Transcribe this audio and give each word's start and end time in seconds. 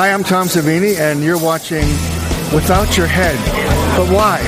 Hi, 0.00 0.12
I'm 0.12 0.24
Tom 0.24 0.46
Savini, 0.46 0.98
and 0.98 1.22
you're 1.22 1.38
watching 1.38 1.86
Without 2.54 2.96
Your 2.96 3.06
Head. 3.06 3.36
But 3.98 4.10
why? 4.10 4.40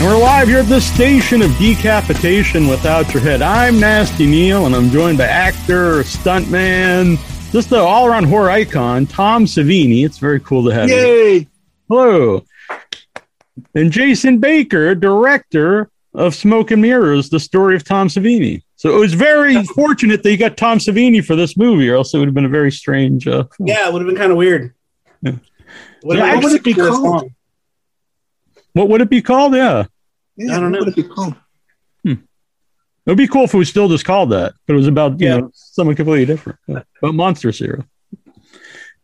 And 0.00 0.08
we're 0.08 0.18
live 0.18 0.48
here 0.48 0.60
at 0.60 0.66
the 0.66 0.80
station 0.80 1.42
of 1.42 1.54
decapitation 1.58 2.68
without 2.68 3.12
your 3.12 3.22
head. 3.22 3.42
I'm 3.42 3.78
Nasty 3.78 4.26
Neal, 4.26 4.64
and 4.64 4.74
I'm 4.74 4.88
joined 4.88 5.18
by 5.18 5.26
actor, 5.26 6.02
stuntman, 6.04 7.18
just 7.52 7.70
an 7.70 7.80
all-around 7.80 8.24
horror 8.24 8.48
icon, 8.48 9.04
Tom 9.04 9.44
Savini. 9.44 10.06
It's 10.06 10.16
very 10.16 10.40
cool 10.40 10.64
to 10.64 10.70
have 10.70 10.88
you. 10.88 10.94
Yay! 10.94 11.48
Hello. 11.90 12.42
And 13.74 13.92
Jason 13.92 14.38
Baker, 14.38 14.94
director 14.94 15.90
of 16.14 16.34
Smoke 16.34 16.70
and 16.70 16.80
Mirrors, 16.80 17.28
the 17.28 17.38
story 17.38 17.76
of 17.76 17.84
Tom 17.84 18.08
Savini. 18.08 18.62
So 18.76 18.96
it 18.96 18.98
was 18.98 19.12
very 19.12 19.62
fortunate 19.74 20.22
that 20.22 20.30
you 20.30 20.38
got 20.38 20.56
Tom 20.56 20.78
Savini 20.78 21.22
for 21.22 21.36
this 21.36 21.58
movie, 21.58 21.90
or 21.90 21.96
else 21.96 22.14
it 22.14 22.18
would 22.18 22.28
have 22.28 22.34
been 22.34 22.46
a 22.46 22.48
very 22.48 22.72
strange. 22.72 23.28
Uh. 23.28 23.44
Yeah, 23.58 23.86
it 23.86 23.92
would 23.92 24.00
have 24.00 24.08
been 24.08 24.16
kind 24.16 24.32
of 24.32 24.38
weird. 24.38 24.74
Yeah. 25.20 25.32
What, 26.00 26.16
Yeah, 26.16 26.36
what 26.36 26.44
would 26.44 26.52
it 26.54 26.64
be 26.64 26.72
called? 26.72 27.30
What 28.72 28.88
would 28.88 29.00
it 29.00 29.10
be 29.10 29.22
called? 29.22 29.54
Yeah. 29.54 29.84
Yeah, 30.36 30.56
I 30.56 30.60
don't 30.60 30.64
what 30.64 30.68
know. 30.72 30.78
would 30.80 30.88
it 30.88 30.96
be 30.96 31.02
called? 31.02 31.34
It 32.04 32.18
would 33.12 33.16
be 33.18 33.26
cool 33.26 33.44
if 33.44 33.54
it 33.54 33.56
was 33.58 33.68
still 33.68 33.88
just 33.88 34.04
called 34.04 34.30
that, 34.30 34.52
but 34.66 34.74
it 34.74 34.76
was 34.76 34.86
about 34.86 35.18
you 35.20 35.26
Yeah. 35.26 35.36
know 35.38 35.50
something 35.54 35.96
completely 35.96 36.26
different. 36.26 36.58
Yeah. 36.66 36.82
But 37.00 37.14
Monster 37.14 37.50
Zero. 37.50 37.84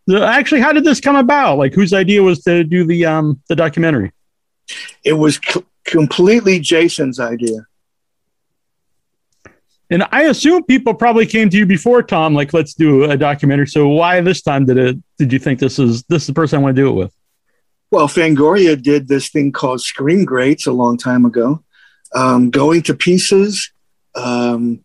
So 0.09 0.22
actually, 0.22 0.61
how 0.61 0.72
did 0.72 0.84
this 0.84 1.00
come 1.00 1.17
about? 1.17 1.56
Like, 1.59 1.75
whose 1.75 1.92
idea 1.92 2.22
was 2.22 2.42
to 2.44 2.62
do 2.62 2.84
the 2.87 3.06
um 3.06 3.41
the 3.48 3.56
documentary? 3.56 4.12
It 5.03 5.14
was 5.14 5.41
c- 5.44 5.64
completely 5.84 6.61
Jason's 6.61 7.19
idea. 7.19 7.67
And 9.91 10.05
I 10.12 10.25
assume 10.25 10.64
people 10.64 10.94
probably 10.94 11.27
came 11.27 11.48
to 11.50 11.56
you 11.56 11.64
before 11.64 12.03
Tom, 12.03 12.34
like, 12.34 12.53
let's 12.53 12.75
do 12.75 13.05
a 13.05 13.17
documentary. 13.17 13.67
So 13.69 13.89
why 13.89 14.20
this 14.20 14.42
time 14.42 14.67
did 14.67 14.77
it? 14.78 14.97
Did 15.19 15.33
you 15.33 15.39
think 15.39 15.59
this 15.59 15.78
is 15.78 16.03
this 16.05 16.22
is 16.22 16.27
the 16.27 16.33
person 16.34 16.59
I 16.59 16.62
want 16.62 16.77
to 16.77 16.83
do 16.83 16.89
it 16.89 16.92
with? 16.92 17.12
Well, 17.90 18.08
Fangoria 18.08 18.80
did 18.80 19.06
this 19.06 19.28
thing 19.28 19.52
called 19.52 19.80
Screen 19.80 20.24
Greats 20.24 20.66
a 20.66 20.72
long 20.72 20.98
time 20.98 21.24
ago. 21.24 21.62
Um, 22.14 22.50
going 22.50 22.82
to 22.82 22.94
pieces. 22.94 23.72
Um, 24.14 24.84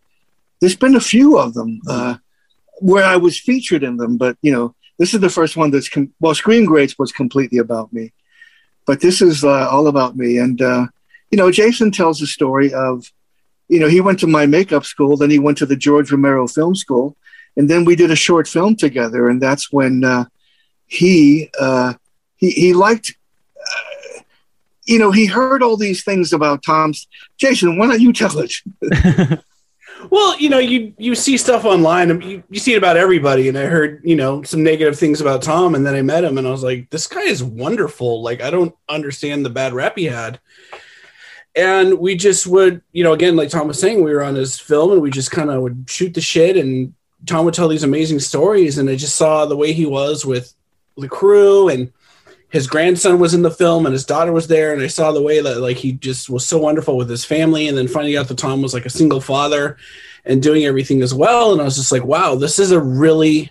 there's 0.60 0.76
been 0.76 0.94
a 0.94 1.00
few 1.00 1.38
of 1.38 1.54
them 1.54 1.80
uh, 1.88 2.16
where 2.80 3.04
I 3.04 3.16
was 3.16 3.38
featured 3.38 3.82
in 3.82 3.96
them, 3.96 4.16
but 4.16 4.36
you 4.42 4.52
know, 4.52 4.74
this 4.98 5.14
is 5.14 5.20
the 5.20 5.30
first 5.30 5.56
one 5.56 5.70
that's 5.70 5.88
com- 5.88 6.12
well, 6.20 6.34
Screen 6.34 6.64
Greats 6.64 6.98
was 6.98 7.10
completely 7.10 7.58
about 7.58 7.92
me, 7.92 8.12
but 8.86 9.00
this 9.00 9.20
is 9.20 9.44
uh, 9.44 9.68
all 9.68 9.88
about 9.88 10.16
me. 10.16 10.38
And 10.38 10.60
uh, 10.62 10.86
you 11.30 11.38
know, 11.38 11.50
Jason 11.50 11.90
tells 11.90 12.20
the 12.20 12.26
story 12.26 12.72
of, 12.72 13.10
you 13.68 13.80
know, 13.80 13.88
he 13.88 14.00
went 14.00 14.20
to 14.20 14.26
my 14.26 14.46
makeup 14.46 14.84
school, 14.84 15.16
then 15.16 15.30
he 15.30 15.38
went 15.38 15.58
to 15.58 15.66
the 15.66 15.76
George 15.76 16.12
Romero 16.12 16.46
Film 16.46 16.76
School, 16.76 17.16
and 17.56 17.68
then 17.68 17.84
we 17.84 17.96
did 17.96 18.10
a 18.10 18.16
short 18.16 18.46
film 18.46 18.76
together, 18.76 19.28
and 19.28 19.40
that's 19.40 19.72
when 19.72 20.04
uh, 20.04 20.26
he 20.86 21.50
uh, 21.58 21.94
he 22.42 22.50
he 22.50 22.72
liked. 22.74 23.16
Uh, 23.56 24.20
you 24.84 24.98
know, 24.98 25.12
he 25.12 25.26
heard 25.26 25.62
all 25.62 25.76
these 25.76 26.02
things 26.02 26.32
about 26.32 26.62
Tom's. 26.62 27.06
Jason, 27.38 27.78
why 27.78 27.86
don't 27.86 28.00
you 28.00 28.12
tell 28.12 28.38
it? 28.38 28.52
Well, 30.10 30.36
you 30.40 30.48
know, 30.48 30.58
you 30.58 30.94
you 30.98 31.14
see 31.14 31.36
stuff 31.36 31.64
online, 31.64 32.10
and 32.10 32.24
you, 32.24 32.42
you 32.50 32.58
see 32.58 32.74
it 32.74 32.78
about 32.78 32.96
everybody. 32.96 33.48
And 33.48 33.56
I 33.56 33.66
heard, 33.66 34.00
you 34.04 34.16
know, 34.16 34.42
some 34.42 34.64
negative 34.64 34.98
things 34.98 35.20
about 35.20 35.42
Tom, 35.42 35.76
and 35.76 35.86
then 35.86 35.94
I 35.94 36.02
met 36.02 36.24
him, 36.24 36.38
and 36.38 36.46
I 36.46 36.50
was 36.50 36.64
like, 36.64 36.90
this 36.90 37.06
guy 37.06 37.22
is 37.22 37.42
wonderful. 37.42 38.20
Like, 38.20 38.42
I 38.42 38.50
don't 38.50 38.74
understand 38.88 39.44
the 39.44 39.50
bad 39.50 39.72
rap 39.72 39.96
he 39.96 40.06
had. 40.06 40.40
And 41.54 41.98
we 41.98 42.16
just 42.16 42.46
would, 42.46 42.82
you 42.92 43.04
know, 43.04 43.12
again, 43.12 43.36
like 43.36 43.50
Tom 43.50 43.68
was 43.68 43.78
saying, 43.78 44.02
we 44.02 44.12
were 44.12 44.24
on 44.24 44.34
his 44.34 44.58
film, 44.58 44.92
and 44.92 45.02
we 45.02 45.10
just 45.10 45.30
kind 45.30 45.50
of 45.50 45.62
would 45.62 45.84
shoot 45.88 46.14
the 46.14 46.20
shit, 46.20 46.56
and 46.56 46.94
Tom 47.26 47.44
would 47.44 47.54
tell 47.54 47.68
these 47.68 47.84
amazing 47.84 48.20
stories, 48.20 48.78
and 48.78 48.90
I 48.90 48.96
just 48.96 49.14
saw 49.14 49.46
the 49.46 49.56
way 49.56 49.72
he 49.72 49.86
was 49.86 50.26
with 50.26 50.52
the 50.96 51.08
crew, 51.08 51.68
and 51.68 51.92
his 52.52 52.66
grandson 52.66 53.18
was 53.18 53.32
in 53.32 53.40
the 53.40 53.50
film, 53.50 53.86
and 53.86 53.94
his 53.94 54.04
daughter 54.04 54.30
was 54.30 54.46
there, 54.46 54.74
and 54.74 54.82
I 54.82 54.86
saw 54.86 55.10
the 55.10 55.22
way 55.22 55.40
that 55.40 55.60
like 55.60 55.78
he 55.78 55.92
just 55.92 56.28
was 56.28 56.46
so 56.46 56.58
wonderful 56.58 56.98
with 56.98 57.08
his 57.08 57.24
family, 57.24 57.66
and 57.66 57.78
then 57.78 57.88
finding 57.88 58.14
out 58.14 58.28
that 58.28 58.36
Tom 58.36 58.60
was 58.60 58.74
like 58.74 58.84
a 58.84 58.90
single 58.90 59.22
father 59.22 59.78
and 60.26 60.42
doing 60.42 60.66
everything 60.66 61.00
as 61.00 61.14
well, 61.14 61.52
and 61.52 61.62
I 61.62 61.64
was 61.64 61.76
just 61.76 61.90
like, 61.90 62.04
wow, 62.04 62.34
this 62.34 62.58
is 62.58 62.70
a 62.70 62.78
really 62.78 63.50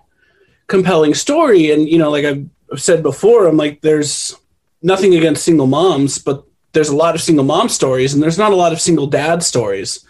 compelling 0.67 1.15
story, 1.15 1.71
and 1.71 1.89
you 1.89 1.97
know, 1.97 2.11
like 2.11 2.25
I've 2.25 2.47
said 2.79 3.01
before, 3.01 3.47
I'm 3.47 3.57
like, 3.57 3.81
there's 3.81 4.37
nothing 4.83 5.15
against 5.15 5.45
single 5.45 5.65
moms, 5.65 6.19
but 6.19 6.45
there's 6.73 6.89
a 6.89 6.95
lot 6.95 7.15
of 7.15 7.23
single 7.23 7.43
mom 7.43 7.69
stories, 7.69 8.13
and 8.13 8.21
there's 8.21 8.37
not 8.37 8.53
a 8.53 8.55
lot 8.55 8.71
of 8.71 8.79
single 8.79 9.07
dad 9.07 9.41
stories. 9.41 10.05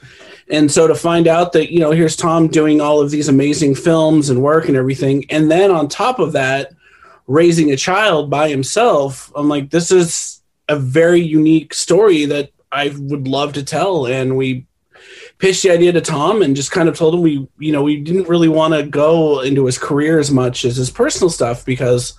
And 0.49 0.69
so 0.69 0.85
to 0.85 0.95
find 0.95 1.29
out 1.29 1.53
that, 1.53 1.71
you 1.71 1.79
know, 1.79 1.91
here's 1.91 2.17
Tom 2.17 2.49
doing 2.49 2.81
all 2.81 2.99
of 2.99 3.09
these 3.09 3.29
amazing 3.29 3.73
films 3.73 4.29
and 4.29 4.41
work 4.41 4.67
and 4.67 4.75
everything. 4.75 5.23
And 5.29 5.49
then 5.49 5.71
on 5.71 5.87
top 5.87 6.19
of 6.19 6.33
that, 6.33 6.73
raising 7.27 7.71
a 7.71 7.77
child 7.77 8.29
by 8.29 8.49
himself, 8.49 9.31
I'm 9.35 9.49
like, 9.49 9.69
this 9.69 9.91
is 9.91 10.41
a 10.67 10.75
very 10.77 11.21
unique 11.21 11.73
story 11.73 12.25
that 12.25 12.51
I 12.71 12.93
would 12.97 13.27
love 13.27 13.53
to 13.53 13.63
tell. 13.63 14.07
And 14.07 14.37
we 14.37 14.65
pitched 15.37 15.63
the 15.63 15.71
idea 15.71 15.91
to 15.91 16.01
Tom 16.01 16.41
and 16.41 16.55
just 16.55 16.71
kind 16.71 16.87
of 16.87 16.97
told 16.97 17.15
him 17.15 17.21
we, 17.21 17.47
you 17.59 17.71
know, 17.71 17.83
we 17.83 17.97
didn't 17.97 18.29
really 18.29 18.47
want 18.47 18.73
to 18.73 18.83
go 18.83 19.41
into 19.41 19.65
his 19.65 19.77
career 19.77 20.19
as 20.19 20.31
much 20.31 20.65
as 20.65 20.77
his 20.77 20.89
personal 20.89 21.29
stuff 21.29 21.65
because, 21.65 22.13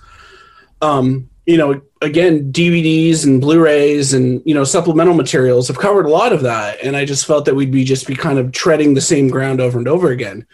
um, 0.81 1.29
you 1.45 1.57
know, 1.57 1.81
again, 2.01 2.51
DVDs 2.51 3.25
and 3.25 3.41
Blu-rays 3.41 4.13
and 4.13 4.41
you 4.45 4.53
know 4.53 4.63
supplemental 4.63 5.13
materials 5.13 5.67
have 5.67 5.77
covered 5.77 6.05
a 6.05 6.09
lot 6.09 6.31
of 6.31 6.41
that, 6.43 6.79
and 6.83 6.95
I 6.95 7.05
just 7.05 7.25
felt 7.25 7.45
that 7.45 7.55
we'd 7.55 7.71
be 7.71 7.83
just 7.83 8.07
be 8.07 8.15
kind 8.15 8.39
of 8.39 8.51
treading 8.51 8.93
the 8.93 9.01
same 9.01 9.29
ground 9.29 9.59
over 9.59 9.77
and 9.77 9.87
over 9.87 10.11
again. 10.11 10.45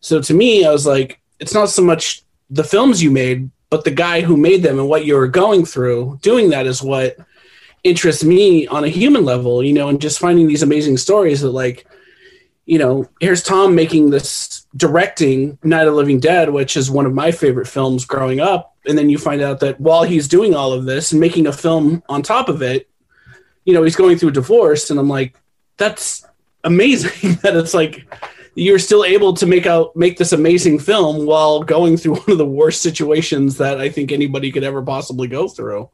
So 0.00 0.22
to 0.22 0.34
me, 0.34 0.64
I 0.64 0.70
was 0.70 0.86
like, 0.86 1.20
it's 1.40 1.54
not 1.54 1.68
so 1.68 1.82
much 1.82 2.22
the 2.50 2.64
films 2.64 3.02
you 3.02 3.10
made, 3.10 3.50
but 3.70 3.84
the 3.84 3.90
guy 3.90 4.20
who 4.20 4.36
made 4.36 4.62
them 4.62 4.78
and 4.78 4.88
what 4.88 5.04
you 5.04 5.14
were 5.14 5.28
going 5.28 5.64
through 5.64 6.18
doing 6.22 6.50
that 6.50 6.66
is 6.66 6.82
what 6.82 7.16
interests 7.84 8.24
me 8.24 8.66
on 8.66 8.84
a 8.84 8.88
human 8.88 9.24
level, 9.24 9.62
you 9.62 9.72
know, 9.72 9.88
and 9.88 10.00
just 10.00 10.18
finding 10.18 10.46
these 10.46 10.62
amazing 10.62 10.96
stories 10.96 11.40
that 11.40 11.50
like, 11.50 11.86
you 12.66 12.78
know, 12.78 13.08
here's 13.20 13.42
Tom 13.42 13.74
making 13.74 14.10
this 14.10 14.66
directing 14.76 15.58
Night 15.62 15.86
of 15.86 15.92
the 15.92 15.98
Living 15.98 16.20
Dead, 16.20 16.50
which 16.50 16.76
is 16.76 16.90
one 16.90 17.06
of 17.06 17.14
my 17.14 17.30
favorite 17.30 17.66
films 17.66 18.04
growing 18.04 18.40
up. 18.40 18.74
And 18.86 18.96
then 18.96 19.08
you 19.08 19.18
find 19.18 19.40
out 19.40 19.60
that 19.60 19.80
while 19.80 20.02
he's 20.02 20.28
doing 20.28 20.54
all 20.54 20.72
of 20.72 20.84
this 20.84 21.12
and 21.12 21.20
making 21.20 21.46
a 21.46 21.52
film 21.52 22.02
on 22.08 22.22
top 22.22 22.48
of 22.48 22.62
it, 22.62 22.88
you 23.64 23.74
know, 23.74 23.82
he's 23.82 23.96
going 23.96 24.18
through 24.18 24.30
a 24.30 24.32
divorce. 24.32 24.90
And 24.90 24.98
I'm 24.98 25.08
like, 25.08 25.34
that's 25.76 26.26
amazing 26.64 27.34
that 27.42 27.56
it's 27.56 27.74
like 27.74 28.06
you're 28.58 28.78
still 28.78 29.04
able 29.04 29.32
to 29.34 29.46
make 29.46 29.66
out 29.66 29.94
make 29.94 30.18
this 30.18 30.32
amazing 30.32 30.78
film 30.80 31.24
while 31.26 31.62
going 31.62 31.96
through 31.96 32.14
one 32.20 32.30
of 32.30 32.38
the 32.38 32.46
worst 32.46 32.82
situations 32.82 33.58
that 33.58 33.80
I 33.80 33.88
think 33.88 34.10
anybody 34.10 34.50
could 34.50 34.64
ever 34.64 34.82
possibly 34.82 35.28
go 35.28 35.48
through. 35.48 35.88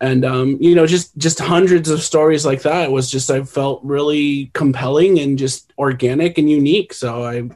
And 0.00 0.24
um, 0.24 0.58
you 0.60 0.74
know, 0.74 0.86
just 0.86 1.16
just 1.16 1.38
hundreds 1.40 1.88
of 1.88 2.02
stories 2.02 2.46
like 2.46 2.62
that 2.62 2.92
was 2.92 3.10
just 3.10 3.30
I 3.30 3.42
felt 3.42 3.82
really 3.82 4.50
compelling 4.52 5.18
and 5.18 5.38
just 5.38 5.72
organic 5.78 6.38
and 6.38 6.48
unique. 6.48 6.92
So 6.92 7.24
I 7.24 7.48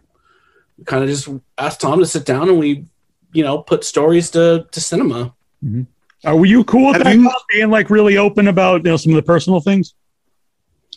kind 0.86 1.04
of 1.04 1.10
just 1.10 1.28
asked 1.58 1.80
Tom 1.80 2.00
to 2.00 2.06
sit 2.06 2.24
down 2.24 2.48
and 2.48 2.58
we, 2.58 2.86
you 3.32 3.44
know, 3.44 3.58
put 3.58 3.84
stories 3.84 4.30
to 4.30 4.66
to 4.70 4.80
cinema. 4.80 5.34
Uh, 6.26 6.36
were 6.36 6.46
you 6.46 6.64
cool 6.64 6.88
with 6.92 7.02
that? 7.02 7.14
you- 7.14 7.30
being 7.50 7.70
like 7.70 7.90
really 7.90 8.16
open 8.16 8.48
about 8.48 8.84
you 8.84 8.90
know 8.90 8.96
some 8.96 9.12
of 9.12 9.16
the 9.16 9.22
personal 9.22 9.60
things? 9.60 9.94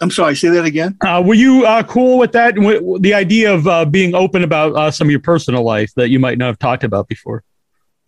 I'm 0.02 0.12
sorry, 0.12 0.36
say 0.36 0.50
that 0.50 0.66
again. 0.66 0.98
Uh, 1.06 1.24
were 1.26 1.36
you 1.36 1.66
uh, 1.66 1.84
cool 1.84 2.18
with 2.18 2.34
that? 2.34 2.56
W- 2.56 3.00
the 3.00 3.14
idea 3.14 3.54
of 3.54 3.68
uh, 3.68 3.86
being 3.86 4.14
open 4.14 4.44
about 4.44 4.76
uh, 4.76 4.92
some 4.92 5.08
of 5.08 5.12
your 5.12 5.22
personal 5.22 5.64
life 5.64 5.94
that 5.96 6.10
you 6.10 6.20
might 6.20 6.38
not 6.38 6.48
have 6.48 6.60
talked 6.60 6.84
about 6.84 7.08
before. 7.08 7.44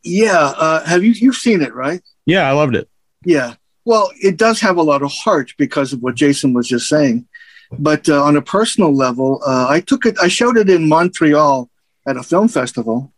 Yeah, 0.04 0.54
uh, 0.57 0.86
have 0.86 1.04
you 1.04 1.12
you've 1.12 1.36
seen 1.36 1.62
it, 1.62 1.74
right? 1.74 2.01
Yeah, 2.25 2.48
I 2.48 2.51
loved 2.51 2.75
it. 2.75 2.89
Yeah. 3.25 3.56
Well, 3.86 4.12
it 4.22 4.38
does 4.38 4.60
have 4.60 4.78
a 4.78 4.81
lot 4.81 5.01
of 5.01 5.12
heart 5.12 5.54
because 5.57 5.94
of 5.94 6.01
what 6.01 6.16
Jason 6.16 6.54
was 6.54 6.68
just 6.68 6.88
saying. 6.88 7.25
But 7.72 8.07
uh, 8.10 8.24
on 8.24 8.36
a 8.36 8.42
personal 8.42 8.94
level, 8.94 9.42
uh, 9.45 9.68
I 9.69 9.80
took 9.80 10.06
it. 10.06 10.18
I 10.22 10.28
showed 10.28 10.57
it 10.57 10.69
in 10.69 10.89
Montreal 10.89 11.69
at 12.07 12.18
a 12.18 12.24
film 12.24 12.48
festival. 12.48 13.13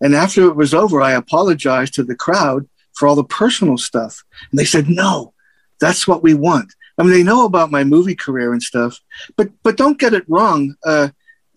And 0.00 0.14
after 0.14 0.44
it 0.46 0.56
was 0.56 0.74
over, 0.74 1.00
I 1.02 1.12
apologized 1.12 1.94
to 1.94 2.04
the 2.04 2.14
crowd 2.14 2.68
for 2.94 3.08
all 3.08 3.16
the 3.16 3.24
personal 3.24 3.76
stuff. 3.76 4.22
And 4.50 4.58
they 4.58 4.64
said, 4.64 4.88
no, 4.88 5.34
that's 5.80 6.06
what 6.06 6.22
we 6.22 6.34
want. 6.34 6.72
I 6.98 7.02
mean, 7.02 7.12
they 7.12 7.22
know 7.22 7.44
about 7.44 7.70
my 7.70 7.84
movie 7.84 8.16
career 8.16 8.52
and 8.52 8.62
stuff, 8.62 8.98
but 9.36 9.50
but 9.62 9.76
don't 9.76 9.98
get 9.98 10.14
it 10.14 10.24
wrong. 10.28 10.74
Uh, 10.84 11.08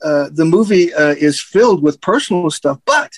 uh, 0.03 0.29
the 0.31 0.45
movie 0.45 0.93
uh, 0.93 1.15
is 1.17 1.41
filled 1.41 1.83
with 1.83 2.01
personal 2.01 2.49
stuff, 2.49 2.79
but 2.85 3.11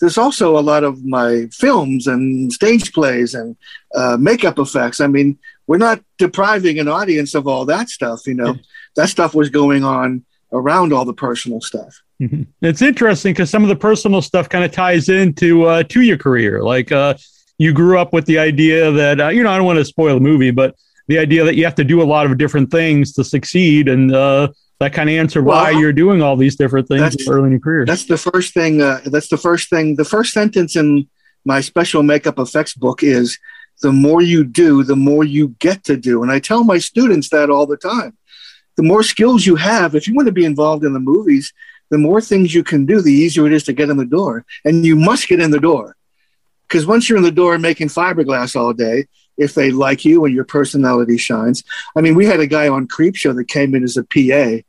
there's 0.00 0.18
also 0.18 0.58
a 0.58 0.60
lot 0.60 0.84
of 0.84 1.04
my 1.04 1.46
films 1.52 2.06
and 2.06 2.52
stage 2.52 2.92
plays 2.92 3.34
and 3.34 3.56
uh, 3.94 4.16
makeup 4.18 4.58
effects. 4.58 5.00
I 5.00 5.06
mean, 5.06 5.38
we're 5.66 5.78
not 5.78 6.02
depriving 6.18 6.78
an 6.78 6.88
audience 6.88 7.34
of 7.34 7.46
all 7.46 7.64
that 7.66 7.88
stuff. 7.88 8.26
You 8.26 8.34
know, 8.34 8.56
that 8.96 9.08
stuff 9.08 9.34
was 9.34 9.48
going 9.48 9.84
on 9.84 10.24
around 10.52 10.92
all 10.92 11.04
the 11.04 11.14
personal 11.14 11.60
stuff. 11.60 12.02
Mhm. 12.20 12.46
It's 12.60 12.82
interesting 12.82 13.32
because 13.32 13.50
some 13.50 13.62
of 13.62 13.68
the 13.68 13.76
personal 13.76 14.22
stuff 14.22 14.48
kind 14.48 14.64
of 14.64 14.72
ties 14.72 15.08
into 15.08 15.64
uh, 15.64 15.82
to 15.84 16.02
your 16.02 16.18
career. 16.18 16.62
Like 16.62 16.92
uh, 16.92 17.14
you 17.58 17.72
grew 17.72 17.98
up 17.98 18.12
with 18.12 18.26
the 18.26 18.38
idea 18.38 18.90
that 18.90 19.20
uh, 19.20 19.28
you 19.28 19.42
know 19.42 19.50
I 19.50 19.56
don't 19.56 19.66
want 19.66 19.78
to 19.78 19.84
spoil 19.84 20.14
the 20.14 20.20
movie, 20.20 20.50
but 20.50 20.76
the 21.08 21.18
idea 21.18 21.44
that 21.44 21.56
you 21.56 21.64
have 21.64 21.74
to 21.76 21.84
do 21.84 22.02
a 22.02 22.04
lot 22.04 22.26
of 22.26 22.38
different 22.38 22.70
things 22.70 23.12
to 23.14 23.24
succeed, 23.24 23.88
and 23.88 24.14
uh, 24.14 24.48
that 24.78 24.92
kind 24.92 25.08
of 25.08 25.14
answered 25.14 25.44
why 25.44 25.70
Well, 25.70 25.80
you're 25.80 25.92
doing 25.92 26.22
all 26.22 26.36
these 26.36 26.56
different 26.56 26.88
things 26.88 27.16
early 27.28 27.46
in 27.46 27.50
your 27.52 27.60
career. 27.60 27.84
That's 27.84 28.06
the 28.06 28.18
first 28.18 28.54
thing. 28.54 28.80
Uh, 28.80 29.00
that's 29.06 29.28
the 29.28 29.36
first 29.36 29.70
thing. 29.70 29.96
The 29.96 30.04
first 30.04 30.32
sentence 30.32 30.76
in 30.76 31.08
my 31.44 31.60
special 31.60 32.02
makeup 32.02 32.38
effects 32.38 32.74
book 32.74 33.02
is 33.02 33.38
the 33.80 33.92
more 33.92 34.22
you 34.22 34.44
do, 34.44 34.84
the 34.84 34.96
more 34.96 35.24
you 35.24 35.48
get 35.58 35.84
to 35.84 35.96
do. 35.96 36.22
And 36.22 36.30
I 36.30 36.38
tell 36.38 36.64
my 36.64 36.78
students 36.78 37.28
that 37.30 37.50
all 37.50 37.66
the 37.66 37.76
time. 37.76 38.16
The 38.76 38.82
more 38.82 39.02
skills 39.02 39.44
you 39.44 39.56
have, 39.56 39.94
if 39.94 40.08
you 40.08 40.14
want 40.14 40.26
to 40.26 40.32
be 40.32 40.44
involved 40.44 40.84
in 40.84 40.94
the 40.94 41.00
movies, 41.00 41.52
the 41.90 41.98
more 41.98 42.20
things 42.20 42.54
you 42.54 42.64
can 42.64 42.86
do, 42.86 43.02
the 43.02 43.12
easier 43.12 43.46
it 43.46 43.52
is 43.52 43.64
to 43.64 43.72
get 43.72 43.90
in 43.90 43.98
the 43.98 44.06
door. 44.06 44.46
And 44.64 44.86
you 44.86 44.96
must 44.96 45.28
get 45.28 45.40
in 45.40 45.50
the 45.50 45.60
door. 45.60 45.96
Because 46.66 46.86
once 46.86 47.08
you're 47.08 47.18
in 47.18 47.24
the 47.24 47.30
door 47.30 47.58
making 47.58 47.88
fiberglass 47.88 48.56
all 48.56 48.72
day, 48.72 49.06
if 49.36 49.54
they 49.54 49.70
like 49.70 50.04
you 50.04 50.24
and 50.24 50.34
your 50.34 50.44
personality 50.44 51.18
shines. 51.18 51.64
I 51.96 52.00
mean, 52.00 52.14
we 52.14 52.26
had 52.26 52.40
a 52.40 52.46
guy 52.46 52.68
on 52.68 52.88
Creepshow 52.88 53.34
that 53.36 53.48
came 53.48 53.74
in 53.74 53.82
as 53.82 53.96
a 53.96 54.04
PA. 54.04 54.62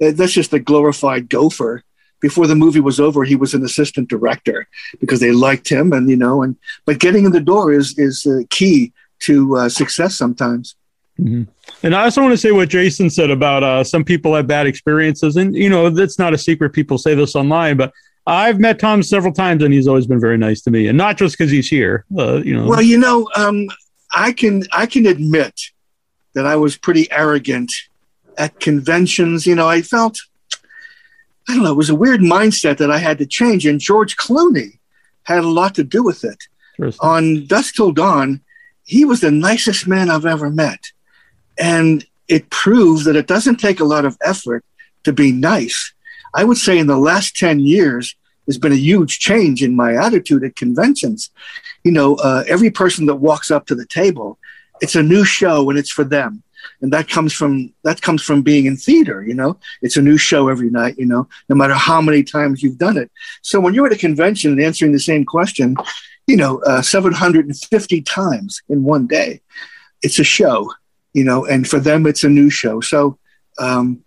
That's 0.00 0.32
just 0.32 0.52
a 0.52 0.58
glorified 0.58 1.28
gopher 1.28 1.82
before 2.20 2.46
the 2.46 2.54
movie 2.54 2.80
was 2.80 3.00
over, 3.00 3.24
he 3.24 3.36
was 3.36 3.54
an 3.54 3.64
assistant 3.64 4.08
director 4.08 4.66
because 5.00 5.20
they 5.20 5.32
liked 5.32 5.68
him, 5.68 5.92
and 5.92 6.08
you 6.10 6.16
know, 6.16 6.42
and 6.42 6.56
but 6.84 6.98
getting 6.98 7.24
in 7.24 7.32
the 7.32 7.40
door 7.40 7.72
is 7.72 7.98
is 7.98 8.26
uh, 8.26 8.40
key 8.50 8.92
to 9.20 9.56
uh, 9.56 9.68
success 9.68 10.16
sometimes. 10.16 10.74
Mhm. 11.20 11.48
And 11.82 11.94
I 11.94 12.04
also 12.04 12.22
want 12.22 12.32
to 12.32 12.38
say 12.38 12.52
what 12.52 12.68
Jason 12.68 13.10
said 13.10 13.30
about 13.30 13.64
uh, 13.64 13.82
some 13.82 14.04
people 14.04 14.34
have 14.34 14.46
bad 14.46 14.66
experiences, 14.66 15.36
and 15.36 15.54
you 15.54 15.68
know 15.68 15.90
that's 15.90 16.18
not 16.18 16.34
a 16.34 16.38
secret. 16.38 16.72
People 16.72 16.98
say 16.98 17.14
this 17.14 17.34
online, 17.34 17.76
but 17.76 17.92
I've 18.26 18.58
met 18.58 18.78
Tom 18.78 19.02
several 19.02 19.32
times, 19.32 19.62
and 19.62 19.72
he's 19.72 19.88
always 19.88 20.06
been 20.06 20.20
very 20.20 20.38
nice 20.38 20.60
to 20.62 20.70
me, 20.70 20.88
and 20.88 20.98
not 20.98 21.16
just 21.16 21.36
because 21.38 21.50
he's 21.50 21.68
here. 21.68 22.04
Uh, 22.16 22.36
you 22.36 22.54
know, 22.54 22.66
Well, 22.66 22.82
you 22.82 22.98
know, 22.98 23.28
um, 23.36 23.68
I 24.12 24.32
can 24.32 24.64
I 24.72 24.86
can 24.86 25.06
admit 25.06 25.60
that 26.34 26.46
I 26.46 26.56
was 26.56 26.76
pretty 26.76 27.10
arrogant 27.10 27.72
at 28.36 28.60
conventions. 28.60 29.46
You 29.46 29.54
know, 29.54 29.68
I 29.68 29.82
felt 29.82 30.18
I 31.48 31.54
don't 31.54 31.62
know, 31.62 31.72
it 31.72 31.76
was 31.76 31.90
a 31.90 31.94
weird 31.94 32.20
mindset 32.20 32.76
that 32.76 32.90
I 32.90 32.98
had 32.98 33.18
to 33.18 33.26
change, 33.26 33.64
and 33.64 33.80
George 33.80 34.16
Clooney 34.16 34.78
had 35.22 35.44
a 35.44 35.48
lot 35.48 35.74
to 35.76 35.84
do 35.84 36.02
with 36.02 36.24
it. 36.24 36.38
On 37.00 37.46
Dusk 37.46 37.74
Till 37.74 37.92
Dawn, 37.92 38.40
he 38.84 39.04
was 39.04 39.20
the 39.20 39.30
nicest 39.30 39.86
man 39.86 40.10
I've 40.10 40.26
ever 40.26 40.50
met. 40.50 40.80
And 41.58 42.06
it 42.28 42.50
proves 42.50 43.04
that 43.04 43.16
it 43.16 43.26
doesn't 43.26 43.56
take 43.56 43.80
a 43.80 43.84
lot 43.84 44.04
of 44.04 44.16
effort 44.22 44.64
to 45.04 45.12
be 45.12 45.32
nice. 45.32 45.92
I 46.34 46.44
would 46.44 46.58
say 46.58 46.78
in 46.78 46.86
the 46.86 46.98
last 46.98 47.36
10 47.36 47.60
years, 47.60 48.14
there's 48.48 48.56
been 48.56 48.72
a 48.72 48.76
huge 48.76 49.18
change 49.18 49.62
in 49.62 49.76
my 49.76 49.94
attitude 49.94 50.42
at 50.42 50.56
conventions. 50.56 51.28
You 51.84 51.92
know, 51.92 52.14
uh, 52.16 52.44
every 52.48 52.70
person 52.70 53.04
that 53.04 53.16
walks 53.16 53.50
up 53.50 53.66
to 53.66 53.74
the 53.74 53.84
table, 53.84 54.38
it's 54.80 54.94
a 54.94 55.02
new 55.02 55.22
show 55.22 55.68
and 55.68 55.78
it's 55.78 55.90
for 55.90 56.02
them. 56.02 56.42
And 56.80 56.90
that 56.94 57.08
comes 57.10 57.34
from 57.34 57.74
that 57.84 58.00
comes 58.00 58.22
from 58.22 58.40
being 58.40 58.64
in 58.64 58.78
theater, 58.78 59.22
you 59.22 59.34
know. 59.34 59.58
It's 59.82 59.98
a 59.98 60.02
new 60.02 60.16
show 60.16 60.48
every 60.48 60.70
night, 60.70 60.98
you 60.98 61.04
know, 61.04 61.28
no 61.50 61.56
matter 61.56 61.74
how 61.74 62.00
many 62.00 62.22
times 62.22 62.62
you've 62.62 62.78
done 62.78 62.96
it. 62.96 63.10
So 63.42 63.60
when 63.60 63.74
you're 63.74 63.86
at 63.86 63.92
a 63.92 63.98
convention 63.98 64.52
and 64.52 64.62
answering 64.62 64.92
the 64.92 64.98
same 64.98 65.26
question, 65.26 65.76
you 66.26 66.36
know, 66.36 66.62
uh, 66.62 66.80
750 66.80 68.00
times 68.02 68.62
in 68.70 68.82
one 68.82 69.06
day. 69.06 69.42
It's 70.02 70.18
a 70.18 70.24
show, 70.24 70.72
you 71.12 71.24
know, 71.24 71.44
and 71.44 71.68
for 71.68 71.80
them, 71.80 72.06
it's 72.06 72.24
a 72.24 72.30
new 72.30 72.48
show. 72.48 72.80
So 72.80 73.18
um, 73.58 74.02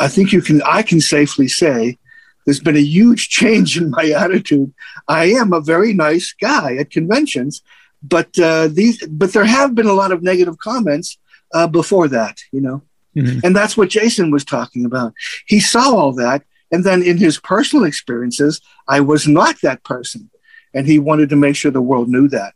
I 0.00 0.08
think 0.08 0.32
you 0.32 0.42
can, 0.42 0.62
I 0.62 0.82
can 0.82 1.00
safely 1.00 1.46
say 1.46 1.98
there's 2.44 2.60
been 2.60 2.76
a 2.76 2.80
huge 2.80 3.28
change 3.28 3.76
in 3.78 3.90
my 3.90 4.10
attitude. 4.24 4.72
I 5.08 5.26
am 5.26 5.52
a 5.52 5.60
very 5.60 5.92
nice 5.92 6.32
guy 6.32 6.76
at 6.76 6.90
conventions, 6.90 7.62
but 8.02 8.38
uh, 8.38 8.68
these, 8.68 9.04
but 9.06 9.32
there 9.32 9.44
have 9.44 9.74
been 9.74 9.86
a 9.86 9.92
lot 9.94 10.12
of 10.12 10.22
negative 10.22 10.58
comments 10.58 11.18
uh, 11.54 11.66
before 11.66 12.08
that, 12.08 12.38
you 12.52 12.60
know, 12.60 12.82
Mhm. 13.16 13.44
and 13.44 13.54
that's 13.54 13.76
what 13.76 13.90
Jason 13.90 14.30
was 14.32 14.44
talking 14.44 14.84
about. 14.84 15.14
He 15.46 15.60
saw 15.60 15.94
all 15.94 16.12
that. 16.14 16.42
And 16.72 16.82
then 16.82 17.00
in 17.02 17.16
his 17.16 17.38
personal 17.38 17.84
experiences, 17.84 18.60
I 18.88 19.00
was 19.00 19.28
not 19.28 19.54
that 19.62 19.84
person 19.84 20.28
and 20.74 20.86
he 20.88 20.98
wanted 20.98 21.28
to 21.28 21.36
make 21.36 21.54
sure 21.54 21.70
the 21.70 21.80
world 21.80 22.08
knew 22.08 22.26
that. 22.28 22.54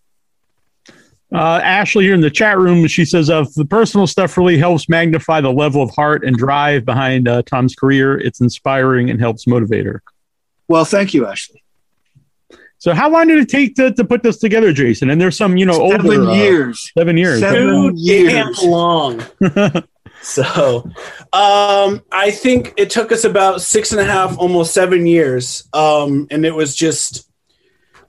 Uh, 1.33 1.61
Ashley 1.63 2.05
here 2.05 2.15
in 2.15 2.23
the 2.23 2.31
chat 2.31 2.59
room, 2.59 2.87
she 2.87 3.05
says, 3.05 3.29
"Of 3.29 3.53
the 3.55 3.65
personal 3.67 4.07
stuff 4.07 4.37
really 4.39 4.57
helps 4.59 4.89
magnify 4.89 5.41
the 5.43 5.53
level 5.53 5.83
of 5.83 5.91
heart 5.91 6.25
and 6.25 6.37
drive 6.37 6.85
behind 6.87 7.29
uh, 7.29 7.43
Tom's 7.43 7.75
career. 7.75 8.19
It's 8.19 8.41
inspiring 8.41 9.11
and 9.11 9.21
helps 9.21 9.47
motivate 9.47 9.85
her." 9.85 10.03
Well, 10.69 10.85
thank 10.87 11.13
you, 11.13 11.27
Ashley. 11.27 11.63
So, 12.79 12.95
how 12.95 13.11
long 13.11 13.27
did 13.27 13.39
it 13.41 13.49
take 13.49 13.75
to, 13.75 13.93
to 13.93 14.05
put 14.05 14.23
this 14.23 14.39
together, 14.39 14.73
Jason? 14.73 15.11
And 15.11 15.21
there's 15.21 15.37
some, 15.37 15.57
you 15.57 15.67
know, 15.67 15.91
Seven 15.91 16.07
older 16.07 16.31
uh, 16.31 16.35
years. 16.35 16.91
seven 16.97 17.17
years. 17.17 17.41
Seven- 17.41 17.67
Too 17.69 17.93
years. 17.97 18.33
damn 18.33 18.71
long. 18.71 19.21
so, 20.23 20.85
um, 21.33 22.03
I 22.13 22.31
think 22.31 22.75
it 22.77 22.89
took 22.91 23.11
us 23.11 23.25
about 23.25 23.63
six 23.63 23.91
and 23.91 24.01
a 24.01 24.05
half, 24.05 24.39
almost 24.39 24.73
seven 24.73 25.07
years. 25.07 25.69
Um, 25.73 26.29
and 26.31 26.47
it 26.47 26.55
was 26.55 26.77
just, 26.77 27.29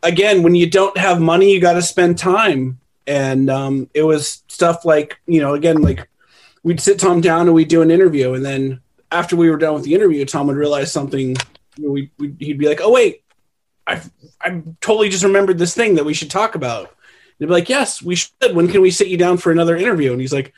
again, 0.03 0.43
when 0.43 0.53
you 0.53 0.69
don't 0.69 0.95
have 0.97 1.19
money, 1.19 1.51
you 1.51 1.59
got 1.59 1.73
to 1.73 1.81
spend 1.81 2.17
time. 2.19 2.79
And 3.07 3.49
um, 3.49 3.89
it 3.93 4.03
was 4.03 4.43
stuff 4.47 4.85
like, 4.85 5.19
you 5.25 5.41
know, 5.41 5.53
again, 5.55 5.81
like 5.81 6.07
we'd 6.63 6.79
sit 6.79 6.99
Tom 6.99 7.21
down 7.21 7.41
and 7.47 7.53
we'd 7.53 7.67
do 7.67 7.81
an 7.81 7.91
interview. 7.91 8.33
And 8.33 8.45
then 8.45 8.81
after 9.11 9.35
we 9.35 9.49
were 9.49 9.57
done 9.57 9.73
with 9.73 9.83
the 9.83 9.95
interview, 9.95 10.25
Tom 10.25 10.47
would 10.47 10.57
realize 10.57 10.91
something. 10.91 11.35
We, 11.77 12.11
we, 12.19 12.35
he'd 12.39 12.59
be 12.59 12.67
like, 12.67 12.81
oh, 12.81 12.91
wait, 12.91 13.23
I, 13.87 14.01
I 14.41 14.61
totally 14.81 15.09
just 15.09 15.23
remembered 15.23 15.57
this 15.57 15.73
thing 15.73 15.95
that 15.95 16.05
we 16.05 16.13
should 16.13 16.29
talk 16.29 16.53
about. 16.55 16.95
They'd 17.39 17.47
be 17.47 17.51
like, 17.53 17.69
yes, 17.69 18.01
we 18.01 18.15
should. 18.15 18.53
When 18.53 18.67
can 18.67 18.81
we 18.81 18.91
sit 18.91 19.07
you 19.07 19.17
down 19.17 19.37
for 19.37 19.51
another 19.51 19.75
interview? 19.77 20.11
And 20.11 20.21
he's 20.21 20.33
like, 20.33 20.53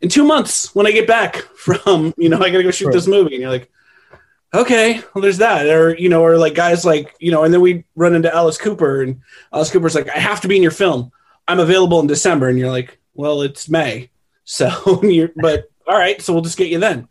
in 0.00 0.08
two 0.08 0.24
months 0.24 0.72
when 0.76 0.86
I 0.86 0.92
get 0.92 1.08
back 1.08 1.36
from, 1.56 2.14
you 2.16 2.28
know, 2.28 2.36
I 2.38 2.50
got 2.50 2.58
to 2.58 2.62
go 2.62 2.70
shoot 2.70 2.86
Right. 2.86 2.94
this 2.94 3.06
movie. 3.08 3.34
And 3.34 3.40
you're 3.42 3.50
like, 3.50 3.70
okay, 4.54 5.00
well, 5.14 5.22
there's 5.22 5.38
that. 5.38 5.66
Or, 5.66 5.96
you 5.96 6.08
know, 6.08 6.22
or 6.22 6.36
like 6.38 6.54
guys 6.54 6.84
like, 6.84 7.14
you 7.18 7.30
know, 7.32 7.42
and 7.44 7.52
then 7.52 7.60
we 7.60 7.84
run 7.96 8.14
into 8.14 8.32
Alice 8.32 8.58
Cooper 8.58 9.02
and 9.02 9.20
Alice 9.52 9.70
Cooper's 9.70 9.94
like, 9.94 10.08
I 10.08 10.18
have 10.18 10.40
to 10.42 10.48
be 10.48 10.56
in 10.56 10.62
your 10.62 10.70
film. 10.70 11.10
I'm 11.48 11.58
available 11.58 11.98
in 12.00 12.06
December. 12.06 12.48
And 12.48 12.58
you're 12.58 12.70
like, 12.70 12.98
well, 13.14 13.42
it's 13.42 13.68
May. 13.68 14.10
So 14.50 15.02
you're, 15.02 15.28
but 15.36 15.70
all 15.86 15.98
right, 15.98 16.22
so 16.22 16.32
we'll 16.32 16.40
just 16.40 16.56
get 16.56 16.70
you 16.70 16.78
then. 16.78 17.06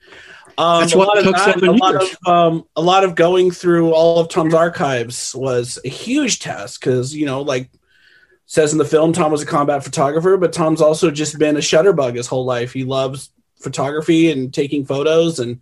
Um, 0.58 0.82
That's 0.82 0.96
a 0.96 0.98
why 0.98 1.06
lot 1.06 1.18
it 1.18 1.20
of 1.20 1.26
took 1.26 1.36
that, 1.36 1.54
seven 1.54 1.70
a 1.70 1.72
lot 1.74 1.96
of 2.02 2.18
um, 2.28 2.66
a 2.76 2.82
lot 2.82 3.04
of 3.04 3.14
going 3.14 3.52
through 3.52 3.94
all 3.94 4.18
of 4.18 4.28
Tom's 4.28 4.56
archives 4.56 5.36
was 5.36 5.78
a 5.86 5.90
huge 5.90 6.40
task 6.40 6.82
because 6.82 7.16
you 7.16 7.28
know, 7.28 7.44
like 7.44 7.70
says 8.48 8.72
in 8.72 8.80
the 8.80 8.86
film, 8.86 9.14
Tom 9.14 9.32
was 9.32 9.44
a 9.44 9.46
combat 9.46 9.84
photographer, 9.84 10.36
but 10.36 10.52
Tom's 10.52 10.82
also 10.82 11.12
just 11.12 11.38
been 11.38 11.58
a 11.58 11.60
shutterbug 11.60 12.16
his 12.16 12.26
whole 12.26 12.46
life. 12.46 12.74
He 12.74 12.84
loves 12.84 13.30
photography 13.60 14.32
and 14.32 14.52
taking 14.52 14.84
photos, 14.84 15.38
and 15.38 15.62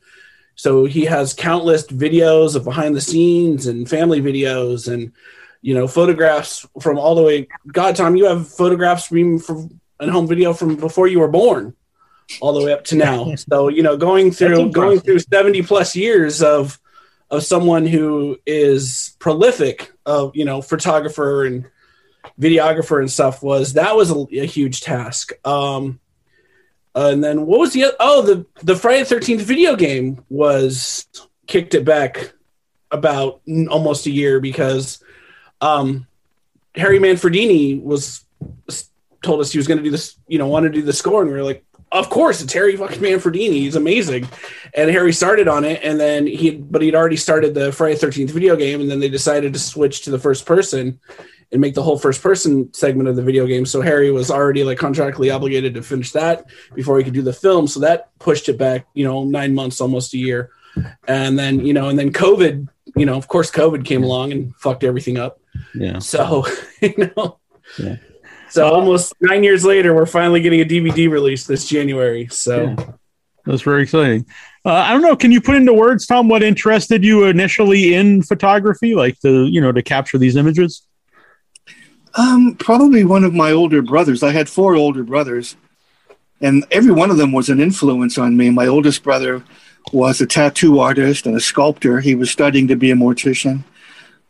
so 0.56 0.86
he 0.86 1.04
has 1.04 1.34
countless 1.34 1.88
videos 1.88 2.56
of 2.56 2.64
behind 2.64 2.96
the 2.96 3.02
scenes 3.02 3.68
and 3.68 3.90
family 3.90 4.22
videos 4.22 4.92
and 4.92 5.12
you 5.66 5.74
know 5.74 5.88
photographs 5.88 6.64
from 6.80 7.00
all 7.00 7.16
the 7.16 7.24
way. 7.24 7.48
God, 7.66 7.96
Tom, 7.96 8.16
you 8.16 8.26
have 8.26 8.48
photographs 8.48 9.08
from 9.08 9.40
from 9.40 9.82
and 10.00 10.12
home 10.12 10.28
video 10.28 10.54
from 10.54 10.76
before 10.76 11.08
you 11.08 11.20
were 11.20 11.28
born 11.28 11.74
all 12.40 12.54
the 12.54 12.64
way 12.64 12.72
up 12.72 12.84
to 12.86 12.96
now. 12.96 13.34
So 13.50 13.70
you 13.70 13.82
know, 13.82 13.98
going 13.98 14.32
through 14.32 14.72
going 14.72 15.00
through 15.00 15.20
seventy 15.20 15.64
plus 15.64 15.96
years 15.96 16.44
of 16.44 16.80
of 17.32 17.44
someone 17.44 17.88
who 17.88 18.38
is 18.46 19.16
prolific 19.18 19.92
of 20.06 20.36
you 20.36 20.46
know 20.46 20.62
photographer 20.62 21.46
and 21.46 21.66
videographer 22.40 23.00
and 23.00 23.12
stuff 23.12 23.42
was 23.42 23.74
that 23.74 23.96
was 23.96 24.12
a, 24.12 24.26
a 24.34 24.46
huge 24.46 24.82
task. 24.82 25.32
Um, 25.48 26.00
and 26.94 27.24
then 27.24 27.48
what 27.48 27.60
was 27.60 27.74
the 27.74 27.88
oh 28.00 28.22
the 28.22 28.46
the 28.62 28.76
Friday 28.76 29.04
Thirteenth 29.04 29.42
video 29.42 29.76
game 29.76 30.24
was 30.30 31.08
kicked 31.48 31.74
it 31.74 31.86
back 31.86 32.34
about 32.92 33.42
n- 33.48 33.68
almost 33.68 34.06
a 34.06 34.12
year 34.12 34.40
because 34.40 35.04
um, 35.66 36.08
Harry 36.76 37.00
Manfredini 37.00 37.82
was 37.82 38.24
told 39.22 39.42
us 39.42 39.52
he 39.52 39.58
was 39.58 39.68
going 39.68 39.80
to 39.80 39.84
do 39.84 39.92
this, 39.92 40.16
you 40.28 40.38
know, 40.38 40.48
wanted 40.48 40.74
to 40.74 40.80
do 40.80 40.86
the 40.86 40.94
score, 40.94 41.22
and 41.22 41.32
we 41.32 41.38
were 41.38 41.44
like, 41.44 41.64
of 41.92 42.10
course, 42.10 42.42
it's 42.42 42.54
Harry 42.54 42.76
fucking 42.76 43.02
Manfredini. 43.02 43.58
He's 43.66 43.76
amazing. 43.76 44.28
And 44.74 44.90
Harry 44.92 45.14
started 45.14 45.48
on 45.48 45.64
it, 45.64 45.82
and 45.84 46.00
then 46.00 46.28
he, 46.28 46.52
but 46.52 46.82
he'd 46.82 46.96
already 46.96 47.16
started 47.16 47.54
the 47.54 47.72
Friday 47.72 47.96
Thirteenth 47.96 48.32
video 48.32 48.56
game, 48.56 48.82
and 48.82 48.90
then 48.92 49.00
they 49.00 49.10
decided 49.10 49.54
to 49.54 49.60
switch 49.60 50.02
to 50.02 50.12
the 50.12 50.20
first 50.20 50.46
person 50.46 51.00
and 51.52 51.62
make 51.62 51.76
the 51.76 51.84
whole 51.84 51.98
first 51.98 52.22
person 52.22 52.74
segment 52.74 53.08
of 53.08 53.16
the 53.16 53.22
video 53.22 53.46
game. 53.46 53.66
So 53.66 53.82
Harry 53.82 54.12
was 54.12 54.30
already 54.30 54.64
like 54.64 54.80
contractually 54.80 55.34
obligated 55.34 55.76
to 55.76 55.82
finish 55.82 56.12
that 56.12 56.46
before 56.74 56.98
he 56.98 57.04
could 57.04 57.14
do 57.14 57.22
the 57.22 57.34
film. 57.34 57.68
So 57.68 57.80
that 57.82 58.10
pushed 58.20 58.50
it 58.50 58.58
back, 58.58 58.88
you 58.94 59.06
know, 59.06 59.24
nine 59.24 59.54
months, 59.54 59.80
almost 59.80 60.14
a 60.16 60.18
year. 60.18 60.50
And 61.08 61.40
then, 61.40 61.66
you 61.66 61.74
know, 61.74 61.88
and 61.88 61.98
then 61.98 62.12
COVID, 62.12 62.68
you 62.96 63.06
know, 63.06 63.16
of 63.16 63.28
course, 63.28 63.52
COVID 63.52 63.86
came 63.86 64.04
along 64.04 64.32
and 64.34 64.56
fucked 64.56 64.84
everything 64.84 65.18
up. 65.18 65.40
Yeah. 65.74 66.00
So, 66.00 66.46
you 66.82 67.12
know, 67.16 67.40
Yeah. 67.78 67.98
so 68.50 68.68
almost 68.68 69.14
nine 69.22 69.44
years 69.44 69.66
later, 69.66 69.94
we're 69.94 70.06
finally 70.06 70.42
getting 70.42 70.62
a 70.62 70.66
DVD 70.66 71.10
release 71.10 71.46
this 71.46 71.68
January. 71.68 72.28
So, 72.32 72.76
Yeah. 72.78 72.86
That's 73.46 73.62
very 73.62 73.84
exciting. 73.84 74.26
Uh, 74.66 74.74
I 74.74 74.92
don't 74.92 75.04
know. 75.04 75.16
Can 75.16 75.32
you 75.32 75.40
put 75.40 75.56
into 75.56 75.72
words, 75.72 76.08
Tom, 76.08 76.28
what 76.28 76.42
interested 76.42 77.04
you 77.04 77.26
initially 77.26 77.94
in 77.94 78.24
photography, 78.24 78.96
like 78.96 79.20
to 79.20 79.46
you 79.46 79.62
know 79.62 79.72
to 79.72 79.84
capture 79.84 80.18
these 80.18 80.36
images? 80.36 80.82
Um, 82.16 82.56
probably 82.58 83.04
one 83.04 83.24
of 83.24 83.34
my 83.34 83.52
older 83.52 83.82
brothers. 83.82 84.24
I 84.24 84.32
had 84.32 84.50
four 84.50 84.76
older 84.76 85.04
brothers, 85.04 85.58
and 86.42 86.66
every 86.72 86.92
one 86.92 87.12
of 87.12 87.18
them 87.18 87.32
was 87.34 87.50
an 87.50 87.60
influence 87.60 88.18
on 88.18 88.36
me. 88.38 88.50
My 88.50 88.66
oldest 88.68 89.04
brother 89.04 89.44
was 89.94 90.22
a 90.22 90.26
tattoo 90.26 90.80
artist 90.80 91.28
and 91.28 91.36
a 91.36 91.40
sculptor. 91.40 92.00
He 92.00 92.16
was 92.16 92.32
studying 92.32 92.68
to 92.70 92.76
be 92.76 92.90
a 92.90 92.96
mortician. 92.96 93.64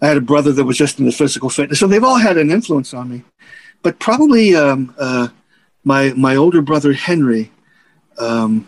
I 0.02 0.08
had 0.08 0.18
a 0.18 0.22
brother 0.22 0.52
that 0.52 0.66
was 0.66 0.78
just 0.78 1.00
into 1.00 1.12
physical 1.12 1.50
fitness. 1.50 1.80
So 1.80 1.88
they've 1.88 2.04
all 2.04 2.18
had 2.18 2.38
an 2.38 2.52
influence 2.52 2.94
on 2.94 3.10
me. 3.10 3.24
But 3.82 4.00
probably 4.00 4.56
um, 4.56 4.94
uh, 4.98 5.30
my 5.84 6.14
my 6.14 6.36
older 6.36 6.62
brother 6.62 6.94
Henry. 6.94 7.52
Um, 8.18 8.68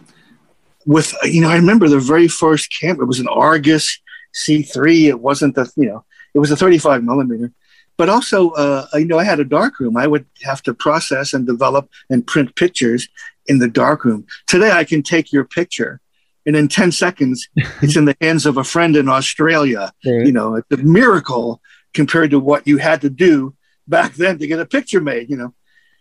with 0.86 1.14
you 1.24 1.42
know, 1.42 1.50
I 1.50 1.56
remember 1.56 1.90
the 1.90 2.00
very 2.00 2.28
first 2.28 2.74
camera. 2.80 3.04
It 3.04 3.08
was 3.08 3.20
an 3.20 3.28
Argus 3.28 4.00
C3. 4.36 5.08
It 5.08 5.20
wasn't 5.20 5.56
the 5.56 5.72
you 5.76 5.88
know, 5.88 6.06
it 6.34 6.40
was 6.40 6.52
a 6.52 6.56
35 6.56 7.04
millimeter 7.04 7.52
but 7.98 8.10
also 8.10 8.52
uh, 8.52 8.86
you 8.94 9.06
know 9.06 9.20
i 9.20 9.24
had 9.24 9.40
a 9.40 9.44
dark 9.44 9.80
room 9.80 9.98
i 9.98 10.08
would 10.08 10.26
have 10.44 10.62
to 10.62 10.74
process 10.74 11.34
and 11.34 11.46
develop 11.46 11.90
and 12.10 12.26
print 12.26 12.56
pictures 12.56 13.10
in 13.48 13.60
the 13.60 13.68
dark 13.68 14.06
room 14.06 14.26
today 14.46 14.72
i 14.72 14.84
can 14.84 15.02
take 15.02 15.34
your 15.34 15.44
picture 15.44 16.00
and 16.48 16.56
in 16.56 16.68
10 16.68 16.92
seconds 16.92 17.48
it's 17.84 17.96
in 17.96 18.06
the 18.06 18.16
hands 18.22 18.46
of 18.48 18.58
a 18.58 18.64
friend 18.64 18.96
in 18.96 19.08
australia 19.10 19.92
you 20.26 20.32
know 20.32 20.56
it's 20.56 20.72
a 20.72 20.78
miracle 20.78 21.62
compared 21.94 22.32
to 22.32 22.40
what 22.40 22.66
you 22.68 22.78
had 22.78 23.02
to 23.02 23.10
do 23.10 23.54
back 23.88 24.14
then 24.16 24.40
to 24.40 24.48
get 24.48 24.60
a 24.60 24.66
picture 24.66 25.02
made 25.02 25.30
you 25.30 25.38
know 25.38 25.54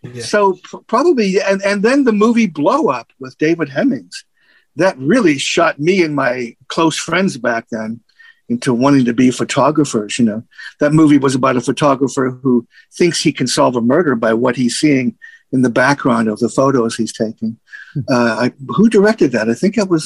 Yeah. 0.02 0.22
so 0.22 0.40
probably 0.86 1.28
and 1.40 1.60
and 1.62 1.82
then 1.82 2.04
the 2.04 2.12
movie 2.24 2.46
blow 2.46 2.88
up 2.98 3.08
with 3.20 3.36
david 3.38 3.68
hemmings 3.68 4.24
that 4.82 4.96
really 4.98 5.36
shot 5.38 5.78
me 5.80 5.94
and 6.04 6.14
my 6.14 6.54
close 6.68 6.96
friends 6.96 7.36
back 7.48 7.64
then 7.70 8.00
into 8.48 8.72
wanting 8.82 9.04
to 9.06 9.14
be 9.22 9.30
photographers 9.42 10.12
you 10.18 10.24
know 10.30 10.40
that 10.80 10.92
movie 11.00 11.18
was 11.26 11.34
about 11.34 11.56
a 11.56 11.60
photographer 11.70 12.30
who 12.42 12.54
thinks 12.98 13.22
he 13.22 13.32
can 13.32 13.48
solve 13.58 13.74
a 13.76 13.80
murder 13.94 14.14
by 14.14 14.32
what 14.42 14.54
he's 14.56 14.76
seeing 14.82 15.08
in 15.52 15.62
the 15.62 15.70
background 15.84 16.28
of 16.28 16.38
the 16.40 16.48
photos 16.48 16.96
he's 16.96 17.12
taking. 17.12 17.56
Uh, 18.10 18.34
I, 18.42 18.52
who 18.76 18.88
directed 18.90 19.30
that? 19.32 19.48
I 19.48 19.54
think 19.54 19.78
it 19.78 19.88
was, 19.88 20.04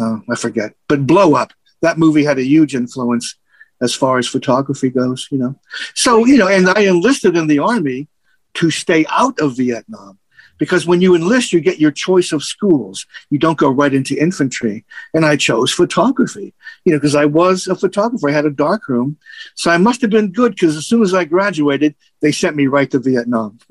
uh, 0.00 0.18
I 0.30 0.36
forget, 0.36 0.74
but 0.88 1.06
Blow 1.06 1.34
Up. 1.34 1.52
That 1.80 1.98
movie 1.98 2.24
had 2.24 2.38
a 2.38 2.44
huge 2.44 2.74
influence 2.74 3.36
as 3.80 3.92
far 3.92 4.18
as 4.18 4.28
photography 4.28 4.88
goes, 4.88 5.28
you 5.32 5.38
know. 5.38 5.58
So, 5.94 6.24
you 6.24 6.38
know, 6.38 6.46
and 6.46 6.68
I 6.68 6.82
enlisted 6.82 7.36
in 7.36 7.48
the 7.48 7.58
army 7.58 8.08
to 8.54 8.70
stay 8.70 9.04
out 9.10 9.40
of 9.40 9.56
Vietnam 9.56 10.18
because 10.58 10.86
when 10.86 11.00
you 11.00 11.16
enlist, 11.16 11.52
you 11.52 11.60
get 11.60 11.80
your 11.80 11.90
choice 11.90 12.30
of 12.30 12.44
schools. 12.44 13.04
You 13.30 13.38
don't 13.40 13.58
go 13.58 13.68
right 13.68 13.92
into 13.92 14.16
infantry. 14.16 14.84
And 15.12 15.26
I 15.26 15.34
chose 15.36 15.72
photography, 15.72 16.54
you 16.84 16.92
know, 16.92 16.98
because 16.98 17.16
I 17.16 17.24
was 17.24 17.66
a 17.66 17.74
photographer. 17.74 18.28
I 18.28 18.32
had 18.32 18.46
a 18.46 18.50
dark 18.50 18.86
room. 18.86 19.16
So 19.56 19.72
I 19.72 19.78
must 19.78 20.00
have 20.02 20.10
been 20.10 20.30
good 20.30 20.52
because 20.52 20.76
as 20.76 20.86
soon 20.86 21.02
as 21.02 21.14
I 21.14 21.24
graduated, 21.24 21.96
they 22.20 22.30
sent 22.30 22.54
me 22.54 22.68
right 22.68 22.90
to 22.92 23.00
Vietnam. 23.00 23.58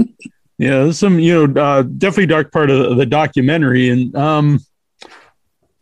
Yeah, 0.57 0.83
there's 0.83 0.99
some, 0.99 1.17
you 1.17 1.47
know, 1.47 1.59
uh, 1.59 1.81
definitely 1.81 2.27
dark 2.27 2.51
part 2.51 2.69
of 2.69 2.95
the 2.95 3.05
documentary. 3.07 3.89
And 3.89 4.15
um, 4.15 4.59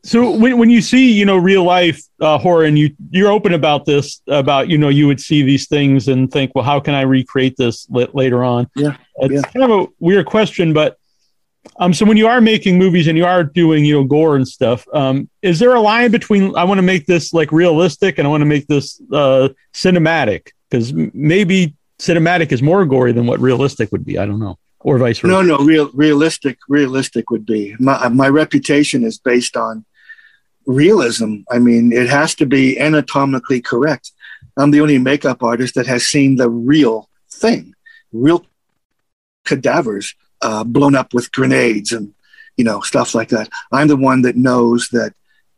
so 0.09 0.31
when, 0.31 0.57
when 0.57 0.71
you 0.71 0.81
see, 0.81 1.11
you 1.11 1.23
know, 1.23 1.37
real 1.37 1.63
life 1.63 2.01
uh, 2.19 2.39
horror 2.39 2.63
and 2.63 2.79
you, 2.79 2.95
you're 3.11 3.29
open 3.29 3.53
about 3.53 3.85
this, 3.85 4.21
about, 4.27 4.67
you 4.67 4.75
know, 4.75 4.89
you 4.89 5.05
would 5.05 5.21
see 5.21 5.43
these 5.43 5.67
things 5.67 6.07
and 6.07 6.31
think, 6.31 6.51
well, 6.55 6.65
how 6.65 6.79
can 6.79 6.95
I 6.95 7.01
recreate 7.01 7.57
this 7.57 7.87
la- 7.91 8.07
later 8.13 8.43
on? 8.43 8.67
Yeah, 8.75 8.97
It's 9.17 9.33
yeah. 9.35 9.41
kind 9.41 9.71
of 9.71 9.79
a 9.79 9.87
weird 9.99 10.25
question, 10.25 10.73
but 10.73 10.97
um, 11.79 11.93
so 11.93 12.05
when 12.05 12.17
you 12.17 12.25
are 12.25 12.41
making 12.41 12.79
movies 12.79 13.07
and 13.07 13.19
you 13.19 13.25
are 13.25 13.43
doing, 13.43 13.85
you 13.85 13.93
know, 13.93 14.03
gore 14.03 14.35
and 14.35 14.47
stuff, 14.47 14.87
um, 14.93 15.29
is 15.43 15.59
there 15.59 15.75
a 15.75 15.79
line 15.79 16.09
between 16.09 16.55
I 16.55 16.63
want 16.63 16.79
to 16.79 16.83
make 16.83 17.05
this 17.05 17.31
like 17.31 17.51
realistic 17.51 18.17
and 18.17 18.27
I 18.27 18.31
want 18.31 18.41
to 18.41 18.45
make 18.45 18.65
this 18.65 18.99
uh, 19.13 19.49
cinematic? 19.75 20.49
Because 20.71 20.91
maybe 21.13 21.75
cinematic 21.99 22.51
is 22.51 22.63
more 22.63 22.83
gory 22.85 23.11
than 23.11 23.27
what 23.27 23.39
realistic 23.39 23.91
would 23.91 24.05
be. 24.05 24.17
I 24.17 24.25
don't 24.25 24.39
know, 24.39 24.57
or 24.79 24.97
vice 24.97 25.19
versa. 25.19 25.31
No, 25.31 25.41
no, 25.43 25.57
real, 25.57 25.91
realistic, 25.93 26.57
realistic 26.67 27.29
would 27.29 27.45
be. 27.45 27.75
My, 27.79 28.07
my 28.07 28.29
reputation 28.29 29.03
is 29.03 29.19
based 29.19 29.55
on 29.55 29.85
realism. 30.65 31.37
I 31.51 31.59
mean, 31.59 31.91
it 31.91 32.09
has 32.09 32.35
to 32.35 32.45
be 32.45 32.79
anatomically 32.79 33.61
correct. 33.61 34.11
I'm 34.57 34.71
the 34.71 34.81
only 34.81 34.97
makeup 34.97 35.41
artist 35.41 35.75
that 35.75 35.87
has 35.87 36.05
seen 36.05 36.35
the 36.35 36.49
real 36.49 37.09
thing, 37.29 37.73
real 38.11 38.45
cadavers 39.45 40.15
uh, 40.41 40.63
blown 40.63 40.95
up 40.95 41.13
with 41.13 41.31
grenades 41.31 41.91
and 41.91 42.13
you 42.57 42.63
know 42.63 42.81
stuff 42.81 43.15
like 43.15 43.29
that. 43.29 43.49
I'm 43.71 43.87
the 43.87 43.97
one 43.97 44.21
that 44.23 44.35
knows 44.35 44.89
that 44.89 45.13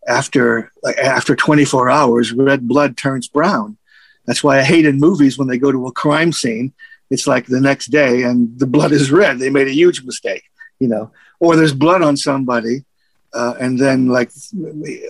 after 0.08 0.72
after 1.02 1.36
24 1.36 1.90
hours, 1.90 2.32
red 2.32 2.68
blood 2.68 2.98
turns 2.98 3.28
brown. 3.28 3.78
That's 4.26 4.44
why 4.44 4.60
I 4.60 4.64
hate 4.64 4.86
in 4.86 4.98
movies 4.98 5.38
when 5.38 5.48
they 5.48 5.58
go 5.58 5.72
to 5.72 5.88
a 5.88 5.92
crime 5.92 6.32
scene. 6.32 6.74
It's 7.10 7.28
like 7.28 7.48
the 7.48 7.60
next 7.60 7.88
day 7.88 8.24
and 8.24 8.58
the 8.58 8.68
blood 8.68 8.92
is 8.92 9.12
red. 9.12 9.40
They 9.40 9.50
made 9.50 9.68
a 9.68 9.74
huge 9.74 10.04
mistake, 10.04 10.44
you 10.80 10.88
know. 10.88 11.12
Or 11.40 11.56
there's 11.56 11.74
blood 11.74 12.02
on 12.02 12.16
somebody, 12.18 12.86
uh, 13.34 13.56
and 13.60 13.80
then 13.80 14.08
like 14.08 14.32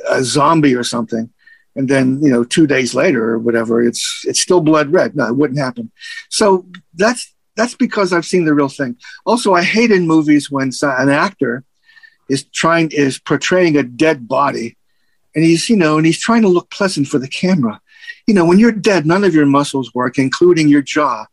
a 0.09 0.23
zombie 0.23 0.75
or 0.75 0.83
something, 0.83 1.29
and 1.75 1.87
then 1.89 2.21
you 2.21 2.29
know 2.29 2.43
two 2.43 2.67
days 2.67 2.93
later 2.93 3.31
or 3.31 3.39
whatever, 3.39 3.81
it's 3.81 4.23
it's 4.27 4.39
still 4.39 4.61
blood 4.61 4.91
red. 4.91 5.15
No, 5.15 5.27
it 5.27 5.35
wouldn't 5.35 5.59
happen. 5.59 5.91
So 6.29 6.65
that's 6.93 7.33
that's 7.55 7.75
because 7.75 8.13
I've 8.13 8.25
seen 8.25 8.45
the 8.45 8.53
real 8.53 8.69
thing. 8.69 8.97
Also, 9.25 9.53
I 9.53 9.63
hate 9.63 9.91
in 9.91 10.07
movies 10.07 10.49
when 10.49 10.71
an 10.81 11.09
actor 11.09 11.63
is 12.29 12.43
trying 12.45 12.91
is 12.91 13.19
portraying 13.19 13.77
a 13.77 13.83
dead 13.83 14.27
body, 14.27 14.77
and 15.35 15.43
he's 15.43 15.69
you 15.69 15.77
know 15.77 15.97
and 15.97 16.05
he's 16.05 16.19
trying 16.19 16.41
to 16.43 16.47
look 16.47 16.69
pleasant 16.69 17.07
for 17.07 17.19
the 17.19 17.27
camera. 17.27 17.81
You 18.27 18.33
know, 18.33 18.45
when 18.45 18.59
you're 18.59 18.71
dead, 18.71 19.05
none 19.05 19.23
of 19.23 19.33
your 19.33 19.45
muscles 19.45 19.93
work, 19.93 20.17
including 20.17 20.67
your 20.67 20.81
jaw. 20.81 21.25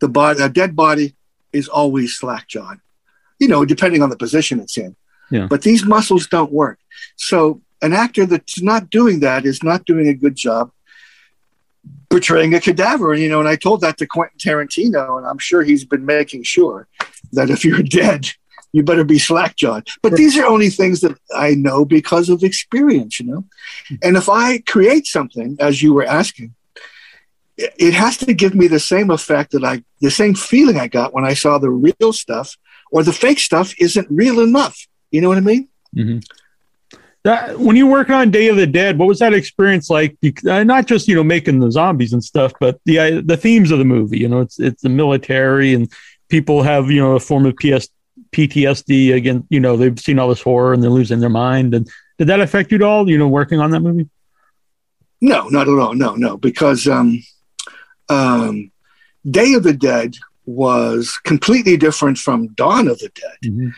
The 0.00 0.08
body, 0.08 0.42
a 0.42 0.48
dead 0.48 0.74
body, 0.74 1.14
is 1.52 1.68
always 1.68 2.14
slack 2.14 2.48
jawed. 2.48 2.80
You 3.38 3.48
know, 3.48 3.64
depending 3.64 4.02
on 4.02 4.10
the 4.10 4.16
position 4.16 4.60
it's 4.60 4.76
in. 4.76 4.96
Yeah. 5.34 5.46
But 5.48 5.62
these 5.62 5.84
muscles 5.84 6.26
don't 6.28 6.52
work. 6.52 6.78
So 7.16 7.60
an 7.82 7.92
actor 7.92 8.24
that's 8.24 8.62
not 8.62 8.88
doing 8.88 9.20
that 9.20 9.44
is 9.44 9.62
not 9.62 9.84
doing 9.84 10.06
a 10.08 10.14
good 10.14 10.36
job 10.36 10.70
portraying 12.08 12.54
a 12.54 12.60
cadaver. 12.60 13.14
You 13.14 13.28
know, 13.28 13.40
and 13.40 13.48
I 13.48 13.56
told 13.56 13.80
that 13.80 13.98
to 13.98 14.06
Quentin 14.06 14.38
Tarantino, 14.38 15.18
and 15.18 15.26
I'm 15.26 15.38
sure 15.38 15.62
he's 15.62 15.84
been 15.84 16.06
making 16.06 16.44
sure 16.44 16.86
that 17.32 17.50
if 17.50 17.64
you're 17.64 17.82
dead, 18.02 18.30
you 18.72 18.84
better 18.84 19.04
be 19.04 19.18
slack 19.18 19.56
jawed. 19.56 19.88
But 20.02 20.14
these 20.14 20.38
are 20.38 20.46
only 20.46 20.70
things 20.70 21.00
that 21.00 21.16
I 21.34 21.54
know 21.54 21.84
because 21.84 22.28
of 22.28 22.42
experience, 22.42 23.18
you 23.18 23.26
know. 23.26 23.44
Hmm. 23.88 23.94
And 24.02 24.16
if 24.16 24.28
I 24.28 24.58
create 24.58 25.06
something, 25.06 25.56
as 25.60 25.82
you 25.82 25.94
were 25.94 26.04
asking, 26.04 26.54
it 27.56 27.94
has 27.94 28.16
to 28.18 28.34
give 28.34 28.54
me 28.54 28.66
the 28.66 28.80
same 28.80 29.10
effect 29.10 29.52
that 29.52 29.64
I, 29.64 29.84
the 30.00 30.10
same 30.10 30.34
feeling 30.34 30.78
I 30.78 30.88
got 30.88 31.14
when 31.14 31.24
I 31.24 31.34
saw 31.34 31.58
the 31.58 31.70
real 31.70 32.12
stuff, 32.12 32.56
or 32.90 33.02
the 33.02 33.12
fake 33.12 33.38
stuff 33.38 33.74
isn't 33.78 34.08
real 34.10 34.40
enough. 34.40 34.86
You 35.14 35.20
know 35.20 35.28
what 35.28 35.38
I 35.38 35.42
mean? 35.42 35.68
Mhm. 35.96 36.24
That, 37.22 37.60
when 37.60 37.76
you 37.76 37.86
work 37.86 38.10
on 38.10 38.32
Day 38.32 38.48
of 38.48 38.56
the 38.56 38.66
Dead, 38.66 38.98
what 38.98 39.06
was 39.06 39.20
that 39.20 39.32
experience 39.32 39.88
like? 39.88 40.16
Uh, 40.44 40.64
not 40.64 40.86
just 40.86 41.06
you 41.06 41.14
know 41.14 41.22
making 41.22 41.60
the 41.60 41.70
zombies 41.70 42.12
and 42.12 42.22
stuff, 42.22 42.52
but 42.58 42.80
the 42.84 42.98
uh, 42.98 43.22
the 43.24 43.36
themes 43.36 43.70
of 43.70 43.78
the 43.78 43.84
movie. 43.84 44.18
You 44.18 44.28
know, 44.28 44.40
it's 44.40 44.58
it's 44.58 44.82
the 44.82 44.88
military 44.88 45.72
and 45.72 45.88
people 46.28 46.64
have 46.64 46.90
you 46.90 47.00
know 47.00 47.14
a 47.14 47.20
form 47.20 47.46
of 47.46 47.54
PS, 47.56 47.88
PTSD. 48.32 49.14
Again, 49.14 49.46
you 49.50 49.60
know 49.60 49.76
they've 49.76 49.98
seen 50.00 50.18
all 50.18 50.28
this 50.28 50.42
horror 50.42 50.74
and 50.74 50.82
they're 50.82 50.90
losing 50.90 51.20
their 51.20 51.30
mind. 51.30 51.74
And 51.74 51.88
did 52.18 52.26
that 52.26 52.40
affect 52.40 52.72
you 52.72 52.76
at 52.78 52.82
all? 52.82 53.08
You 53.08 53.16
know, 53.16 53.28
working 53.28 53.60
on 53.60 53.70
that 53.70 53.80
movie? 53.80 54.08
No, 55.20 55.48
not 55.48 55.68
at 55.68 55.78
all. 55.78 55.94
No, 55.94 56.16
no, 56.16 56.36
because 56.36 56.88
um, 56.88 57.22
um, 58.08 58.72
Day 59.30 59.54
of 59.54 59.62
the 59.62 59.74
Dead 59.74 60.16
was 60.44 61.16
completely 61.24 61.76
different 61.76 62.18
from 62.18 62.48
Dawn 62.48 62.88
of 62.88 62.98
the 62.98 63.10
Dead. 63.10 63.72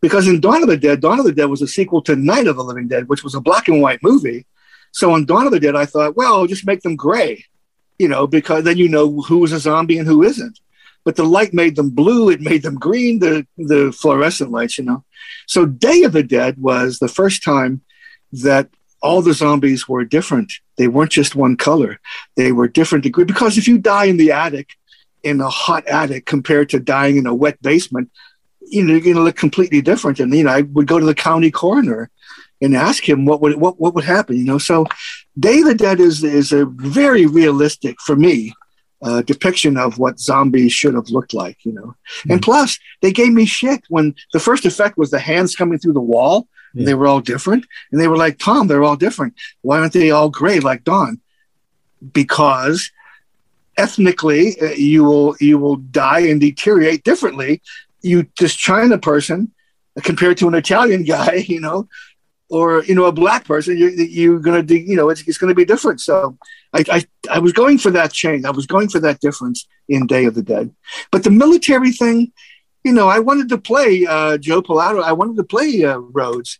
Because 0.00 0.28
in 0.28 0.40
Dawn 0.40 0.62
of 0.62 0.68
the 0.68 0.76
Dead, 0.76 1.00
Dawn 1.00 1.18
of 1.18 1.24
the 1.24 1.32
Dead 1.32 1.50
was 1.50 1.62
a 1.62 1.68
sequel 1.68 2.02
to 2.02 2.14
Night 2.14 2.46
of 2.46 2.56
the 2.56 2.64
Living 2.64 2.88
Dead, 2.88 3.08
which 3.08 3.24
was 3.24 3.34
a 3.34 3.40
black 3.40 3.68
and 3.68 3.82
white 3.82 4.02
movie. 4.02 4.46
So 4.92 5.12
on 5.12 5.26
Dawn 5.26 5.46
of 5.46 5.52
the 5.52 5.60
Dead, 5.60 5.76
I 5.76 5.86
thought, 5.86 6.16
well, 6.16 6.46
just 6.46 6.66
make 6.66 6.82
them 6.82 6.96
gray, 6.96 7.44
you 7.98 8.08
know, 8.08 8.26
because 8.26 8.64
then 8.64 8.78
you 8.78 8.88
know 8.88 9.22
who 9.22 9.44
is 9.44 9.52
a 9.52 9.58
zombie 9.58 9.98
and 9.98 10.06
who 10.06 10.22
isn't. 10.22 10.60
But 11.04 11.16
the 11.16 11.24
light 11.24 11.54
made 11.54 11.76
them 11.76 11.90
blue, 11.90 12.28
it 12.28 12.40
made 12.40 12.62
them 12.62 12.74
green, 12.74 13.18
the 13.18 13.46
the 13.56 13.92
fluorescent 13.92 14.50
lights, 14.50 14.78
you 14.78 14.84
know. 14.84 15.04
So 15.46 15.64
Day 15.64 16.02
of 16.02 16.12
the 16.12 16.22
Dead 16.22 16.58
was 16.58 16.98
the 16.98 17.08
first 17.08 17.42
time 17.42 17.82
that 18.32 18.68
all 19.00 19.22
the 19.22 19.32
zombies 19.32 19.88
were 19.88 20.04
different. 20.04 20.52
They 20.76 20.88
weren't 20.88 21.12
just 21.12 21.36
one 21.36 21.56
color. 21.56 22.00
They 22.36 22.52
were 22.52 22.68
different 22.68 23.04
degree 23.04 23.24
because 23.24 23.56
if 23.56 23.68
you 23.68 23.78
die 23.78 24.06
in 24.06 24.16
the 24.16 24.32
attic, 24.32 24.70
in 25.22 25.40
a 25.40 25.48
hot 25.48 25.86
attic 25.86 26.26
compared 26.26 26.68
to 26.70 26.80
dying 26.80 27.16
in 27.16 27.26
a 27.26 27.34
wet 27.34 27.60
basement, 27.62 28.10
you 28.70 28.84
know, 28.84 28.92
you're 28.92 29.02
going 29.02 29.16
to 29.16 29.22
look 29.22 29.36
completely 29.36 29.80
different. 29.80 30.20
And, 30.20 30.32
you 30.34 30.44
know, 30.44 30.52
I 30.52 30.62
would 30.62 30.86
go 30.86 30.98
to 30.98 31.06
the 31.06 31.14
county 31.14 31.50
coroner 31.50 32.10
and 32.60 32.74
ask 32.74 33.08
him 33.08 33.24
what 33.24 33.40
would, 33.40 33.56
what, 33.56 33.80
what 33.80 33.94
would 33.94 34.04
happen, 34.04 34.36
you 34.36 34.44
know? 34.44 34.58
So 34.58 34.86
Day 35.38 35.60
of 35.60 35.66
the 35.66 35.74
Dead 35.74 36.00
is, 36.00 36.24
is 36.24 36.52
a 36.52 36.66
very 36.66 37.26
realistic 37.26 38.00
for 38.00 38.16
me, 38.16 38.52
uh, 39.02 39.22
depiction 39.22 39.76
of 39.76 39.98
what 39.98 40.18
zombies 40.18 40.72
should 40.72 40.94
have 40.94 41.10
looked 41.10 41.32
like, 41.32 41.58
you 41.64 41.72
know. 41.72 41.94
And 42.28 42.42
plus, 42.42 42.78
they 43.00 43.12
gave 43.12 43.32
me 43.32 43.46
shit 43.46 43.84
when 43.88 44.14
the 44.32 44.40
first 44.40 44.64
effect 44.64 44.98
was 44.98 45.10
the 45.10 45.20
hands 45.20 45.54
coming 45.54 45.78
through 45.78 45.94
the 45.94 46.00
wall. 46.00 46.48
And 46.74 46.86
they 46.86 46.94
were 46.94 47.08
all 47.08 47.20
different, 47.20 47.66
and 47.90 48.00
they 48.00 48.08
were 48.08 48.18
like 48.18 48.38
Tom. 48.38 48.68
They're 48.68 48.84
all 48.84 48.94
different. 48.94 49.34
Why 49.62 49.78
aren't 49.78 49.94
they 49.94 50.10
all 50.10 50.28
gray 50.28 50.60
like 50.60 50.84
Dawn? 50.84 51.18
Because 52.12 52.92
ethnically, 53.76 54.60
uh, 54.60 54.72
you 54.72 55.02
will 55.02 55.34
you 55.40 55.58
will 55.58 55.76
die 55.76 56.20
and 56.20 56.40
deteriorate 56.40 57.04
differently. 57.04 57.62
You 58.02 58.26
this 58.38 58.54
China 58.54 58.98
person 58.98 59.52
compared 60.02 60.38
to 60.38 60.48
an 60.48 60.54
Italian 60.54 61.04
guy, 61.04 61.34
you 61.48 61.60
know, 61.60 61.88
or 62.50 62.82
you 62.84 62.94
know 62.94 63.06
a 63.06 63.12
black 63.12 63.44
person, 63.44 63.76
you're, 63.76 63.90
you're 63.90 64.40
gonna 64.40 64.62
do, 64.62 64.76
you 64.76 64.96
know 64.96 65.10
it's, 65.10 65.22
it's 65.22 65.38
gonna 65.38 65.54
be 65.54 65.64
different. 65.64 66.00
So 66.00 66.36
I, 66.72 66.84
I 66.90 67.04
I 67.30 67.38
was 67.38 67.52
going 67.52 67.78
for 67.78 67.90
that 67.90 68.12
change. 68.12 68.44
I 68.44 68.50
was 68.50 68.66
going 68.66 68.88
for 68.88 69.00
that 69.00 69.20
difference 69.20 69.66
in 69.88 70.06
Day 70.06 70.24
of 70.24 70.34
the 70.34 70.42
Dead, 70.42 70.74
but 71.10 71.24
the 71.24 71.30
military 71.30 71.92
thing, 71.92 72.32
you 72.84 72.92
know, 72.92 73.08
I 73.08 73.18
wanted 73.18 73.48
to 73.50 73.58
play 73.58 74.06
uh, 74.06 74.38
Joe 74.38 74.62
Pilato. 74.62 75.02
I 75.02 75.12
wanted 75.12 75.36
to 75.36 75.44
play 75.44 75.84
uh, 75.84 75.98
Rhodes. 75.98 76.58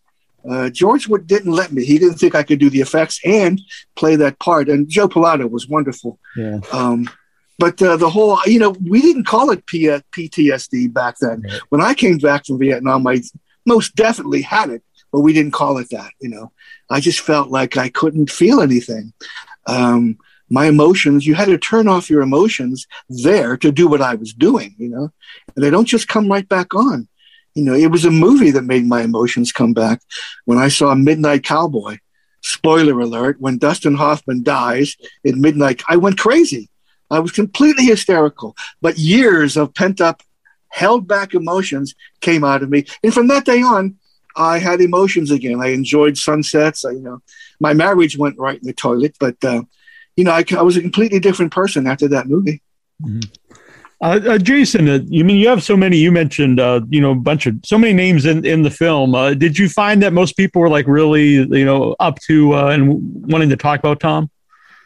Uh, 0.48 0.70
George 0.70 1.08
would, 1.08 1.26
didn't 1.26 1.52
let 1.52 1.72
me. 1.72 1.84
He 1.84 1.98
didn't 1.98 2.18
think 2.18 2.34
I 2.34 2.42
could 2.42 2.60
do 2.60 2.70
the 2.70 2.80
effects 2.80 3.20
and 3.24 3.60
play 3.96 4.16
that 4.16 4.38
part. 4.38 4.68
And 4.68 4.88
Joe 4.88 5.08
Pilato 5.08 5.50
was 5.50 5.68
wonderful. 5.68 6.18
Yeah. 6.36 6.60
Um, 6.72 7.10
but 7.58 7.82
uh, 7.82 7.96
the 7.96 8.08
whole, 8.08 8.38
you 8.46 8.58
know, 8.58 8.70
we 8.70 9.02
didn't 9.02 9.24
call 9.24 9.50
it 9.50 9.66
P- 9.66 9.86
PTSD 9.86 10.92
back 10.92 11.18
then. 11.20 11.42
Right. 11.42 11.60
When 11.70 11.80
I 11.80 11.92
came 11.92 12.18
back 12.18 12.46
from 12.46 12.58
Vietnam, 12.58 13.06
I 13.06 13.20
most 13.66 13.96
definitely 13.96 14.42
had 14.42 14.70
it, 14.70 14.82
but 15.12 15.20
we 15.20 15.32
didn't 15.32 15.52
call 15.52 15.78
it 15.78 15.90
that. 15.90 16.12
You 16.20 16.28
know, 16.28 16.52
I 16.88 17.00
just 17.00 17.20
felt 17.20 17.50
like 17.50 17.76
I 17.76 17.88
couldn't 17.88 18.30
feel 18.30 18.60
anything. 18.60 19.12
Um, 19.66 20.18
my 20.48 20.66
emotions, 20.66 21.26
you 21.26 21.34
had 21.34 21.48
to 21.48 21.58
turn 21.58 21.88
off 21.88 22.08
your 22.08 22.22
emotions 22.22 22.86
there 23.08 23.56
to 23.58 23.72
do 23.72 23.88
what 23.88 24.00
I 24.00 24.14
was 24.14 24.32
doing. 24.32 24.74
You 24.78 24.88
know, 24.90 25.12
and 25.54 25.64
they 25.64 25.70
don't 25.70 25.84
just 25.84 26.08
come 26.08 26.30
right 26.30 26.48
back 26.48 26.74
on. 26.74 27.08
You 27.54 27.64
know, 27.64 27.74
it 27.74 27.90
was 27.90 28.04
a 28.04 28.10
movie 28.10 28.52
that 28.52 28.62
made 28.62 28.86
my 28.86 29.02
emotions 29.02 29.50
come 29.50 29.74
back 29.74 30.00
when 30.44 30.58
I 30.58 30.68
saw 30.68 30.94
Midnight 30.94 31.42
Cowboy. 31.42 31.98
Spoiler 32.40 32.98
alert: 33.00 33.40
when 33.40 33.58
Dustin 33.58 33.96
Hoffman 33.96 34.44
dies 34.44 34.96
in 35.24 35.40
Midnight, 35.40 35.82
I 35.88 35.96
went 35.96 36.18
crazy. 36.18 36.70
I 37.10 37.20
was 37.20 37.32
completely 37.32 37.84
hysterical. 37.84 38.56
But 38.80 38.98
years 38.98 39.56
of 39.56 39.74
pent 39.74 40.00
up, 40.00 40.22
held 40.68 41.08
back 41.08 41.34
emotions 41.34 41.94
came 42.20 42.44
out 42.44 42.62
of 42.62 42.70
me, 42.70 42.84
and 43.02 43.12
from 43.12 43.28
that 43.28 43.44
day 43.44 43.62
on, 43.62 43.96
I 44.36 44.58
had 44.58 44.80
emotions 44.80 45.30
again. 45.30 45.60
I 45.60 45.68
enjoyed 45.68 46.16
sunsets. 46.16 46.84
I, 46.84 46.92
you 46.92 47.00
know, 47.00 47.20
my 47.58 47.72
marriage 47.72 48.16
went 48.16 48.38
right 48.38 48.58
in 48.58 48.66
the 48.66 48.72
toilet, 48.72 49.16
but 49.18 49.42
uh, 49.44 49.62
you 50.16 50.24
know, 50.24 50.32
I, 50.32 50.44
I 50.56 50.62
was 50.62 50.76
a 50.76 50.82
completely 50.82 51.20
different 51.20 51.52
person 51.52 51.86
after 51.86 52.08
that 52.08 52.26
movie. 52.26 52.62
Uh, 54.00 54.20
uh, 54.28 54.38
Jason, 54.38 54.88
uh, 54.88 55.00
you 55.06 55.24
mean 55.24 55.38
you 55.38 55.48
have 55.48 55.62
so 55.62 55.76
many? 55.76 55.96
You 55.96 56.12
mentioned, 56.12 56.60
uh, 56.60 56.82
you 56.88 57.00
know, 57.00 57.12
a 57.12 57.16
bunch 57.16 57.46
of 57.46 57.56
so 57.64 57.76
many 57.76 57.92
names 57.92 58.26
in 58.26 58.44
in 58.44 58.62
the 58.62 58.70
film. 58.70 59.14
Uh, 59.14 59.34
did 59.34 59.58
you 59.58 59.68
find 59.68 60.02
that 60.02 60.12
most 60.12 60.36
people 60.36 60.62
were 60.62 60.68
like 60.68 60.86
really, 60.86 61.32
you 61.32 61.64
know, 61.64 61.96
up 61.98 62.18
to 62.28 62.54
uh, 62.54 62.68
and 62.68 63.30
wanting 63.30 63.48
to 63.48 63.56
talk 63.56 63.80
about 63.80 63.98
Tom? 63.98 64.30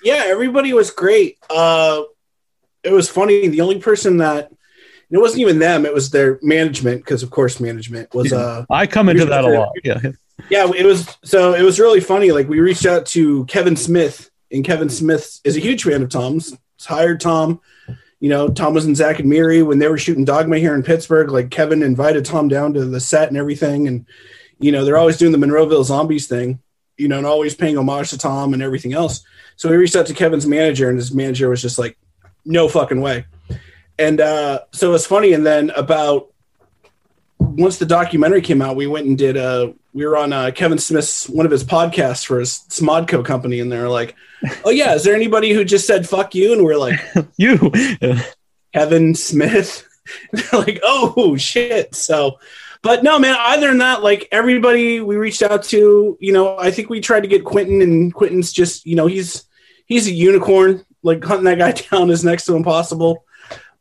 Yeah, 0.03 0.25
everybody 0.27 0.73
was 0.73 0.91
great. 0.91 1.39
Uh, 1.51 2.03
it 2.83 2.93
was 2.93 3.09
funny. 3.09 3.49
The 3.49 3.61
only 3.61 3.79
person 3.79 4.19
that 4.19 4.53
it 5.11 5.19
wasn't 5.19 5.43
even 5.43 5.59
them; 5.59 5.85
it 5.87 5.95
was 5.95 6.11
their 6.11 6.39
management, 6.43 7.05
because 7.05 7.23
of 7.23 7.31
course, 7.31 7.61
management 7.61 8.15
was. 8.15 8.33
Uh, 8.33 8.65
I 8.71 8.87
come 8.87 9.09
into 9.09 9.27
that 9.27 9.45
a 9.45 9.49
lot. 9.49 9.73
Yeah, 9.85 10.01
yeah, 10.49 10.71
it 10.75 10.87
was. 10.87 11.17
So 11.25 11.55
it 11.55 11.63
was 11.63 11.79
really 11.79 12.01
funny. 12.01 12.33
Like 12.33 12.49
we 12.49 12.61
reached 12.61 12.87
out 12.87 13.07
to 13.07 13.45
Kevin 13.47 13.77
Smith, 13.77 14.31
and 14.51 14.65
Kevin 14.65 14.89
Smith 14.89 15.41
is 15.45 15.57
a 15.57 15.61
huge 15.61 15.85
fan 15.85 16.03
of 16.03 16.09
Tom's. 16.09 16.51
He's 16.77 16.87
hired 16.87 17.21
Tom. 17.21 17.61
You 18.21 18.29
know, 18.29 18.49
Tom 18.49 18.73
was 18.73 18.87
in 18.87 18.95
Zack 18.95 19.19
and 19.19 19.29
Miri 19.29 19.63
when 19.63 19.81
they 19.81 19.89
were 19.89 19.99
shooting 19.99 20.25
Dogma 20.25 20.59
here 20.59 20.75
in 20.75 20.83
Pittsburgh. 20.83 21.31
Like 21.31 21.51
Kevin 21.51 21.83
invited 21.83 22.25
Tom 22.25 22.49
down 22.49 22.73
to 22.75 22.85
the 22.85 23.01
set 23.01 23.29
and 23.29 23.37
everything, 23.37 23.89
and 23.89 24.07
you 24.59 24.73
know 24.73 24.85
they're 24.85 24.97
always 24.97 25.19
doing 25.19 25.33
the 25.33 25.45
Monroeville 25.45 25.85
Zombies 25.85 26.27
thing. 26.27 26.61
You 26.97 27.09
know, 27.09 27.19
and 27.19 27.27
always 27.27 27.55
paying 27.55 27.77
homage 27.77 28.11
to 28.11 28.19
Tom 28.19 28.55
and 28.55 28.63
everything 28.63 28.93
else. 28.93 29.25
So 29.57 29.69
we 29.69 29.77
reached 29.77 29.97
out 29.97 30.07
to 30.07 30.15
Kevin's 30.15 30.47
manager, 30.47 30.89
and 30.89 30.99
his 30.99 31.13
manager 31.13 31.49
was 31.49 31.61
just 31.61 31.79
like, 31.79 31.99
"No 32.45 32.69
fucking 32.69 33.01
way." 33.01 33.27
And 33.99 34.21
uh, 34.21 34.61
so 34.73 34.89
it 34.89 34.93
was 34.93 35.07
funny. 35.07 35.33
And 35.33 35.45
then 35.45 35.71
about 35.71 36.29
once 37.39 37.79
the 37.79 37.87
documentary 37.87 38.41
came 38.41 38.63
out, 38.63 38.77
we 38.77 38.87
went 38.87 39.07
and 39.07 39.17
did 39.17 39.37
a. 39.37 39.75
We 39.95 40.07
were 40.07 40.17
on 40.17 40.33
uh, 40.33 40.53
Kevin 40.55 40.79
Smith's 40.79 41.29
one 41.29 41.45
of 41.45 41.53
his 41.53 41.65
podcasts 41.65 42.25
for 42.25 42.41
his 42.41 42.65
Smodco 42.69 43.25
company, 43.25 43.61
and 43.61 43.71
they're 43.71 43.89
like, 43.89 44.15
"Oh 44.65 44.71
yeah, 44.71 44.95
is 44.95 45.05
there 45.05 45.15
anybody 45.15 45.53
who 45.53 45.65
just 45.65 45.87
said 45.87 46.09
fuck 46.09 46.35
you?" 46.35 46.53
And 46.53 46.65
we're 46.65 46.79
like, 46.79 46.99
you. 47.37 47.71
Kevin 48.73 49.15
Smith. 49.15 49.87
They're 50.33 50.61
like, 50.61 50.81
oh 50.83 51.37
shit. 51.37 51.95
So, 51.95 52.39
but 52.83 53.03
no, 53.03 53.19
man. 53.19 53.37
Other 53.39 53.69
than 53.69 53.79
that, 53.79 54.03
like 54.03 54.29
everybody 54.33 55.01
we 55.01 55.17
reached 55.17 55.43
out 55.43 55.63
to, 55.65 56.17
you 56.21 56.33
know, 56.33 56.59
I 56.59 56.71
think 56.71 56.91
we 56.91 57.01
tried 57.01 57.21
to 57.21 57.29
get 57.29 57.45
Quentin, 57.45 57.81
and 57.83 58.13
Quentin's 58.13 58.53
just, 58.53 58.87
you 58.87 58.97
know, 58.97 59.07
he's 59.07 59.45
he's 59.87 60.07
a 60.09 60.13
unicorn. 60.13 60.85
Like 61.03 61.25
hunting 61.25 61.45
that 61.45 61.59
guy 61.59 61.73
down 61.91 62.11
is 62.11 62.25
next 62.25 62.47
to 62.47 62.57
impossible. 62.57 63.25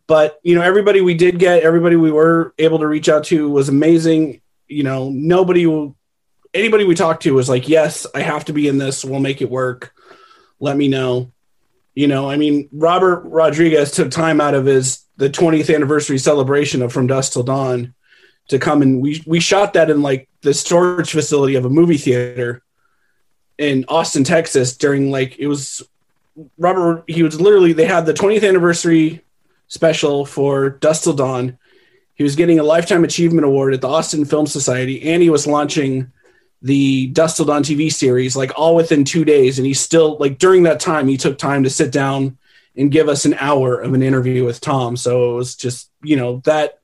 But 0.07 0.39
you 0.43 0.55
know, 0.55 0.61
everybody 0.61 1.01
we 1.01 1.13
did 1.13 1.39
get, 1.39 1.63
everybody 1.63 1.95
we 1.95 2.11
were 2.11 2.53
able 2.57 2.79
to 2.79 2.87
reach 2.87 3.09
out 3.09 3.25
to 3.25 3.49
was 3.49 3.69
amazing. 3.69 4.41
You 4.67 4.83
know, 4.83 5.09
nobody, 5.09 5.93
anybody 6.53 6.85
we 6.85 6.95
talked 6.95 7.23
to 7.23 7.33
was 7.33 7.49
like, 7.49 7.69
yes, 7.69 8.05
I 8.13 8.21
have 8.21 8.45
to 8.45 8.53
be 8.53 8.67
in 8.67 8.77
this. 8.77 9.05
We'll 9.05 9.19
make 9.19 9.41
it 9.41 9.49
work. 9.49 9.93
Let 10.59 10.77
me 10.77 10.87
know. 10.87 11.31
You 11.93 12.07
know, 12.07 12.29
I 12.29 12.37
mean, 12.37 12.69
Robert 12.71 13.23
Rodriguez 13.25 13.91
took 13.91 14.11
time 14.11 14.39
out 14.39 14.53
of 14.53 14.65
his 14.65 15.05
the 15.17 15.29
20th 15.29 15.73
anniversary 15.73 16.17
celebration 16.17 16.81
of 16.81 16.91
From 16.91 17.07
Dusk 17.07 17.33
Till 17.33 17.43
Dawn 17.43 17.93
to 18.47 18.59
come 18.59 18.81
and 18.81 19.01
we 19.01 19.23
we 19.25 19.39
shot 19.39 19.73
that 19.73 19.89
in 19.89 20.01
like 20.01 20.27
the 20.41 20.53
storage 20.53 21.11
facility 21.11 21.55
of 21.55 21.65
a 21.65 21.69
movie 21.69 21.97
theater 21.97 22.63
in 23.57 23.85
Austin, 23.87 24.23
Texas 24.23 24.75
during 24.75 25.11
like 25.11 25.37
it 25.37 25.47
was 25.47 25.83
Robert 26.57 27.03
he 27.07 27.23
was 27.23 27.39
literally 27.39 27.73
they 27.73 27.85
had 27.85 28.05
the 28.05 28.13
20th 28.13 28.47
anniversary 28.47 29.21
special 29.67 30.25
for 30.25 30.69
Dusk 30.69 31.03
Till 31.03 31.13
Dawn. 31.13 31.57
He 32.13 32.23
was 32.23 32.35
getting 32.35 32.59
a 32.59 32.63
lifetime 32.63 33.03
achievement 33.03 33.45
award 33.45 33.73
at 33.73 33.81
the 33.81 33.87
Austin 33.87 34.25
Film 34.25 34.47
Society 34.47 35.01
and 35.09 35.21
he 35.21 35.29
was 35.29 35.47
launching 35.47 36.11
the 36.61 37.07
Dusk 37.07 37.37
Till 37.37 37.45
Dawn 37.45 37.63
TV 37.63 37.91
series 37.91 38.35
like 38.35 38.51
all 38.55 38.75
within 38.75 39.03
two 39.03 39.25
days. 39.25 39.59
And 39.59 39.65
he 39.65 39.73
still 39.73 40.17
like 40.19 40.37
during 40.37 40.63
that 40.63 40.79
time 40.79 41.07
he 41.07 41.17
took 41.17 41.37
time 41.37 41.63
to 41.63 41.69
sit 41.69 41.91
down 41.91 42.37
and 42.75 42.91
give 42.91 43.09
us 43.09 43.25
an 43.25 43.33
hour 43.35 43.79
of 43.79 43.93
an 43.93 44.03
interview 44.03 44.45
with 44.45 44.61
Tom. 44.61 44.95
So 44.95 45.33
it 45.33 45.35
was 45.35 45.55
just 45.55 45.89
you 46.03 46.15
know 46.15 46.41
that 46.45 46.79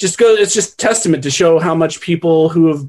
just 0.00 0.18
go. 0.18 0.34
It's 0.34 0.54
just 0.54 0.78
testament 0.78 1.22
to 1.24 1.30
show 1.30 1.58
how 1.58 1.74
much 1.74 2.00
people 2.00 2.48
who 2.48 2.68
have 2.68 2.88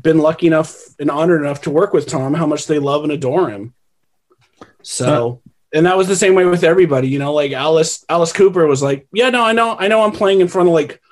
been 0.00 0.18
lucky 0.18 0.46
enough 0.46 0.74
and 0.98 1.10
honored 1.10 1.40
enough 1.40 1.62
to 1.62 1.70
work 1.70 1.92
with 1.92 2.06
Tom, 2.06 2.34
how 2.34 2.46
much 2.46 2.66
they 2.66 2.78
love 2.78 3.02
and 3.02 3.12
adore 3.12 3.50
him. 3.50 3.74
So. 4.86 5.42
And 5.72 5.84
that 5.84 5.96
was 5.96 6.08
the 6.08 6.16
same 6.16 6.34
way 6.34 6.44
with 6.44 6.64
everybody, 6.64 7.08
you 7.08 7.18
know. 7.18 7.34
Like 7.34 7.52
Alice, 7.52 8.04
Alice 8.08 8.32
Cooper 8.32 8.66
was 8.66 8.82
like, 8.82 9.06
"Yeah, 9.12 9.30
no, 9.30 9.44
I 9.44 9.52
know, 9.52 9.76
I 9.76 9.88
know, 9.88 10.02
I'm 10.02 10.12
playing 10.12 10.40
in 10.40 10.48
front 10.48 10.68
of 10.68 10.74
like 10.74 11.02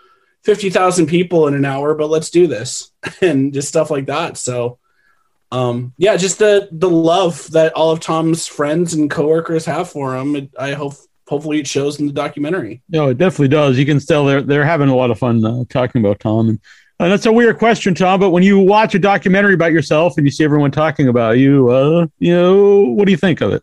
fifty 0.43 0.71
thousand 0.71 1.07
people 1.07 1.49
in 1.49 1.55
an 1.55 1.65
hour, 1.65 1.95
but 1.95 2.09
let's 2.09 2.31
do 2.31 2.47
this," 2.47 2.91
and 3.21 3.53
just 3.53 3.69
stuff 3.69 3.91
like 3.91 4.07
that. 4.07 4.39
So, 4.39 4.79
um, 5.51 5.93
yeah, 5.99 6.17
just 6.17 6.39
the 6.39 6.69
the 6.71 6.89
love 6.89 7.51
that 7.51 7.75
all 7.75 7.91
of 7.91 8.01
Tom's 8.01 8.47
friends 8.47 8.95
and 8.95 9.11
coworkers 9.11 9.67
have 9.67 9.91
for 9.91 10.17
him. 10.17 10.37
It, 10.37 10.51
I 10.59 10.73
hope, 10.73 10.95
hopefully, 11.27 11.59
it 11.59 11.67
shows 11.67 11.99
in 11.99 12.07
the 12.07 12.13
documentary. 12.13 12.81
No, 12.89 13.09
it 13.09 13.19
definitely 13.19 13.49
does. 13.49 13.77
You 13.77 13.85
can 13.85 13.99
tell 13.99 14.25
they're 14.25 14.41
they're 14.41 14.65
having 14.65 14.89
a 14.89 14.97
lot 14.97 15.11
of 15.11 15.19
fun 15.19 15.45
uh, 15.45 15.65
talking 15.69 16.01
about 16.01 16.21
Tom, 16.21 16.49
and, 16.49 16.61
and 17.01 17.13
that's 17.13 17.27
a 17.27 17.33
weird 17.33 17.59
question, 17.59 17.95
Tom. 17.95 18.21
But 18.21 18.31
when 18.31 18.43
you 18.43 18.59
watch 18.59 18.95
a 18.95 18.99
documentary 18.99 19.55
about 19.55 19.73
yourself 19.73 20.17
and 20.17 20.27
you 20.27 20.31
see 20.31 20.45
everyone 20.45 20.71
talking 20.71 21.09
about 21.09 21.39
you, 21.39 21.69
uh, 21.69 22.07
you 22.19 22.35
know, 22.35 22.83
what 22.83 23.07
do 23.07 23.11
you 23.11 23.17
think 23.17 23.41
of 23.41 23.53
it? 23.53 23.63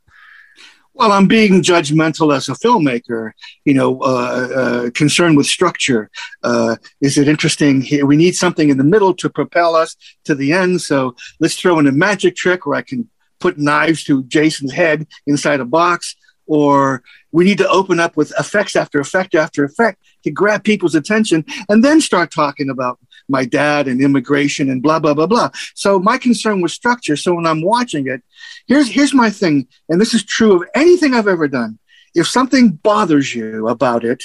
Well, 0.94 1.14
I'm 1.14 1.28
being 1.28 1.64
judgmental 1.64 2.36
as 2.36 2.50
a 2.50 2.52
filmmaker, 2.52 3.32
you 3.64 3.74
know, 3.74 4.00
uh, 4.02 4.50
uh, 4.56 4.90
concerned 4.92 5.38
with 5.38 5.48
structure. 5.48 6.12
Uh, 6.44 6.76
is 7.00 7.18
it 7.18 7.30
interesting 7.30 7.82
here? 7.82 8.06
We 8.06 8.18
need 8.18 8.36
something 8.36 8.70
in 8.70 8.78
the 8.78 8.84
middle 8.84 9.14
to 9.16 9.30
propel 9.30 9.76
us 9.76 9.96
to 10.26 10.36
the 10.36 10.52
end. 10.52 10.82
So 10.82 11.16
let's 11.40 11.56
throw 11.56 11.80
in 11.80 11.88
a 11.88 11.92
magic 11.92 12.36
trick 12.36 12.66
where 12.66 12.78
I 12.78 12.82
can 12.82 13.10
put 13.40 13.58
knives 13.58 14.04
to 14.04 14.24
Jason's 14.26 14.74
head 14.74 15.08
inside 15.26 15.62
a 15.62 15.66
box. 15.66 16.16
Or 16.46 17.02
we 17.32 17.46
need 17.46 17.60
to 17.60 17.70
open 17.70 18.02
up 18.02 18.18
with 18.18 18.34
effects 18.38 18.76
after 18.76 19.00
effect 19.00 19.34
after 19.34 19.64
effect 19.64 19.98
to 20.24 20.32
grab 20.32 20.66
people's 20.66 20.96
attention 20.96 21.46
and 21.70 21.84
then 21.84 22.02
start 22.02 22.32
talking 22.32 22.70
about 22.70 23.00
my 23.32 23.46
dad 23.46 23.88
and 23.88 24.02
immigration 24.02 24.70
and 24.70 24.84
blah 24.84 25.00
blah 25.00 25.14
blah 25.14 25.28
blah. 25.28 25.50
So 25.74 26.00
my 26.00 26.18
concern 26.18 26.62
was 26.62 26.74
structure. 26.74 27.16
So 27.16 27.34
when 27.34 27.48
I'm 27.48 27.62
watching 27.62 28.08
it, 28.08 28.22
here's 28.68 28.90
here's 28.90 29.14
my 29.14 29.30
thing, 29.30 29.68
and 29.90 30.00
this 30.00 30.14
is 30.14 30.24
true 30.24 30.58
of 30.58 30.70
anything 30.76 31.14
I've 31.14 31.28
ever 31.28 31.48
done. 31.48 31.80
If 32.14 32.28
something 32.28 32.72
bothers 32.72 33.34
you 33.34 33.68
about 33.68 34.04
it, 34.04 34.24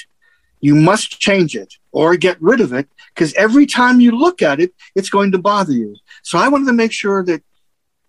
you 0.61 0.75
must 0.75 1.21
change 1.21 1.55
it 1.55 1.75
or 1.92 2.16
get 2.16 2.40
rid 2.42 2.61
of 2.61 2.73
it 2.73 2.88
because 3.14 3.33
every 3.35 3.66
time 3.66 4.01
you 4.01 4.11
look 4.11 4.42
at 4.42 4.61
it, 4.61 4.75
it's 4.95 5.11
going 5.11 5.33
to 5.33 5.38
bother 5.38 5.73
you. 5.73 5.97
So 6.23 6.38
I 6.38 6.49
wanted 6.49 6.66
to 6.66 6.73
make 6.73 6.92
sure 6.92 7.25
that 7.25 7.42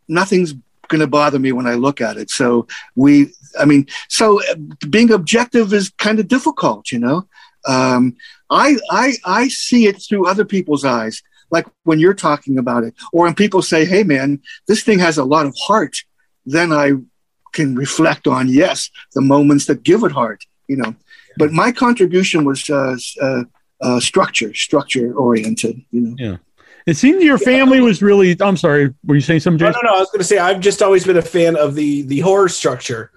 nothing's 0.08 0.54
going 0.88 1.02
to 1.02 1.08
bother 1.08 1.40
me 1.40 1.52
when 1.52 1.68
I 1.68 1.76
look 1.76 2.02
at 2.02 2.18
it. 2.18 2.30
So 2.30 2.68
we, 2.96 3.34
I 3.60 3.66
mean, 3.66 3.88
so 4.10 4.42
uh, 4.44 4.56
being 4.90 5.12
objective 5.12 5.74
is 5.74 5.90
kind 5.98 6.20
of 6.20 6.28
difficult, 6.28 6.92
you 6.92 7.00
know. 7.00 7.28
Um, 7.68 8.16
I, 8.50 8.78
I, 8.90 9.14
I 9.26 9.48
see 9.50 9.88
it 9.88 10.02
through 10.02 10.28
other 10.28 10.46
people's 10.46 10.86
eyes, 10.86 11.22
like 11.52 11.66
when 11.84 12.00
you're 12.00 12.14
talking 12.14 12.58
about 12.58 12.84
it, 12.84 12.94
or 13.12 13.26
when 13.26 13.36
people 13.36 13.62
say, 13.62 13.86
"Hey, 13.86 14.04
man, 14.04 14.42
this 14.68 14.84
thing 14.84 15.00
has 15.00 15.18
a 15.18 15.24
lot 15.24 15.46
of 15.46 15.56
heart," 15.60 15.98
then 16.46 16.72
I 16.72 16.94
can 17.54 17.76
reflect 17.76 18.28
on 18.28 18.48
yes, 18.48 18.90
the 19.14 19.22
moments 19.22 19.66
that 19.66 19.84
give 19.84 20.04
it 20.04 20.12
heart, 20.12 20.44
you 20.68 20.78
know. 20.78 20.96
But 21.38 21.52
my 21.52 21.72
contribution 21.72 22.46
was 22.46 22.70
uh, 22.70 22.96
uh, 23.22 23.44
uh, 23.82 24.00
structure, 24.00 24.54
structure 24.54 25.14
oriented, 25.14 25.82
you 25.92 26.02
know. 26.02 26.16
Yeah. 26.18 26.38
It 26.86 26.96
seemed 26.96 27.22
your 27.22 27.38
family 27.38 27.82
was 27.82 28.02
really. 28.02 28.38
I'm 28.40 28.56
sorry. 28.56 28.94
Were 29.06 29.16
you 29.16 29.22
saying 29.22 29.42
something, 29.42 29.60
No, 29.62 29.72
Jason? 29.72 29.82
no, 29.84 29.92
no. 29.92 29.98
I 29.98 30.00
was 30.00 30.10
going 30.10 30.20
to 30.20 30.24
say 30.26 30.38
I've 30.38 30.62
just 30.62 30.82
always 30.82 31.04
been 31.06 31.18
a 31.18 31.22
fan 31.22 31.58
of 31.58 31.76
the 31.76 32.04
the 32.04 32.22
horror 32.22 32.48
structure, 32.48 33.12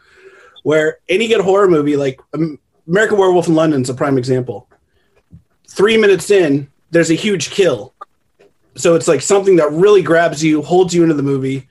where 0.64 0.98
any 1.08 1.28
good 1.28 1.40
horror 1.40 1.68
movie, 1.68 1.96
like 1.96 2.20
um, 2.34 2.58
American 2.90 3.18
Werewolf 3.18 3.46
in 3.46 3.54
London, 3.54 3.82
is 3.82 3.88
a 3.88 3.94
prime 3.94 4.18
example. 4.18 4.68
Three 5.68 5.96
minutes 5.96 6.30
in, 6.30 6.68
there's 6.90 7.10
a 7.10 7.14
huge 7.14 7.50
kill, 7.50 7.94
so 8.74 8.96
it's 8.96 9.06
like 9.06 9.22
something 9.22 9.56
that 9.56 9.70
really 9.70 10.02
grabs 10.02 10.42
you, 10.42 10.60
holds 10.60 10.92
you 10.92 11.04
into 11.04 11.14
the 11.14 11.22
movie, 11.22 11.68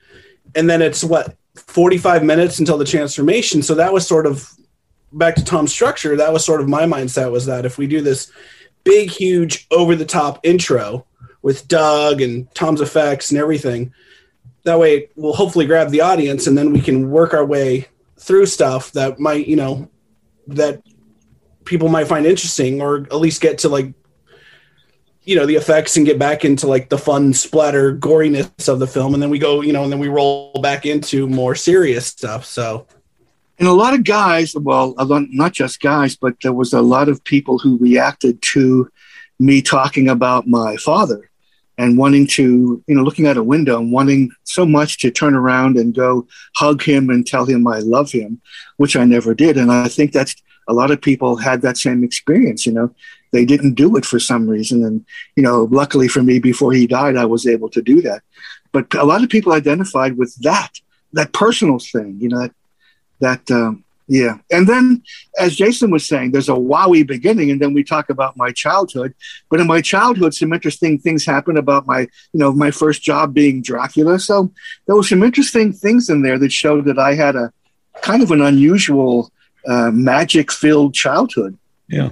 and 0.54 0.68
then 0.68 0.80
it's 0.80 1.04
what 1.04 1.36
45 1.56 2.24
minutes 2.24 2.58
until 2.58 2.78
the 2.78 2.86
transformation. 2.86 3.62
So 3.62 3.74
that 3.74 3.92
was 3.92 4.06
sort 4.06 4.26
of 4.26 4.50
back 5.12 5.34
to 5.34 5.44
Tom's 5.44 5.72
structure. 5.72 6.16
That 6.16 6.32
was 6.32 6.44
sort 6.44 6.62
of 6.62 6.68
my 6.68 6.84
mindset 6.84 7.30
was 7.30 7.44
that 7.46 7.66
if 7.66 7.76
we 7.76 7.86
do 7.86 8.00
this 8.00 8.32
big, 8.84 9.10
huge, 9.10 9.66
over 9.70 9.94
the 9.94 10.06
top 10.06 10.40
intro 10.42 11.06
with 11.42 11.68
Doug 11.68 12.22
and 12.22 12.52
Tom's 12.54 12.80
effects 12.80 13.30
and 13.30 13.38
everything, 13.38 13.92
that 14.62 14.78
way 14.78 15.08
we'll 15.16 15.34
hopefully 15.34 15.66
grab 15.66 15.90
the 15.90 16.00
audience 16.00 16.46
and 16.46 16.56
then 16.56 16.72
we 16.72 16.80
can 16.80 17.10
work 17.10 17.34
our 17.34 17.44
way 17.44 17.88
through 18.18 18.46
stuff 18.46 18.92
that 18.92 19.18
might 19.18 19.46
you 19.46 19.56
know 19.56 19.88
that 20.46 20.82
people 21.70 21.88
might 21.88 22.08
find 22.08 22.26
interesting 22.26 22.82
or 22.82 23.02
at 23.02 23.14
least 23.14 23.40
get 23.40 23.58
to 23.58 23.68
like 23.68 23.94
you 25.22 25.36
know 25.36 25.46
the 25.46 25.54
effects 25.54 25.96
and 25.96 26.04
get 26.04 26.18
back 26.18 26.44
into 26.44 26.66
like 26.66 26.88
the 26.88 26.98
fun 26.98 27.32
splatter 27.32 27.96
goriness 27.96 28.68
of 28.68 28.80
the 28.80 28.86
film 28.88 29.14
and 29.14 29.22
then 29.22 29.30
we 29.30 29.38
go 29.38 29.60
you 29.60 29.72
know 29.72 29.84
and 29.84 29.92
then 29.92 30.00
we 30.00 30.08
roll 30.08 30.52
back 30.60 30.84
into 30.84 31.28
more 31.28 31.54
serious 31.54 32.06
stuff 32.06 32.44
so 32.44 32.86
And 33.60 33.68
a 33.68 33.72
lot 33.72 33.92
of 33.92 34.04
guys, 34.04 34.54
well, 34.56 34.94
lot, 34.96 35.26
not 35.30 35.52
just 35.52 35.80
guys, 35.80 36.16
but 36.16 36.34
there 36.42 36.54
was 36.54 36.72
a 36.72 36.80
lot 36.80 37.10
of 37.10 37.22
people 37.24 37.58
who 37.58 37.76
reacted 37.76 38.40
to 38.54 38.90
me 39.38 39.60
talking 39.60 40.08
about 40.08 40.48
my 40.48 40.76
father 40.78 41.30
and 41.76 41.98
wanting 41.98 42.26
to, 42.26 42.82
you 42.86 42.94
know, 42.94 43.02
looking 43.02 43.26
out 43.26 43.36
a 43.36 43.42
window 43.42 43.78
and 43.78 43.92
wanting 43.92 44.30
so 44.44 44.64
much 44.64 44.98
to 44.98 45.10
turn 45.10 45.34
around 45.34 45.76
and 45.76 45.94
go 45.94 46.26
hug 46.56 46.82
him 46.82 47.10
and 47.10 47.26
tell 47.26 47.44
him 47.44 47.66
I 47.66 47.80
love 47.80 48.10
him, 48.10 48.40
which 48.78 48.96
I 48.96 49.04
never 49.04 49.34
did. 49.34 49.58
And 49.58 49.70
I 49.70 49.88
think 49.88 50.12
that's 50.12 50.34
a 50.68 50.74
lot 50.74 50.90
of 50.90 51.00
people 51.00 51.36
had 51.36 51.62
that 51.62 51.76
same 51.76 52.04
experience, 52.04 52.66
you 52.66 52.72
know. 52.72 52.94
They 53.32 53.44
didn't 53.44 53.74
do 53.74 53.96
it 53.96 54.04
for 54.04 54.18
some 54.18 54.48
reason. 54.48 54.84
And, 54.84 55.04
you 55.36 55.42
know, 55.42 55.68
luckily 55.70 56.08
for 56.08 56.22
me, 56.22 56.40
before 56.40 56.72
he 56.72 56.86
died, 56.86 57.16
I 57.16 57.26
was 57.26 57.46
able 57.46 57.68
to 57.70 57.82
do 57.82 58.02
that. 58.02 58.22
But 58.72 58.92
a 58.94 59.04
lot 59.04 59.22
of 59.22 59.28
people 59.28 59.52
identified 59.52 60.16
with 60.16 60.34
that, 60.42 60.80
that 61.12 61.32
personal 61.32 61.78
thing, 61.78 62.18
you 62.20 62.28
know, 62.28 62.40
that, 62.40 62.52
that 63.20 63.50
um, 63.50 63.84
yeah. 64.10 64.38
And 64.50 64.68
then, 64.68 65.04
as 65.38 65.54
Jason 65.54 65.92
was 65.92 66.04
saying, 66.04 66.32
there's 66.32 66.48
a 66.48 66.54
wowie 66.54 67.06
beginning, 67.06 67.52
and 67.52 67.60
then 67.60 67.72
we 67.72 67.84
talk 67.84 68.10
about 68.10 68.36
my 68.36 68.50
childhood. 68.50 69.14
But 69.48 69.60
in 69.60 69.68
my 69.68 69.80
childhood, 69.80 70.34
some 70.34 70.52
interesting 70.52 70.98
things 70.98 71.24
happened 71.24 71.58
about 71.58 71.86
my, 71.86 72.00
you 72.00 72.40
know, 72.40 72.50
my 72.52 72.72
first 72.72 73.02
job 73.02 73.32
being 73.32 73.62
Dracula. 73.62 74.18
So 74.18 74.50
there 74.86 74.96
was 74.96 75.08
some 75.08 75.22
interesting 75.22 75.72
things 75.72 76.10
in 76.10 76.22
there 76.22 76.40
that 76.40 76.50
showed 76.50 76.86
that 76.86 76.98
I 76.98 77.14
had 77.14 77.36
a 77.36 77.52
kind 78.02 78.20
of 78.20 78.32
an 78.32 78.40
unusual, 78.40 79.30
uh, 79.66 79.90
magic-filled 79.90 80.94
childhood. 80.94 81.58
Yeah. 81.88 82.10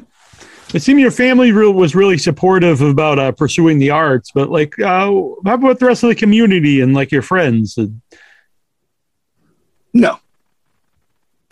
It 0.74 0.82
seemed 0.82 1.00
your 1.00 1.10
family 1.10 1.50
real 1.52 1.72
was 1.72 1.94
really 1.94 2.18
supportive 2.18 2.82
about 2.82 3.18
uh, 3.18 3.32
pursuing 3.32 3.78
the 3.78 3.90
arts, 3.90 4.30
but 4.34 4.50
like, 4.50 4.78
uh, 4.78 4.86
how 4.86 5.36
about 5.40 5.78
the 5.78 5.86
rest 5.86 6.02
of 6.02 6.10
the 6.10 6.14
community 6.14 6.82
and 6.82 6.92
like 6.94 7.10
your 7.10 7.22
friends? 7.22 7.78
No. 9.94 10.20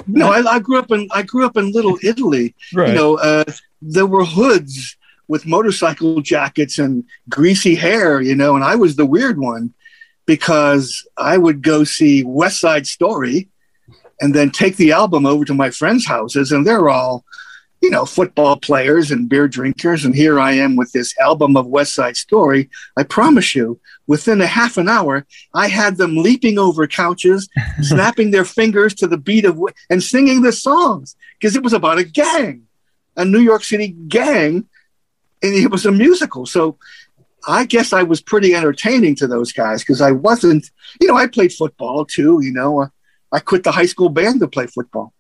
No, 0.07 0.31
I, 0.31 0.43
I 0.43 0.59
grew 0.59 0.79
up 0.79 0.91
in 0.91 1.09
I 1.11 1.23
grew 1.23 1.47
up 1.47 1.57
in 1.57 1.73
Little 1.73 1.99
Italy. 2.03 2.55
Right. 2.75 2.91
you 2.91 2.95
know, 2.95 3.19
uh, 3.19 3.45
there 3.83 4.07
were 4.07 4.25
hoods 4.25 4.97
with 5.29 5.47
motorcycle 5.47 6.21
jackets 6.21 6.79
and 6.79 7.05
greasy 7.29 7.75
hair, 7.75 8.21
you 8.21 8.35
know, 8.35 8.55
and 8.55 8.65
I 8.65 8.77
was 8.77 8.97
the 8.97 9.07
weird 9.07 9.39
one 9.39 9.75
because 10.27 11.07
I 11.17 11.39
would 11.39 11.63
go 11.63 11.85
see 11.85 12.23
West 12.23 12.61
Side 12.61 12.87
Story 12.87 13.49
and 14.21 14.35
then 14.35 14.51
take 14.51 14.77
the 14.77 14.93
album 14.93 15.27
over 15.27 15.45
to 15.45 15.55
my 15.55 15.71
friends' 15.71 16.07
houses, 16.07 16.53
and 16.53 16.67
they're 16.67 16.89
all, 16.89 17.25
you 17.83 17.91
know, 17.91 18.07
football 18.07 18.57
players 18.57 19.11
and 19.11 19.29
beer 19.29 19.47
drinkers. 19.47 20.05
And 20.05 20.15
here 20.15 20.41
I 20.41 20.53
am 20.53 20.77
with 20.77 20.93
this 20.93 21.17
album 21.19 21.57
of 21.57 21.67
West 21.67 21.95
Side 21.95 22.17
Story. 22.17 22.71
I 22.97 23.03
promise 23.03 23.55
you, 23.55 23.79
within 24.07 24.41
a 24.41 24.47
half 24.47 24.77
an 24.79 24.89
hour, 24.89 25.27
I 25.55 25.69
had 25.69 25.97
them 25.97 26.17
leaping 26.17 26.59
over 26.59 26.87
couches, 26.87 27.49
snapping 27.83 28.31
their 28.31 28.45
fingers 28.45 28.95
to 28.97 29.07
the 29.07 29.19
beat 29.19 29.45
of 29.45 29.61
and 29.91 30.03
singing 30.03 30.43
the 30.43 30.53
songs 30.53 31.17
because 31.39 31.57
it 31.57 31.63
was 31.63 31.73
about 31.73 31.99
a 31.99 32.05
gang, 32.05 32.63
a 33.17 33.25
New 33.25 33.41
York 33.41 33.65
City 33.65 33.89
gang, 33.89 34.67
and 35.43 35.55
it 35.55 35.71
was 35.71 35.85
a 35.85 35.93
musical. 35.93 36.47
So 36.47 36.79
I 37.47 37.65
guess 37.65 37.93
I 37.93 38.03
was 38.03 38.21
pretty 38.21 38.55
entertaining 38.55 39.15
to 39.17 39.27
those 39.27 39.53
guys 39.53 39.83
because 39.83 40.01
I 40.01 40.13
wasn't, 40.13 40.69
you 41.01 41.07
know, 41.07 41.17
I 41.17 41.27
played 41.27 41.53
football 41.53 42.05
too. 42.05 42.41
You 42.43 42.53
know, 42.53 42.83
uh, 42.83 42.89
I 43.37 43.41
quit 43.41 43.63
the 43.63 43.73
high 43.73 43.87
school 43.87 44.09
band 44.09 44.41
to 44.41 44.49
play 44.49 44.67
football, 44.67 45.13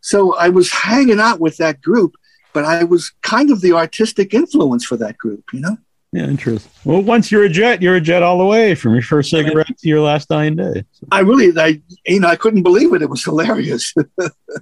so 0.00 0.34
I 0.36 0.48
was 0.48 0.70
hanging 0.70 1.20
out 1.20 1.40
with 1.40 1.56
that 1.58 1.80
group. 1.82 2.14
But 2.52 2.64
I 2.64 2.84
was 2.84 3.10
kind 3.22 3.50
of 3.50 3.60
the 3.60 3.72
artistic 3.72 4.32
influence 4.32 4.84
for 4.84 4.96
that 4.98 5.18
group, 5.18 5.44
you 5.52 5.60
know. 5.60 5.76
Yeah, 6.12 6.26
interesting. 6.26 6.70
Well, 6.84 7.02
once 7.02 7.32
you're 7.32 7.42
a 7.42 7.48
jet, 7.48 7.82
you're 7.82 7.96
a 7.96 8.00
jet 8.00 8.22
all 8.22 8.38
the 8.38 8.44
way 8.44 8.76
from 8.76 8.92
your 8.92 9.02
first 9.02 9.30
cigarette 9.30 9.76
to 9.78 9.88
your 9.88 10.00
last 10.00 10.28
dying 10.28 10.54
day. 10.54 10.84
I 11.10 11.20
really, 11.20 11.52
I, 11.60 11.82
you 12.06 12.20
know, 12.20 12.28
I 12.28 12.36
couldn't 12.36 12.62
believe 12.62 12.94
it. 12.94 13.02
It 13.02 13.10
was 13.10 13.24
hilarious. 13.24 13.92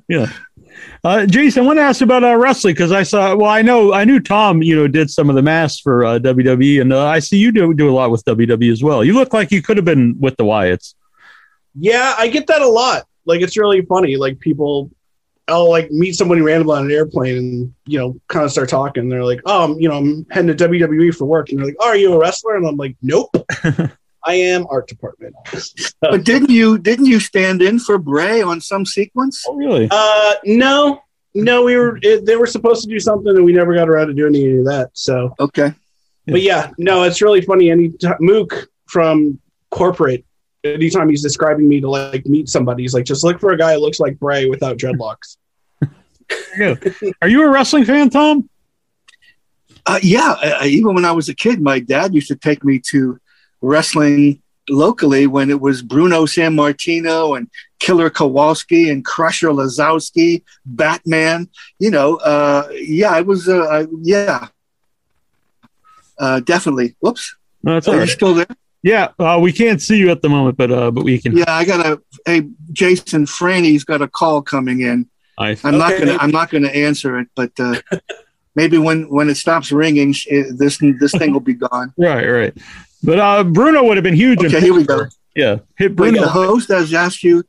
Yeah. 0.08 0.32
Uh, 1.04 1.26
Jason, 1.26 1.62
I 1.62 1.66
want 1.66 1.78
to 1.78 1.82
ask 1.82 2.00
about 2.00 2.24
uh, 2.24 2.36
wrestling 2.36 2.74
because 2.74 2.92
I 2.92 3.02
saw. 3.02 3.36
Well, 3.36 3.50
I 3.50 3.60
know 3.60 3.92
I 3.92 4.04
knew 4.04 4.20
Tom. 4.20 4.62
You 4.62 4.76
know, 4.76 4.88
did 4.88 5.10
some 5.10 5.28
of 5.28 5.36
the 5.36 5.42
masks 5.42 5.80
for 5.80 6.04
uh, 6.04 6.18
WWE, 6.18 6.80
and 6.80 6.92
uh, 6.92 7.06
I 7.06 7.18
see 7.18 7.36
you 7.36 7.52
do 7.52 7.74
do 7.74 7.90
a 7.90 7.92
lot 7.92 8.10
with 8.10 8.24
WWE 8.24 8.72
as 8.72 8.82
well. 8.82 9.04
You 9.04 9.14
look 9.14 9.32
like 9.32 9.50
you 9.50 9.62
could 9.62 9.76
have 9.76 9.84
been 9.84 10.16
with 10.18 10.36
the 10.36 10.44
Wyatts. 10.44 10.94
Yeah 11.74 12.14
i 12.18 12.28
get 12.28 12.46
that 12.46 12.62
a 12.62 12.66
lot 12.68 13.06
like 13.24 13.40
it's 13.40 13.56
really 13.56 13.82
funny 13.82 14.16
like 14.16 14.38
people 14.40 14.90
i'll 15.48 15.68
like 15.70 15.90
meet 15.90 16.14
somebody 16.14 16.40
randomly 16.40 16.76
on 16.76 16.84
an 16.86 16.90
airplane 16.90 17.36
and 17.36 17.74
you 17.86 17.98
know 17.98 18.16
kind 18.28 18.44
of 18.44 18.50
start 18.52 18.68
talking 18.68 19.08
they're 19.08 19.24
like 19.24 19.40
oh 19.46 19.64
I'm, 19.72 19.80
you 19.80 19.88
know 19.88 19.96
i'm 19.96 20.26
heading 20.30 20.54
to 20.56 20.68
wwe 20.68 21.14
for 21.14 21.24
work 21.24 21.50
and 21.50 21.58
they're 21.58 21.66
like 21.66 21.76
oh, 21.80 21.88
are 21.88 21.96
you 21.96 22.12
a 22.12 22.18
wrestler 22.18 22.56
and 22.56 22.66
i'm 22.66 22.76
like 22.76 22.96
nope 23.02 23.34
i 24.24 24.34
am 24.34 24.66
art 24.70 24.86
department 24.86 25.34
but 26.00 26.24
didn't 26.24 26.50
you, 26.50 26.78
didn't 26.78 27.06
you 27.06 27.18
stand 27.20 27.62
in 27.62 27.78
for 27.78 27.98
Bray 27.98 28.42
on 28.42 28.60
some 28.60 28.84
sequence? 28.84 29.44
Oh, 29.48 29.54
really? 29.54 29.88
Uh, 29.90 30.34
no, 30.44 31.02
no, 31.34 31.64
we 31.64 31.76
were 31.76 31.98
it, 32.02 32.26
they 32.26 32.36
were 32.36 32.46
supposed 32.46 32.82
to 32.82 32.88
do 32.88 33.00
something 33.00 33.34
and 33.34 33.44
we 33.44 33.52
never 33.52 33.74
got 33.74 33.88
around 33.88 34.08
to 34.08 34.14
doing 34.14 34.34
any 34.34 34.58
of 34.58 34.64
that. 34.66 34.90
So, 34.92 35.34
Okay. 35.40 35.72
but 36.26 36.42
yeah, 36.42 36.70
no, 36.78 37.04
it's 37.04 37.22
really 37.22 37.40
funny. 37.40 37.70
Any 37.70 37.92
Mook 38.20 38.68
from 38.86 39.40
corporate, 39.70 40.24
anytime 40.64 41.08
he's 41.08 41.22
describing 41.22 41.68
me 41.68 41.80
to 41.80 41.88
like 41.88 42.26
meet 42.26 42.48
somebody, 42.48 42.82
he's 42.82 42.94
like, 42.94 43.04
just 43.04 43.24
look 43.24 43.40
for 43.40 43.52
a 43.52 43.58
guy 43.58 43.74
who 43.74 43.80
looks 43.80 44.00
like 44.00 44.18
Bray 44.18 44.46
without 44.46 44.76
dreadlocks. 44.76 45.36
Are 47.22 47.28
you 47.28 47.42
a 47.44 47.50
wrestling 47.50 47.84
fan, 47.84 48.10
Tom? 48.10 48.48
Uh, 49.84 49.98
yeah, 50.02 50.36
uh, 50.42 50.64
even 50.64 50.94
when 50.94 51.04
I 51.04 51.12
was 51.12 51.28
a 51.28 51.34
kid, 51.34 51.60
my 51.60 51.80
dad 51.80 52.14
used 52.14 52.28
to 52.28 52.36
take 52.36 52.64
me 52.64 52.78
to 52.90 53.18
wrestling 53.60 54.40
locally 54.68 55.26
when 55.26 55.50
it 55.50 55.60
was 55.60 55.82
Bruno 55.82 56.24
Sammartino 56.24 57.36
and 57.36 57.50
Killer 57.80 58.10
Kowalski 58.10 58.90
and 58.90 59.04
Crusher 59.04 59.48
Lisowski, 59.48 60.42
Batman. 60.64 61.48
You 61.80 61.90
know, 61.90 62.16
uh, 62.18 62.68
yeah, 62.72 63.10
I 63.10 63.22
was, 63.22 63.48
uh, 63.48 63.64
I, 63.64 63.86
yeah, 64.02 64.48
uh, 66.18 66.40
definitely. 66.40 66.94
Whoops, 67.00 67.34
No, 67.64 67.74
that's 67.74 67.88
are 67.88 67.94
all 67.94 68.00
you 68.00 68.06
still 68.06 68.34
there? 68.34 68.46
Yeah, 68.82 69.08
uh, 69.18 69.38
we 69.40 69.52
can't 69.52 69.80
see 69.80 69.96
you 69.98 70.10
at 70.10 70.22
the 70.22 70.28
moment, 70.28 70.56
but 70.56 70.70
uh, 70.72 70.90
but 70.90 71.04
we 71.04 71.18
can. 71.20 71.36
Yeah, 71.36 71.44
I 71.48 71.64
got 71.64 71.86
a. 71.86 72.02
Hey, 72.26 72.48
Jason 72.72 73.26
Franny's 73.26 73.84
got 73.84 74.02
a 74.02 74.08
call 74.08 74.42
coming 74.42 74.80
in. 74.80 75.08
I, 75.38 75.56
I'm 75.62 75.78
not 75.78 75.96
gonna. 75.98 76.16
I'm 76.18 76.30
not 76.32 76.50
gonna 76.50 76.68
answer 76.68 77.18
it, 77.20 77.28
but 77.36 77.52
uh, 77.60 77.80
maybe 78.56 78.78
when 78.78 79.08
when 79.08 79.28
it 79.30 79.36
stops 79.36 79.70
ringing, 79.70 80.14
it, 80.26 80.58
this 80.58 80.78
this 80.98 81.12
thing 81.12 81.32
will 81.32 81.40
be 81.40 81.54
gone. 81.54 81.92
Right, 81.98 82.26
right. 82.26 82.54
But 83.04 83.18
uh, 83.20 83.44
Bruno 83.44 83.84
would 83.84 83.96
have 83.96 84.04
been 84.04 84.14
huge. 84.16 84.40
in 84.40 84.46
Okay, 84.46 84.60
here 84.60 84.74
we 84.74 84.84
go. 84.84 85.06
Yeah, 85.36 85.58
hit 85.78 85.90
Wait, 85.92 85.96
Bruno. 85.96 86.22
the 86.22 86.28
host 86.28 86.68
has 86.68 86.92
asked 86.92 87.22
you. 87.22 87.44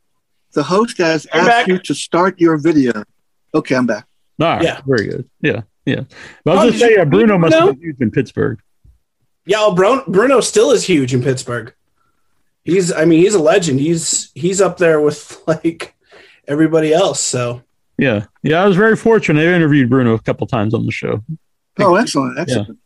The 0.52 0.62
host 0.62 0.98
has 0.98 1.26
I'm 1.32 1.40
asked 1.40 1.48
back. 1.48 1.66
you 1.68 1.78
to 1.80 1.94
start 1.94 2.40
your 2.40 2.56
video. 2.58 3.02
Okay, 3.54 3.74
I'm 3.74 3.86
back. 3.86 4.06
All 4.40 4.46
right, 4.48 4.62
Yeah. 4.62 4.80
very 4.86 5.08
good. 5.08 5.28
Yeah, 5.40 5.62
yeah. 5.84 6.02
But 6.44 6.58
I 6.58 6.62
Oh, 6.62 6.64
was 6.66 6.74
did 6.74 6.78
just 6.78 6.90
you 6.90 6.96
saying, 6.96 7.08
meet 7.10 7.16
Bruno 7.18 7.38
must 7.38 7.50
Bruno? 7.52 7.66
have 7.66 7.74
been 7.80 7.82
huge 7.88 8.00
in 8.00 8.10
Pittsburgh. 8.12 8.58
Yeah, 9.46 9.58
well, 9.58 9.74
Bruno, 9.74 10.04
Bruno 10.08 10.40
still 10.40 10.70
is 10.70 10.84
huge 10.84 11.12
in 11.12 11.22
Pittsburgh. 11.22 11.72
He's, 12.64 12.90
I 12.92 13.04
mean, 13.04 13.20
he's 13.20 13.34
a 13.34 13.38
legend. 13.42 13.78
He's 13.80 14.30
he's 14.34 14.60
up 14.60 14.78
there 14.78 15.00
with 15.00 15.42
like 15.46 15.94
everybody 16.48 16.92
else. 16.94 17.20
So 17.20 17.62
Yeah, 17.98 18.24
yeah. 18.42 18.62
I 18.62 18.66
was 18.66 18.76
very 18.76 18.96
fortunate. 18.96 19.42
I 19.42 19.52
interviewed 19.54 19.90
Bruno 19.90 20.14
a 20.14 20.18
couple 20.18 20.46
times 20.46 20.72
on 20.74 20.86
the 20.86 20.92
show. 20.92 21.22
Oh, 21.78 21.96
excellent, 21.96 22.38
excellent. 22.38 22.78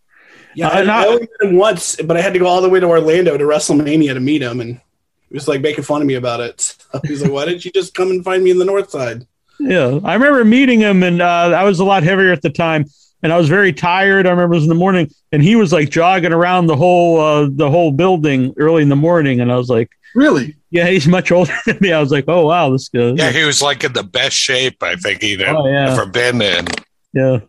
yeah, 0.54 0.68
Uh, 0.68 0.78
I, 0.78 0.82
not- 0.82 1.06
I 1.06 1.08
only 1.10 1.20
met 1.40 1.50
him 1.50 1.56
once, 1.56 1.96
but 1.96 2.16
I 2.16 2.20
had 2.22 2.32
to 2.32 2.38
go 2.38 2.46
all 2.46 2.60
the 2.62 2.68
way 2.68 2.80
to 2.80 2.86
Orlando 2.86 3.36
to 3.36 3.44
WrestleMania 3.44 4.14
to 4.14 4.20
meet 4.20 4.42
him, 4.42 4.60
and 4.60 4.80
he 5.28 5.34
was 5.34 5.46
like 5.46 5.60
making 5.60 5.84
fun 5.84 6.00
of 6.00 6.06
me 6.06 6.14
about 6.14 6.40
it. 6.40 6.74
So 6.90 7.00
he's 7.04 7.20
like, 7.22 7.30
"Why 7.30 7.44
didn't 7.44 7.66
you 7.66 7.70
just 7.70 7.92
come 7.94 8.10
and 8.10 8.24
find 8.24 8.42
me 8.42 8.50
in 8.50 8.58
the 8.58 8.64
North 8.64 8.88
Side?" 8.90 9.26
Yeah, 9.60 10.00
I 10.04 10.14
remember 10.14 10.42
meeting 10.44 10.80
him, 10.80 11.02
and 11.02 11.20
uh, 11.20 11.52
I 11.54 11.64
was 11.64 11.80
a 11.80 11.84
lot 11.84 12.02
heavier 12.02 12.32
at 12.32 12.40
the 12.40 12.48
time, 12.50 12.86
and 13.22 13.32
I 13.32 13.36
was 13.36 13.48
very 13.48 13.72
tired. 13.72 14.26
I 14.26 14.30
remember 14.30 14.54
it 14.54 14.58
was 14.58 14.64
in 14.64 14.68
the 14.68 14.74
morning, 14.74 15.10
and 15.32 15.42
he 15.42 15.56
was 15.56 15.72
like 15.72 15.90
jogging 15.90 16.32
around 16.32 16.66
the 16.66 16.76
whole 16.76 17.20
uh, 17.20 17.48
the 17.50 17.70
whole 17.70 17.90
building 17.92 18.54
early 18.58 18.82
in 18.82 18.88
the 18.88 18.96
morning, 18.96 19.40
and 19.40 19.50
I 19.52 19.56
was 19.56 19.68
like, 19.68 19.90
Really? 20.14 20.56
"Yeah, 20.70 20.86
he's 20.88 21.06
much 21.06 21.30
older 21.32 21.54
than 21.66 21.78
me." 21.80 21.92
I 21.92 22.00
was 22.00 22.10
like, 22.10 22.24
"Oh 22.28 22.46
wow, 22.46 22.70
this 22.70 22.88
guy." 22.88 23.12
Yeah, 23.16 23.30
he 23.30 23.44
was 23.44 23.60
like 23.62 23.84
in 23.84 23.92
the 23.92 24.02
best 24.04 24.36
shape 24.36 24.82
I 24.82 24.96
think 24.96 25.22
he'd 25.22 25.42
Oh, 25.42 25.66
yeah. 25.66 25.92
ever 25.92 26.06
been 26.06 26.40
in. 26.42 26.66
yeah. 27.12 27.40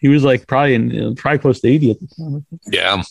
He 0.00 0.06
was 0.08 0.22
like 0.22 0.46
probably 0.46 0.74
in, 0.74 0.90
you 0.90 1.00
know, 1.00 1.14
probably 1.14 1.38
close 1.40 1.60
to 1.60 1.68
eighty 1.68 1.90
at 1.90 1.98
the 2.00 2.06
time. 2.06 2.46
Yeah. 2.70 3.02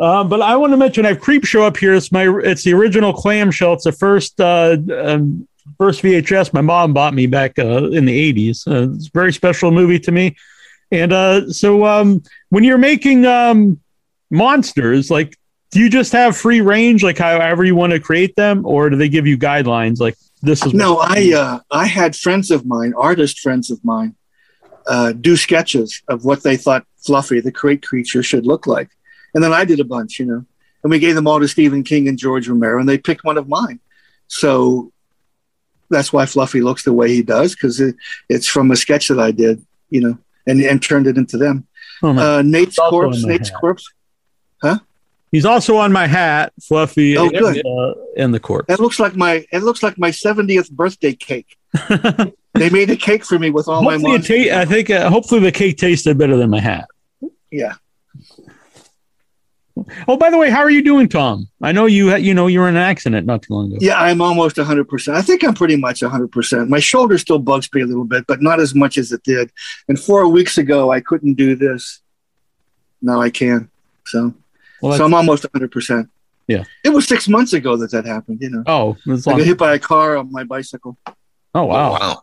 Um, 0.00 0.28
but 0.28 0.42
I 0.42 0.56
want 0.56 0.72
to 0.72 0.76
mention 0.76 1.04
I 1.06 1.10
have 1.10 1.18
Creepshow 1.18 1.62
up 1.62 1.76
here. 1.76 1.94
It's 1.94 2.10
my 2.10 2.26
it's 2.44 2.62
the 2.64 2.72
original 2.74 3.12
clamshell. 3.12 3.74
It's 3.74 3.84
the 3.84 3.92
first 3.92 4.40
uh, 4.40 4.76
um, 5.02 5.46
first 5.78 6.02
VHS 6.02 6.52
my 6.52 6.60
mom 6.60 6.92
bought 6.92 7.14
me 7.14 7.26
back 7.26 7.58
uh, 7.58 7.84
in 7.90 8.04
the 8.04 8.18
eighties. 8.18 8.64
Uh, 8.66 8.88
it's 8.94 9.06
a 9.08 9.10
very 9.14 9.32
special 9.32 9.70
movie 9.70 9.98
to 10.00 10.10
me. 10.12 10.36
And 10.92 11.12
uh, 11.12 11.50
so 11.50 11.84
um, 11.86 12.22
when 12.50 12.62
you're 12.62 12.78
making 12.78 13.24
um, 13.24 13.80
monsters, 14.30 15.10
like 15.10 15.36
do 15.72 15.80
you 15.80 15.88
just 15.88 16.12
have 16.12 16.36
free 16.36 16.60
range, 16.60 17.02
like 17.02 17.18
however 17.18 17.64
you 17.64 17.74
want 17.74 17.94
to 17.94 17.98
create 17.98 18.36
them, 18.36 18.64
or 18.66 18.90
do 18.90 18.96
they 18.96 19.08
give 19.08 19.26
you 19.26 19.38
guidelines 19.38 19.98
like 19.98 20.16
this 20.42 20.64
is 20.64 20.74
No, 20.74 20.98
I 20.98 21.32
uh, 21.34 21.60
I 21.70 21.86
had 21.86 22.14
friends 22.14 22.50
of 22.50 22.66
mine, 22.66 22.92
artist 22.94 23.40
friends 23.40 23.70
of 23.70 23.82
mine, 23.82 24.14
uh, 24.86 25.12
do 25.12 25.34
sketches 25.34 26.02
of 26.08 26.26
what 26.26 26.42
they 26.42 26.58
thought 26.58 26.86
Fluffy, 26.98 27.40
the 27.40 27.50
great 27.50 27.82
creature, 27.82 28.22
should 28.22 28.46
look 28.46 28.66
like, 28.66 28.90
and 29.34 29.42
then 29.42 29.52
I 29.52 29.64
did 29.64 29.80
a 29.80 29.84
bunch, 29.84 30.20
you 30.20 30.26
know, 30.26 30.44
and 30.82 30.90
we 30.90 30.98
gave 30.98 31.14
them 31.14 31.26
all 31.26 31.40
to 31.40 31.48
Stephen 31.48 31.82
King 31.84 32.06
and 32.06 32.18
George 32.18 32.48
Romero, 32.48 32.78
and 32.78 32.88
they 32.88 32.98
picked 32.98 33.24
one 33.24 33.38
of 33.38 33.48
mine. 33.48 33.80
So 34.28 34.92
that's 35.88 36.12
why 36.12 36.26
Fluffy 36.26 36.60
looks 36.60 36.82
the 36.82 36.92
way 36.92 37.08
he 37.08 37.22
does 37.22 37.54
because 37.54 37.80
it, 37.80 37.96
it's 38.28 38.46
from 38.46 38.70
a 38.70 38.76
sketch 38.76 39.08
that 39.08 39.20
I 39.20 39.30
did, 39.30 39.64
you 39.88 40.02
know, 40.02 40.18
and 40.46 40.60
and 40.60 40.82
turned 40.82 41.06
it 41.06 41.16
into 41.16 41.36
them. 41.38 41.66
Oh, 42.02 42.12
my- 42.12 42.22
Uh, 42.38 42.42
Nate's 42.42 42.76
corpse, 42.76 43.24
Nate's 43.24 43.48
hat. 43.50 43.58
corpse. 43.60 43.84
Huh? 44.62 44.78
He's 45.30 45.44
also 45.46 45.76
on 45.76 45.92
my 45.92 46.06
hat, 46.06 46.52
Fluffy, 46.62 47.16
Oh, 47.16 47.28
and, 47.28 47.32
good. 47.38 47.62
uh, 47.66 47.94
and 48.18 48.34
the 48.34 48.40
corpse. 48.40 48.66
That 48.68 48.80
looks 48.80 49.00
like 49.00 49.16
my 49.16 49.44
it 49.52 49.62
looks 49.62 49.82
like 49.82 49.98
my 49.98 50.10
seventieth 50.10 50.70
birthday 50.70 51.14
cake. 51.14 51.56
they 52.54 52.68
made 52.70 52.90
a 52.90 52.96
cake 52.96 53.24
for 53.24 53.38
me 53.38 53.50
with 53.50 53.66
all 53.66 53.82
my 53.82 53.92
hopefully, 53.94 54.12
monsters. 54.12 54.46
ta- 54.48 54.58
I 54.60 54.64
think 54.66 54.90
uh, 54.90 55.08
hopefully 55.08 55.40
the 55.40 55.52
cake 55.52 55.78
tasted 55.78 56.18
better 56.18 56.36
than 56.36 56.50
my 56.50 56.60
hat. 56.60 56.86
yeah. 57.50 57.74
Oh, 60.06 60.16
by 60.16 60.30
the 60.30 60.36
way, 60.36 60.50
how 60.50 60.60
are 60.60 60.70
you 60.70 60.82
doing, 60.82 61.08
Tom? 61.08 61.48
I 61.62 61.72
know 61.72 61.86
you 61.86 62.14
you 62.16 62.34
know 62.34 62.46
you 62.46 62.60
were 62.60 62.68
in 62.68 62.76
an 62.76 62.82
accident 62.82 63.26
not 63.26 63.42
too 63.42 63.54
long 63.54 63.68
ago. 63.68 63.78
Yeah, 63.80 63.98
I'm 63.98 64.20
almost 64.20 64.56
100%. 64.56 65.14
I 65.14 65.22
think 65.22 65.42
I'm 65.44 65.54
pretty 65.54 65.76
much 65.76 66.00
100%. 66.00 66.68
My 66.68 66.78
shoulder 66.78 67.16
still 67.18 67.38
bugs 67.38 67.68
me 67.72 67.80
a 67.80 67.86
little 67.86 68.04
bit, 68.04 68.26
but 68.26 68.42
not 68.42 68.60
as 68.60 68.74
much 68.74 68.98
as 68.98 69.12
it 69.12 69.22
did. 69.22 69.50
And 69.88 69.98
four 69.98 70.28
weeks 70.28 70.58
ago, 70.58 70.92
I 70.92 71.00
couldn't 71.00 71.34
do 71.34 71.56
this. 71.56 72.00
Now 73.00 73.20
I 73.20 73.30
can. 73.30 73.70
So, 74.04 74.34
Well, 74.82 74.96
so 74.96 75.04
I'm 75.04 75.14
almost 75.14 75.44
100%. 75.44 76.08
Yeah. 76.48 76.64
It 76.84 76.90
was 76.90 77.06
six 77.06 77.28
months 77.28 77.52
ago 77.52 77.76
that 77.76 77.90
that 77.92 78.04
happened, 78.04 78.38
you 78.42 78.50
know. 78.50 78.62
oh, 78.66 78.96
that's 79.06 79.26
I 79.26 79.32
got 79.38 79.46
hit 79.46 79.58
by 79.58 79.74
a 79.74 79.78
car 79.78 80.16
on 80.16 80.30
my 80.30 80.44
bicycle. 80.44 80.98
oh 81.54 81.64
wow. 81.64 81.64
Oh, 81.64 81.98
wow. 81.98 82.22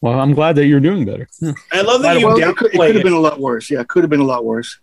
Well, 0.00 0.18
I'm 0.18 0.34
glad 0.34 0.56
that 0.56 0.66
you're 0.66 0.80
doing 0.80 1.04
better. 1.04 1.28
Yeah. 1.40 1.52
I 1.72 1.82
love 1.82 2.02
that 2.02 2.18
you 2.18 2.26
Well, 2.26 2.36
it 2.36 2.56
could, 2.56 2.74
it 2.74 2.78
could 2.78 2.94
have 2.96 3.04
been 3.04 3.12
a 3.12 3.20
lot 3.20 3.38
worse. 3.38 3.70
Yeah, 3.70 3.80
it 3.80 3.88
could 3.88 4.02
have 4.02 4.10
been 4.10 4.20
a 4.20 4.24
lot 4.24 4.44
worse. 4.44 4.80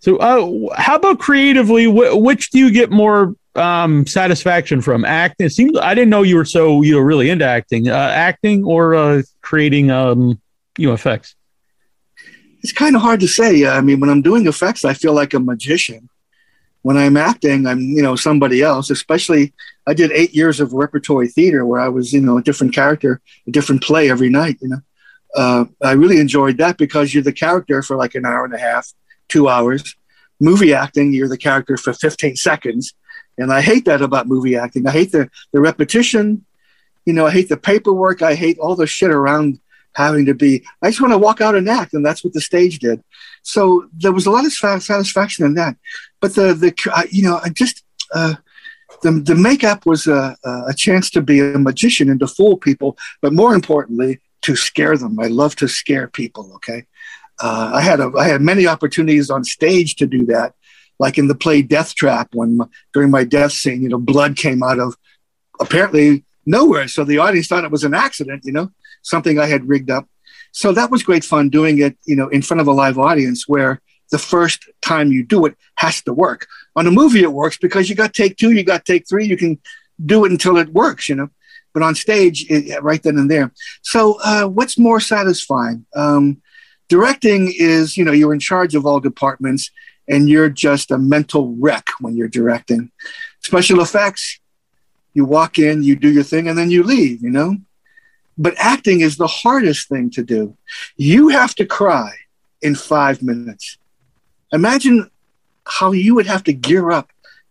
So, 0.00 0.16
uh, 0.16 0.74
how 0.76 0.96
about 0.96 1.18
creatively? 1.18 1.84
Wh- 1.84 2.20
which 2.20 2.50
do 2.50 2.58
you 2.58 2.70
get 2.70 2.90
more 2.90 3.34
um, 3.54 4.06
satisfaction 4.06 4.80
from? 4.80 5.04
Acting? 5.04 5.46
It 5.46 5.50
seems 5.50 5.78
I 5.78 5.94
didn't 5.94 6.10
know 6.10 6.22
you 6.22 6.36
were 6.36 6.44
so 6.44 6.82
you 6.82 6.94
know 6.94 7.00
really 7.00 7.30
into 7.30 7.44
acting. 7.44 7.88
Uh, 7.88 7.94
acting 7.94 8.64
or 8.64 8.94
uh, 8.94 9.22
creating 9.42 9.90
um, 9.90 10.40
you 10.78 10.88
know 10.88 10.94
effects. 10.94 11.36
It's 12.62 12.72
kind 12.72 12.96
of 12.96 13.02
hard 13.02 13.20
to 13.20 13.28
say. 13.28 13.66
I 13.66 13.80
mean, 13.80 14.00
when 14.00 14.10
I'm 14.10 14.22
doing 14.22 14.46
effects, 14.46 14.84
I 14.84 14.94
feel 14.94 15.14
like 15.14 15.34
a 15.34 15.40
magician. 15.40 16.08
When 16.82 16.96
I'm 16.96 17.16
acting, 17.18 17.66
I'm, 17.66 17.80
you 17.80 18.02
know, 18.02 18.16
somebody 18.16 18.62
else, 18.62 18.88
especially 18.88 19.52
I 19.86 19.92
did 19.92 20.12
eight 20.12 20.34
years 20.34 20.60
of 20.60 20.72
repertory 20.72 21.28
theater 21.28 21.66
where 21.66 21.80
I 21.80 21.88
was, 21.88 22.12
you 22.12 22.20
know, 22.20 22.38
a 22.38 22.42
different 22.42 22.74
character, 22.74 23.20
a 23.46 23.50
different 23.50 23.82
play 23.82 24.10
every 24.10 24.30
night, 24.30 24.58
you 24.62 24.68
know. 24.68 24.80
Uh, 25.34 25.64
I 25.82 25.92
really 25.92 26.18
enjoyed 26.18 26.58
that 26.58 26.78
because 26.78 27.12
you're 27.12 27.22
the 27.22 27.32
character 27.32 27.82
for 27.82 27.96
like 27.96 28.14
an 28.14 28.26
hour 28.26 28.44
and 28.44 28.54
a 28.54 28.58
half, 28.58 28.92
two 29.30 29.48
hours. 29.48 29.96
Movie 30.40 30.74
acting, 30.74 31.12
you're 31.12 31.28
the 31.28 31.38
character 31.38 31.76
for 31.76 31.92
15 31.92 32.36
seconds. 32.36 32.94
And 33.38 33.52
I 33.52 33.60
hate 33.60 33.86
that 33.86 34.02
about 34.02 34.26
movie 34.26 34.56
acting. 34.56 34.86
I 34.86 34.90
hate 34.90 35.12
the, 35.12 35.30
the 35.52 35.60
repetition. 35.60 36.44
You 37.06 37.14
know, 37.14 37.26
I 37.26 37.30
hate 37.30 37.48
the 37.48 37.56
paperwork. 37.56 38.22
I 38.22 38.34
hate 38.34 38.58
all 38.58 38.76
the 38.76 38.86
shit 38.86 39.10
around 39.10 39.60
having 39.94 40.24
to 40.26 40.34
be 40.34 40.64
i 40.82 40.88
just 40.88 41.00
want 41.00 41.12
to 41.12 41.18
walk 41.18 41.40
out 41.40 41.54
and 41.54 41.68
act 41.68 41.94
and 41.94 42.04
that's 42.04 42.22
what 42.22 42.32
the 42.32 42.40
stage 42.40 42.78
did 42.78 43.02
so 43.42 43.88
there 43.92 44.12
was 44.12 44.26
a 44.26 44.30
lot 44.30 44.44
of 44.44 44.52
satisfaction 44.52 45.44
in 45.44 45.54
that 45.54 45.76
but 46.20 46.34
the 46.34 46.54
the 46.54 47.08
you 47.10 47.22
know 47.22 47.40
i 47.42 47.48
just 47.48 47.82
uh 48.14 48.34
the, 49.02 49.12
the 49.12 49.34
makeup 49.34 49.86
was 49.86 50.06
a, 50.06 50.36
a 50.44 50.74
chance 50.74 51.10
to 51.10 51.22
be 51.22 51.40
a 51.40 51.58
magician 51.58 52.10
and 52.10 52.20
to 52.20 52.26
fool 52.26 52.56
people 52.56 52.96
but 53.20 53.32
more 53.32 53.54
importantly 53.54 54.20
to 54.42 54.54
scare 54.54 54.96
them 54.96 55.18
i 55.18 55.26
love 55.26 55.56
to 55.56 55.66
scare 55.66 56.06
people 56.06 56.52
okay 56.54 56.86
uh, 57.42 57.70
i 57.74 57.80
had 57.80 58.00
a, 58.00 58.10
i 58.18 58.26
had 58.26 58.40
many 58.40 58.66
opportunities 58.66 59.30
on 59.30 59.44
stage 59.44 59.96
to 59.96 60.06
do 60.06 60.26
that 60.26 60.54
like 60.98 61.18
in 61.18 61.28
the 61.28 61.34
play 61.34 61.62
death 61.62 61.94
trap 61.94 62.28
when 62.34 62.58
my, 62.58 62.66
during 62.92 63.10
my 63.10 63.24
death 63.24 63.52
scene 63.52 63.82
you 63.82 63.88
know 63.88 63.98
blood 63.98 64.36
came 64.36 64.62
out 64.62 64.78
of 64.78 64.96
apparently 65.60 66.24
nowhere 66.46 66.88
so 66.88 67.04
the 67.04 67.18
audience 67.18 67.46
thought 67.46 67.64
it 67.64 67.70
was 67.70 67.84
an 67.84 67.94
accident 67.94 68.42
you 68.44 68.52
know 68.52 68.70
something 69.02 69.38
I 69.38 69.46
had 69.46 69.68
rigged 69.68 69.90
up. 69.90 70.08
So 70.52 70.72
that 70.72 70.90
was 70.90 71.02
great 71.02 71.24
fun 71.24 71.48
doing 71.48 71.78
it, 71.78 71.96
you 72.06 72.16
know, 72.16 72.28
in 72.28 72.42
front 72.42 72.60
of 72.60 72.66
a 72.66 72.72
live 72.72 72.98
audience 72.98 73.46
where 73.46 73.80
the 74.10 74.18
first 74.18 74.68
time 74.82 75.12
you 75.12 75.24
do 75.24 75.46
it 75.46 75.56
has 75.76 76.02
to 76.02 76.12
work. 76.12 76.46
On 76.74 76.86
a 76.86 76.90
movie, 76.90 77.22
it 77.22 77.32
works 77.32 77.56
because 77.56 77.88
you 77.88 77.94
got 77.94 78.14
take 78.14 78.36
two, 78.36 78.50
you 78.50 78.64
got 78.64 78.84
take 78.84 79.08
three, 79.08 79.26
you 79.26 79.36
can 79.36 79.60
do 80.04 80.24
it 80.24 80.32
until 80.32 80.56
it 80.56 80.72
works, 80.72 81.08
you 81.08 81.14
know. 81.14 81.28
But 81.72 81.84
on 81.84 81.94
stage, 81.94 82.46
it, 82.50 82.82
right 82.82 83.00
then 83.00 83.16
and 83.16 83.30
there. 83.30 83.52
So, 83.82 84.18
uh, 84.24 84.46
what's 84.46 84.76
more 84.76 84.98
satisfying? 84.98 85.86
Um, 85.94 86.42
directing 86.90 87.54
is, 87.56 87.96
you 87.96 88.04
know, 88.04 88.12
you're 88.12 88.34
in 88.34 88.40
charge 88.40 88.74
of 88.74 88.84
all 88.84 89.00
departments 89.00 89.70
and 90.06 90.28
you're 90.28 90.50
just 90.50 90.90
a 90.90 90.98
mental 90.98 91.54
wreck 91.56 91.86
when 92.00 92.16
you're 92.16 92.28
directing. 92.28 92.90
Special 93.40 93.80
effects, 93.80 94.38
you 95.14 95.24
walk 95.24 95.58
in, 95.58 95.82
you 95.82 95.96
do 95.96 96.12
your 96.12 96.22
thing, 96.22 96.48
and 96.48 96.58
then 96.58 96.70
you 96.70 96.82
leave, 96.82 97.22
you 97.22 97.30
know 97.30 97.56
but 98.40 98.54
acting 98.56 99.02
is 99.02 99.18
the 99.18 99.26
hardest 99.26 99.88
thing 99.90 100.08
to 100.08 100.24
do. 100.24 100.56
You 100.96 101.28
have 101.28 101.54
to 101.56 101.66
cry 101.66 102.12
in 102.62 102.74
five 102.74 103.22
minutes. 103.22 103.76
Imagine 104.50 105.10
how 105.66 105.92
you 105.92 106.14
would 106.14 106.26
have 106.26 106.42
to 106.44 106.54
gear 106.54 106.90
up 106.90 107.10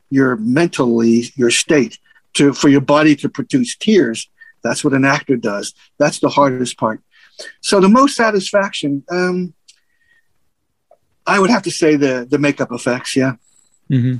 your 0.10 0.36
mentally 0.38 1.32
your 1.36 1.52
state 1.52 2.00
to 2.34 2.54
for 2.54 2.70
your 2.70 2.82
body 2.82 3.16
to 3.18 3.30
produce 3.30 3.78
tears. 3.78 4.28
That's 4.64 4.84
what 4.84 4.94
an 4.94 5.06
actor 5.06 5.38
does. 5.38 5.76
That's 6.00 6.20
the 6.20 6.30
hardest 6.30 6.80
part. 6.80 7.02
So 7.62 7.80
the 7.80 7.90
most 7.90 8.16
satisfaction, 8.16 9.04
um, 9.12 9.54
I 11.26 11.40
would 11.40 11.50
have 11.50 11.64
to 11.64 11.72
say 11.72 11.96
the 11.96 12.28
the 12.30 12.38
makeup 12.40 12.70
effects. 12.72 13.16
Yeah. 13.16 13.34
Mm-hmm. 13.92 14.18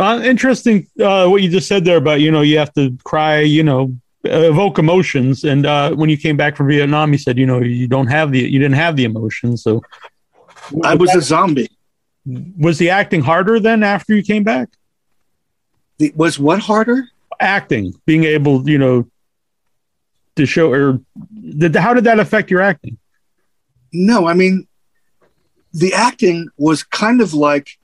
Uh, 0.00 0.20
interesting 0.24 0.86
uh, 1.00 1.28
what 1.28 1.42
you 1.42 1.50
just 1.50 1.68
said 1.68 1.84
there 1.84 1.98
about 1.98 2.20
you 2.20 2.30
know 2.30 2.40
you 2.40 2.58
have 2.58 2.72
to 2.74 2.96
cry 3.04 3.40
you 3.40 3.62
know 3.62 3.94
evoke 4.24 4.78
emotions 4.78 5.44
and 5.44 5.66
uh, 5.66 5.90
when 5.94 6.08
you 6.08 6.16
came 6.16 6.36
back 6.36 6.56
from 6.56 6.68
Vietnam 6.68 7.12
you 7.12 7.18
said 7.18 7.36
you 7.36 7.44
know 7.46 7.60
you 7.60 7.86
don't 7.86 8.06
have 8.06 8.30
the 8.32 8.38
you 8.38 8.58
didn't 8.58 8.76
have 8.76 8.96
the 8.96 9.04
emotions 9.04 9.62
so 9.62 9.82
I 10.82 10.94
was 10.94 11.14
a 11.14 11.20
zombie. 11.20 11.68
was 12.24 12.78
the 12.78 12.88
acting 12.88 13.20
harder 13.20 13.60
then 13.60 13.82
after 13.82 14.14
you 14.14 14.22
came 14.22 14.44
back 14.44 14.68
The, 15.98 16.12
was 16.16 16.38
what 16.38 16.60
harder? 16.60 17.08
acting 17.40 17.92
being 18.06 18.24
able 18.24 18.68
you 18.68 18.78
know 18.78 19.06
to 20.36 20.46
show 20.46 20.72
or 20.72 21.00
did 21.58 21.74
how 21.76 21.92
did 21.94 22.04
that 22.04 22.18
affect 22.18 22.50
your 22.50 22.60
acting 22.60 22.96
no, 23.92 24.26
I 24.26 24.34
mean, 24.34 24.66
the 25.72 25.92
acting 25.92 26.48
was 26.56 26.82
kind 26.82 27.20
of 27.20 27.34
like 27.34 27.78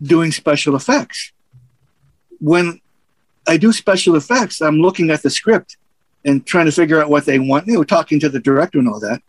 doing 0.00 0.32
special 0.32 0.76
effects. 0.76 1.32
When 2.38 2.80
I 3.46 3.56
do 3.56 3.72
special 3.72 4.16
effects, 4.16 4.60
I'm 4.60 4.80
looking 4.80 5.10
at 5.10 5.22
the 5.22 5.30
script 5.30 5.76
and 6.24 6.46
trying 6.46 6.66
to 6.66 6.72
figure 6.72 7.00
out 7.00 7.10
what 7.10 7.26
they 7.26 7.38
want. 7.38 7.66
You 7.66 7.74
know, 7.74 7.84
talking 7.84 8.20
to 8.20 8.28
the 8.28 8.40
director 8.40 8.78
and 8.78 8.88
all 8.88 9.00
that. 9.00 9.20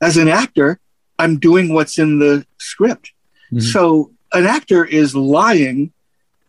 As 0.00 0.16
an 0.16 0.28
actor, 0.28 0.78
I'm 1.18 1.38
doing 1.38 1.72
what's 1.72 1.98
in 1.98 2.18
the 2.18 2.46
script. 2.58 3.12
Mhm. 3.52 3.62
So 3.62 4.12
an 4.32 4.46
actor 4.46 4.84
is 4.84 5.14
lying 5.14 5.92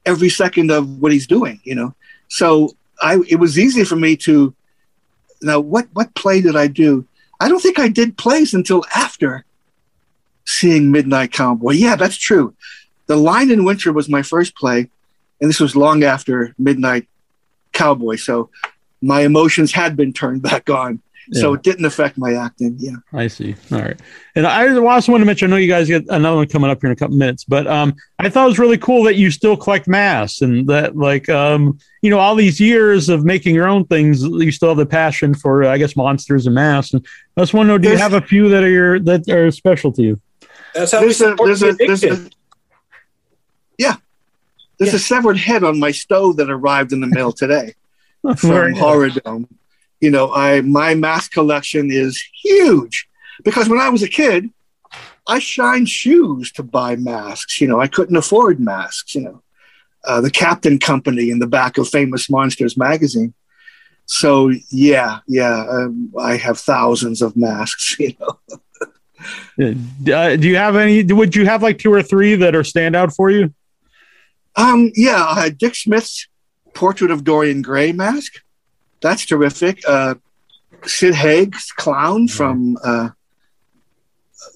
every 0.06 0.30
second 0.30 0.72
of 0.72 1.00
what 1.00 1.12
he's 1.12 1.28
doing, 1.28 1.60
you 1.64 1.76
know. 1.76 1.96
So 2.28 2.76
I 3.02 3.20
it 3.28 3.38
was 3.38 3.58
easy 3.58 3.84
for 3.86 3.96
me 3.96 4.16
to 4.18 4.54
now 5.42 5.60
what 5.60 5.88
what 5.94 6.16
play 6.16 6.42
did 6.42 6.56
I 6.56 6.68
do? 6.68 7.06
I 7.40 7.48
don't 7.48 7.62
think 7.62 7.80
I 7.80 7.88
did 7.88 8.18
plays 8.18 8.54
until 8.54 8.84
after 8.94 9.46
seeing 10.46 10.92
Midnight 10.92 11.32
Cowboy. 11.32 11.74
Yeah, 11.74 11.96
that's 11.96 12.18
true. 12.18 12.54
The 13.06 13.16
Lion 13.16 13.52
in 13.52 13.64
Winter 13.64 13.94
was 13.94 14.10
my 14.10 14.22
first 14.22 14.56
play, 14.56 14.90
and 15.40 15.50
this 15.50 15.60
was 15.60 15.76
long 15.76 16.04
after 16.04 16.54
Midnight 16.58 17.08
Cowboy. 17.72 18.18
So 18.18 18.50
my 19.02 19.22
emotions 19.22 19.72
had 19.72 19.96
been 19.96 20.14
turned 20.14 20.42
back 20.42 20.70
on. 20.70 21.02
So 21.32 21.54
it 21.54 21.62
didn't 21.62 21.86
affect 21.86 22.18
my 22.18 22.34
acting. 22.34 22.76
Yeah. 22.80 22.96
I 23.14 23.28
see. 23.28 23.56
All 23.72 23.78
right. 23.80 24.00
And 24.36 24.48
I 24.48 24.68
also 24.76 25.12
want 25.12 25.22
to 25.22 25.26
mention, 25.26 25.48
I 25.48 25.50
know 25.52 25.58
you 25.58 25.68
guys 25.68 25.88
get 25.88 26.06
another 26.10 26.38
one 26.38 26.48
coming 26.48 26.70
up 26.72 26.82
here 26.82 26.90
in 26.90 26.94
a 26.94 26.96
couple 26.96 27.16
minutes, 27.18 27.44
but 27.44 27.68
um, 27.68 27.96
I 28.18 28.30
thought 28.30 28.46
it 28.46 28.50
was 28.50 28.58
really 28.60 28.78
cool 28.80 29.04
that 29.04 29.16
you 29.16 29.30
still 29.30 29.56
collect 29.56 29.88
masks 29.88 30.42
and 30.42 30.68
that, 30.70 30.98
like, 30.98 31.30
um, 31.30 31.78
you 32.02 32.10
know, 32.10 32.18
all 32.18 32.34
these 32.36 32.60
years 32.60 33.10
of 33.10 33.26
making 33.26 33.54
your 33.54 33.68
own 33.68 33.86
things, 33.86 34.24
you 34.24 34.52
still 34.52 34.70
have 34.70 34.78
the 34.78 34.86
passion 34.88 35.36
for, 35.36 35.66
I 35.66 35.78
guess, 35.78 35.96
monsters 35.96 36.48
and 36.48 36.56
masks. 36.56 36.94
And 36.94 37.06
I 37.38 37.42
just 37.42 37.54
want 37.54 37.68
to 37.68 37.74
know, 37.74 37.78
do 37.78 37.90
you 37.90 37.98
have 37.98 38.14
a 38.14 38.22
few 38.22 38.50
that 38.50 38.64
are 38.64 38.70
your, 38.70 39.00
that 39.02 39.30
are 39.30 39.52
special 39.52 39.92
to 39.94 40.02
you? 40.02 40.22
That's 40.74 40.92
how 40.92 41.00
we 41.02 41.14
There's 41.14 41.22
a, 41.22 41.36
there's 41.36 41.60
the 41.60 41.70
a, 41.70 41.74
there's 41.74 42.04
a, 42.04 42.30
yeah. 43.78 43.96
There's 44.78 44.92
Yeah. 44.94 44.98
a 44.98 45.00
severed 45.00 45.38
head 45.38 45.64
on 45.64 45.80
my 45.80 45.92
stove 45.92 46.38
that 46.38 46.50
arrived 46.50 46.92
in 46.94 47.02
the 47.02 47.08
mail 47.08 47.32
today. 47.32 47.76
From. 48.38 48.74
Horror 48.74 49.10
Dome. 49.10 49.48
You 50.02 50.12
know, 50.12 50.34
I 50.34 50.62
my 50.62 50.96
mask 50.96 51.32
collection 51.32 51.92
is 51.92 52.22
huge 52.44 53.08
because 53.44 53.68
when 53.68 53.80
I 53.80 53.90
was 53.90 54.04
a 54.04 54.08
kid, 54.08 54.50
I 55.28 55.40
shined 55.40 55.90
shoes 55.90 56.52
to 56.54 56.64
buy 56.64 56.96
masks. 56.96 57.60
You 57.60 57.68
know, 57.68 57.80
I 57.80 57.88
couldn't 57.88 58.16
afford 58.16 58.60
masks. 58.60 59.16
You 59.16 59.22
know, 59.22 59.44
uh, 60.06 60.22
the 60.22 60.32
Captain 60.32 60.80
Company 60.80 61.30
in 61.30 61.40
the 61.40 61.48
back 61.48 61.78
of 61.78 61.90
Famous 61.90 62.30
Monsters 62.30 62.78
magazine. 62.78 63.34
So 64.06 64.52
yeah, 64.72 65.20
yeah, 65.28 65.66
um, 65.70 66.12
I 66.20 66.38
have 66.38 66.58
thousands 66.60 67.22
of 67.22 67.36
masks. 67.38 67.98
You 68.00 68.16
know, 68.20 68.40
Uh, 69.60 70.38
do 70.38 70.48
you 70.48 70.56
have 70.56 70.78
any, 70.78 71.04
would 71.04 71.36
you 71.36 71.46
have 71.46 71.62
like 71.62 71.78
two 71.78 71.94
or 71.94 72.02
three 72.02 72.36
that 72.36 72.56
are 72.56 72.64
stand 72.64 72.96
out 72.96 73.14
for 73.14 73.30
you? 73.30 73.54
um, 74.56 74.92
yeah, 74.96 75.26
I 75.26 75.44
had 75.44 75.58
Dick 75.58 75.76
Smith's 75.76 76.28
Portrait 76.74 77.12
of 77.12 77.24
Dorian 77.24 77.62
Gray 77.62 77.92
mask. 77.92 78.42
That's 79.02 79.26
terrific. 79.26 79.82
Uh, 79.88 80.16
Sid 80.84 81.14
Haig's 81.16 81.72
clown 81.72 82.28
from 82.28 82.78
uh, 82.84 83.10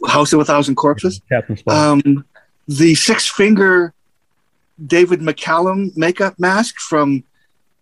House 0.07 0.33
of 0.33 0.39
a 0.39 0.45
Thousand 0.45 0.75
Corpses. 0.75 1.21
Captain 1.29 1.57
Spaulding. 1.57 2.17
Um, 2.17 2.25
the 2.67 2.95
six 2.95 3.27
finger 3.29 3.93
David 4.85 5.19
McCallum 5.19 5.95
makeup 5.97 6.35
mask 6.39 6.77
from 6.79 7.23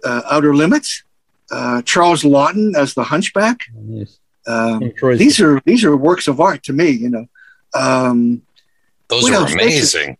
uh, 0.03 0.21
Outer 0.29 0.55
Limits. 0.55 1.03
Uh, 1.51 1.81
Charles 1.83 2.23
Laughton 2.23 2.75
as 2.75 2.93
the 2.93 3.03
Hunchback. 3.03 3.59
Nice. 3.75 4.19
Um, 4.47 4.91
Troy's- 4.97 5.19
these 5.19 5.39
are 5.39 5.61
these 5.65 5.83
are 5.83 5.95
works 5.95 6.27
of 6.27 6.39
art 6.39 6.63
to 6.63 6.73
me. 6.73 6.89
You 6.89 7.09
know. 7.09 7.25
Um, 7.73 8.41
Those 9.07 9.29
are 9.29 9.33
else? 9.35 9.53
amazing. 9.53 10.17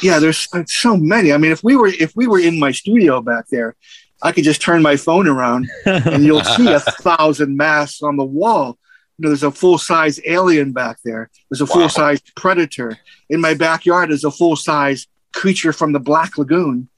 yeah, 0.00 0.18
there's 0.18 0.46
so 0.66 0.96
many. 0.96 1.32
I 1.32 1.38
mean, 1.38 1.50
if 1.52 1.64
we 1.64 1.74
were 1.76 1.88
if 1.88 2.14
we 2.14 2.26
were 2.26 2.38
in 2.38 2.58
my 2.58 2.70
studio 2.70 3.20
back 3.20 3.46
there, 3.50 3.74
I 4.22 4.32
could 4.32 4.44
just 4.44 4.62
turn 4.62 4.82
my 4.82 4.96
phone 4.96 5.26
around 5.26 5.68
and 5.84 6.24
you'll 6.24 6.44
see 6.44 6.68
a 6.72 6.80
thousand 7.02 7.56
masks 7.56 8.02
on 8.02 8.16
the 8.16 8.24
wall. 8.24 8.78
You 9.18 9.24
know, 9.24 9.28
there's 9.30 9.42
a 9.42 9.50
full 9.50 9.78
size 9.78 10.20
alien 10.26 10.72
back 10.72 10.98
there. 11.04 11.28
There's 11.50 11.60
a 11.60 11.64
Wow. 11.64 11.72
full 11.72 11.88
size 11.88 12.20
predator. 12.36 12.96
In 13.30 13.40
my 13.40 13.54
backyard, 13.54 14.10
there's 14.10 14.24
a 14.24 14.30
full 14.30 14.56
size 14.56 15.06
creature 15.34 15.72
from 15.72 15.92
the 15.92 16.00
Black 16.00 16.38
Lagoon. 16.38 16.88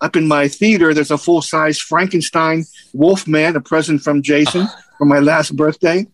Up 0.00 0.16
in 0.16 0.26
my 0.28 0.48
theater, 0.48 0.92
there's 0.92 1.10
a 1.12 1.16
full 1.18 1.40
size 1.42 1.78
Frankenstein 1.78 2.64
Wolfman, 2.92 3.56
a 3.56 3.60
present 3.60 4.02
from 4.02 4.20
Jason 4.22 4.66
for 4.98 5.04
my 5.06 5.20
last 5.20 5.56
birthday. 5.56 6.06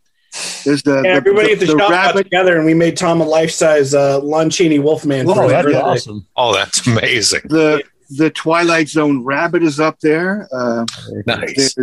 There's 0.65 0.83
the, 0.85 0.97
And 0.99 1.05
the, 1.07 1.09
everybody 1.11 1.49
the, 1.49 1.53
at 1.55 1.59
the, 1.61 1.67
the 1.67 1.73
shop 1.73 1.79
got 1.79 1.91
rabbit. 1.91 2.23
together 2.25 2.57
and 2.57 2.65
we 2.65 2.75
made 2.75 2.97
Tom 2.97 3.21
a 3.21 3.25
life 3.25 3.51
size 3.51 3.95
uh, 3.95 4.21
Lon 4.21 4.49
Chaney 4.51 4.79
Wolfman. 4.79 5.27
Whoa, 5.27 5.35
for 5.35 5.43
his 5.45 5.51
that's 5.53 5.65
birthday. 5.65 5.81
awesome. 5.81 6.27
Oh, 6.37 6.55
that's 6.55 6.87
amazing. 6.87 7.41
The 7.47 7.83
the 8.17 8.31
Twilight 8.31 8.89
Zone 8.89 9.25
rabbit 9.25 9.63
is 9.63 9.79
up 9.81 9.99
there. 10.01 10.49
Uh, 10.53 10.85
Nice. 11.27 11.75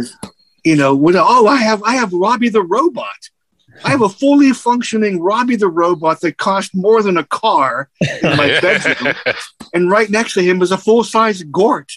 You 0.63 0.75
know, 0.75 0.95
what, 0.95 1.15
oh, 1.15 1.47
I 1.47 1.57
have 1.57 1.81
I 1.83 1.95
have 1.95 2.11
Robbie 2.11 2.49
the 2.49 2.61
robot. 2.63 3.15
I 3.85 3.89
have 3.91 4.01
a 4.01 4.09
fully 4.09 4.51
functioning 4.53 5.21
Robbie 5.21 5.55
the 5.55 5.69
robot 5.69 6.19
that 6.21 6.37
cost 6.37 6.71
more 6.75 7.01
than 7.03 7.15
a 7.17 7.23
car 7.23 7.89
in 8.01 8.35
my 8.35 8.47
bedroom, 8.61 9.13
and 9.73 9.89
right 9.89 10.09
next 10.09 10.33
to 10.33 10.41
him 10.41 10.61
is 10.61 10.71
a 10.71 10.77
full 10.77 11.03
size 11.03 11.43
Gort 11.43 11.91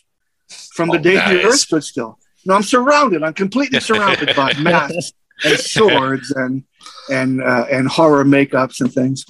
from 0.74 0.88
the 0.90 0.98
Oh, 0.98 1.02
day 1.02 1.14
the 1.14 1.20
nice. 1.34 1.44
Earth 1.46 1.60
stood 1.60 1.84
still. 1.84 2.18
No, 2.44 2.54
I'm 2.54 2.62
surrounded. 2.62 3.22
I'm 3.22 3.32
completely 3.34 3.80
surrounded 3.90 4.36
by 4.36 4.52
masks 4.54 5.12
and 5.42 5.58
swords 5.58 6.30
and 6.32 6.64
and 7.10 7.42
uh, 7.42 7.64
and 7.70 7.88
horror 7.88 8.24
makeups 8.24 8.80
and 8.82 8.92
things. 8.92 9.24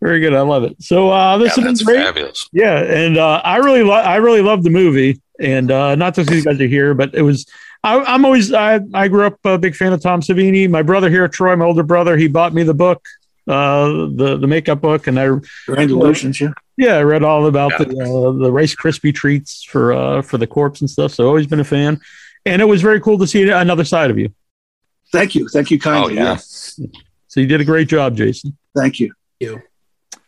Very 0.00 0.20
good. 0.20 0.34
I 0.34 0.40
love 0.40 0.64
it. 0.64 0.76
So 0.82 1.10
uh, 1.10 1.38
this 1.38 1.56
Yeah, 1.56 1.64
has 1.64 1.78
been 1.82 1.86
great. 1.94 2.04
fabulous. 2.04 2.48
Yeah, 2.52 2.78
and 2.82 3.16
uh, 3.18 3.40
I 3.44 3.56
really, 3.58 3.82
lo- 3.82 3.92
I 3.94 4.16
really 4.16 4.40
love 4.42 4.62
the 4.62 4.70
movie, 4.70 5.20
and 5.40 5.70
uh, 5.70 5.94
not 5.94 6.14
just 6.14 6.28
because 6.28 6.44
you 6.44 6.50
guys 6.50 6.60
are 6.60 6.66
here, 6.66 6.94
but 6.94 7.14
it 7.14 7.22
was. 7.22 7.46
I, 7.84 7.98
I'm 7.98 8.24
always. 8.24 8.52
I, 8.52 8.80
I 8.94 9.08
grew 9.08 9.26
up 9.26 9.38
a 9.44 9.58
big 9.58 9.74
fan 9.74 9.92
of 9.92 10.00
Tom 10.00 10.20
Savini. 10.20 10.68
My 10.70 10.82
brother 10.82 11.10
here, 11.10 11.26
Troy, 11.28 11.54
my 11.56 11.64
older 11.64 11.82
brother, 11.82 12.16
he 12.16 12.28
bought 12.28 12.54
me 12.54 12.62
the 12.62 12.74
book, 12.74 13.04
uh, 13.48 13.86
the 14.14 14.38
the 14.40 14.46
makeup 14.46 14.80
book, 14.80 15.06
and 15.08 15.18
I 15.18 15.28
Grand 15.66 15.90
illusions, 15.90 16.40
yeah. 16.40 16.52
yeah, 16.76 16.94
I 16.94 17.02
read 17.02 17.22
all 17.24 17.46
about 17.46 17.72
Yeah. 17.72 17.84
the 17.86 18.00
uh, 18.00 18.32
the 18.44 18.52
Rice 18.52 18.74
Krispie 18.74 19.14
treats 19.14 19.64
for 19.64 19.92
uh, 19.92 20.22
for 20.22 20.38
the 20.38 20.46
corpse 20.46 20.80
and 20.80 20.88
stuff. 20.88 21.12
So 21.12 21.26
always 21.26 21.46
been 21.48 21.60
a 21.60 21.64
fan, 21.64 22.00
and 22.46 22.62
it 22.62 22.66
was 22.66 22.82
very 22.82 23.00
cool 23.00 23.18
to 23.18 23.26
see 23.26 23.48
another 23.50 23.84
side 23.84 24.10
of 24.10 24.18
you. 24.18 24.32
Thank 25.12 25.34
you, 25.34 25.48
thank 25.48 25.70
you 25.70 25.78
kindly. 25.78 26.18
Oh, 26.18 26.24
kindly. 26.36 26.88
yeah. 26.88 26.96
So 27.28 27.40
you 27.40 27.46
did 27.46 27.60
a 27.60 27.64
great 27.64 27.88
job, 27.88 28.16
Jason. 28.16 28.56
Thank 28.76 29.00
you. 29.00 29.12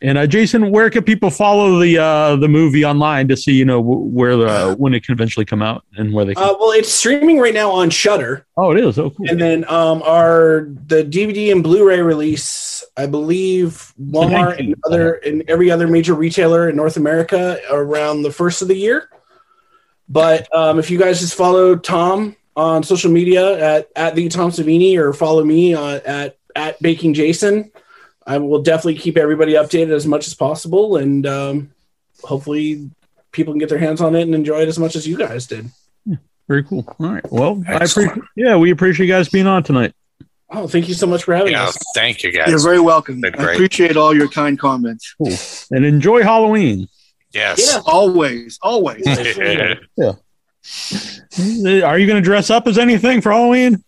And 0.01 0.17
uh, 0.17 0.27
Jason, 0.27 0.71
where 0.71 0.89
can 0.89 1.03
people 1.03 1.29
follow 1.29 1.79
the 1.79 1.97
uh, 1.97 2.35
the 2.35 2.49
movie 2.49 2.83
online 2.83 3.27
to 3.29 3.37
see 3.37 3.53
you 3.53 3.63
know 3.63 3.79
where 3.79 4.35
the, 4.35 4.75
when 4.77 4.93
it 4.93 5.05
can 5.05 5.13
eventually 5.13 5.45
come 5.45 5.61
out 5.61 5.85
and 5.95 6.13
where 6.13 6.25
they 6.25 6.33
can? 6.33 6.43
Uh, 6.43 6.53
well, 6.59 6.71
it's 6.71 6.91
streaming 6.91 7.39
right 7.39 7.53
now 7.53 7.71
on 7.71 7.89
Shudder, 7.89 8.45
oh, 8.57 8.71
it 8.71 8.83
is. 8.83 8.99
Oh, 8.99 9.09
cool. 9.09 9.29
and 9.29 9.39
then 9.39 9.63
um, 9.69 10.03
our 10.03 10.67
the 10.87 11.03
DVD 11.03 11.51
and 11.51 11.63
Blu-ray 11.63 12.01
release, 12.01 12.83
I 12.97 13.05
believe 13.05 13.93
Walmart 13.99 14.59
and 14.59 14.75
other 14.85 15.13
and 15.13 15.43
every 15.49 15.71
other 15.71 15.87
major 15.87 16.13
retailer 16.13 16.69
in 16.69 16.75
North 16.75 16.97
America 16.97 17.59
around 17.71 18.23
the 18.23 18.31
first 18.31 18.61
of 18.61 18.67
the 18.67 18.75
year. 18.75 19.09
But 20.09 20.53
um, 20.53 20.77
if 20.77 20.91
you 20.91 20.99
guys 20.99 21.21
just 21.21 21.35
follow 21.35 21.77
Tom 21.77 22.35
on 22.55 22.83
social 22.83 23.11
media 23.11 23.77
at 23.77 23.89
at 23.95 24.15
the 24.15 24.27
Tom 24.27 24.51
Savini 24.51 24.97
or 24.97 25.13
follow 25.13 25.43
me 25.43 25.73
on, 25.73 26.01
at 26.05 26.37
at 26.53 26.81
Baking 26.81 27.13
Jason, 27.13 27.71
I 28.25 28.37
will 28.39 28.61
definitely 28.61 28.95
keep 28.95 29.17
everybody 29.17 29.53
updated 29.53 29.91
as 29.91 30.07
much 30.07 30.25
as 30.27 30.33
possible, 30.33 30.97
and 30.97 31.25
um, 31.27 31.71
hopefully 32.23 32.89
people 33.31 33.53
can 33.53 33.59
get 33.59 33.69
their 33.69 33.77
hands 33.79 34.01
on 34.01 34.15
it 34.15 34.21
and 34.23 34.33
enjoy 34.33 34.61
it 34.61 34.67
as 34.67 34.79
much 34.79 34.95
as 34.95 35.07
you 35.07 35.17
guys 35.17 35.45
did. 35.47 35.69
Very 36.47 36.63
cool. 36.63 36.85
All 36.99 37.09
right. 37.11 37.31
Well, 37.31 37.63
I 37.67 37.73
appreciate. 37.75 38.11
Yeah, 38.35 38.55
we 38.57 38.71
appreciate 38.71 39.07
you 39.07 39.11
guys 39.13 39.29
being 39.29 39.47
on 39.47 39.63
tonight. 39.63 39.93
Oh, 40.51 40.67
thank 40.67 40.87
you 40.87 40.93
so 40.93 41.07
much 41.07 41.23
for 41.23 41.33
having 41.35 41.53
Yeah, 41.53 41.63
us. 41.65 41.77
thank 41.95 42.21
you 42.23 42.31
guys. 42.31 42.47
You're 42.49 42.61
very 42.63 42.79
welcome. 42.79 43.19
I 43.25 43.29
appreciate 43.29 43.97
all 43.97 44.15
your 44.15 44.27
kind 44.29 44.57
comments. 44.59 45.15
Cool. 45.17 45.33
And 45.75 45.83
enjoy 45.83 46.21
Halloween. 46.21 46.87
yes. 47.33 47.73
Yeah. 47.73 47.81
Always, 47.85 48.59
always. 48.61 49.03
Yeah. 49.97 50.13
Are 51.83 51.99
you 51.99 52.07
going 52.07 52.15
to 52.15 52.21
dress 52.21 52.49
up 52.49 52.67
as 52.67 52.77
anything 52.77 53.21
for 53.21 53.31
Halloween? 53.31 53.83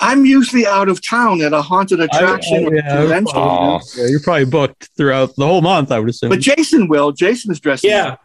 I'm 0.00 0.24
usually 0.24 0.66
out 0.66 0.88
of 0.88 1.06
town 1.06 1.40
at 1.40 1.52
a 1.52 1.62
haunted 1.62 2.00
attraction 2.00 2.64
I- 2.64 2.68
or 2.68 2.74
yeah, 2.74 2.96
convention. 2.96 3.36
Aw. 3.38 3.80
Yeah, 3.96 4.06
you're 4.08 4.20
probably 4.20 4.44
booked 4.46 4.90
throughout 4.96 5.34
the 5.36 5.46
whole 5.46 5.62
month. 5.62 5.92
I 5.92 5.98
would 6.00 6.08
assume. 6.10 6.30
But 6.30 6.40
Jason 6.40 6.88
will. 6.88 7.12
Jason 7.12 7.52
is 7.52 7.60
dressed. 7.60 7.84
Yeah, 7.84 8.16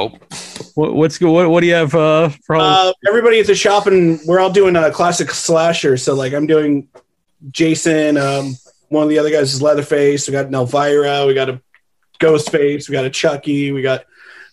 Oh, 0.00 0.10
what, 0.76 0.94
what's 0.94 1.18
go- 1.18 1.32
what, 1.32 1.50
what 1.50 1.60
do 1.60 1.66
you 1.66 1.74
have 1.74 1.92
uh, 1.94 2.28
for 2.46 2.54
Halloween? 2.56 2.92
uh, 3.04 3.08
everybody 3.08 3.40
at 3.40 3.46
the 3.48 3.54
shop, 3.56 3.86
and 3.88 4.20
we're 4.26 4.38
all 4.38 4.50
doing 4.50 4.76
a 4.76 4.90
classic 4.92 5.30
slasher. 5.32 5.96
So, 5.96 6.14
like, 6.14 6.32
I'm 6.32 6.46
doing 6.46 6.86
Jason. 7.50 8.16
Um, 8.16 8.54
one 8.90 9.02
of 9.02 9.08
the 9.08 9.18
other 9.18 9.30
guys 9.30 9.52
is 9.52 9.60
Leatherface. 9.60 10.28
We 10.28 10.32
got 10.32 10.46
an 10.46 10.54
Elvira. 10.54 11.26
We 11.26 11.34
got 11.34 11.48
a 11.48 11.60
Ghostface. 12.20 12.88
We 12.88 12.92
got 12.92 13.04
a 13.04 13.10
Chucky. 13.10 13.72
We 13.72 13.82
got 13.82 14.04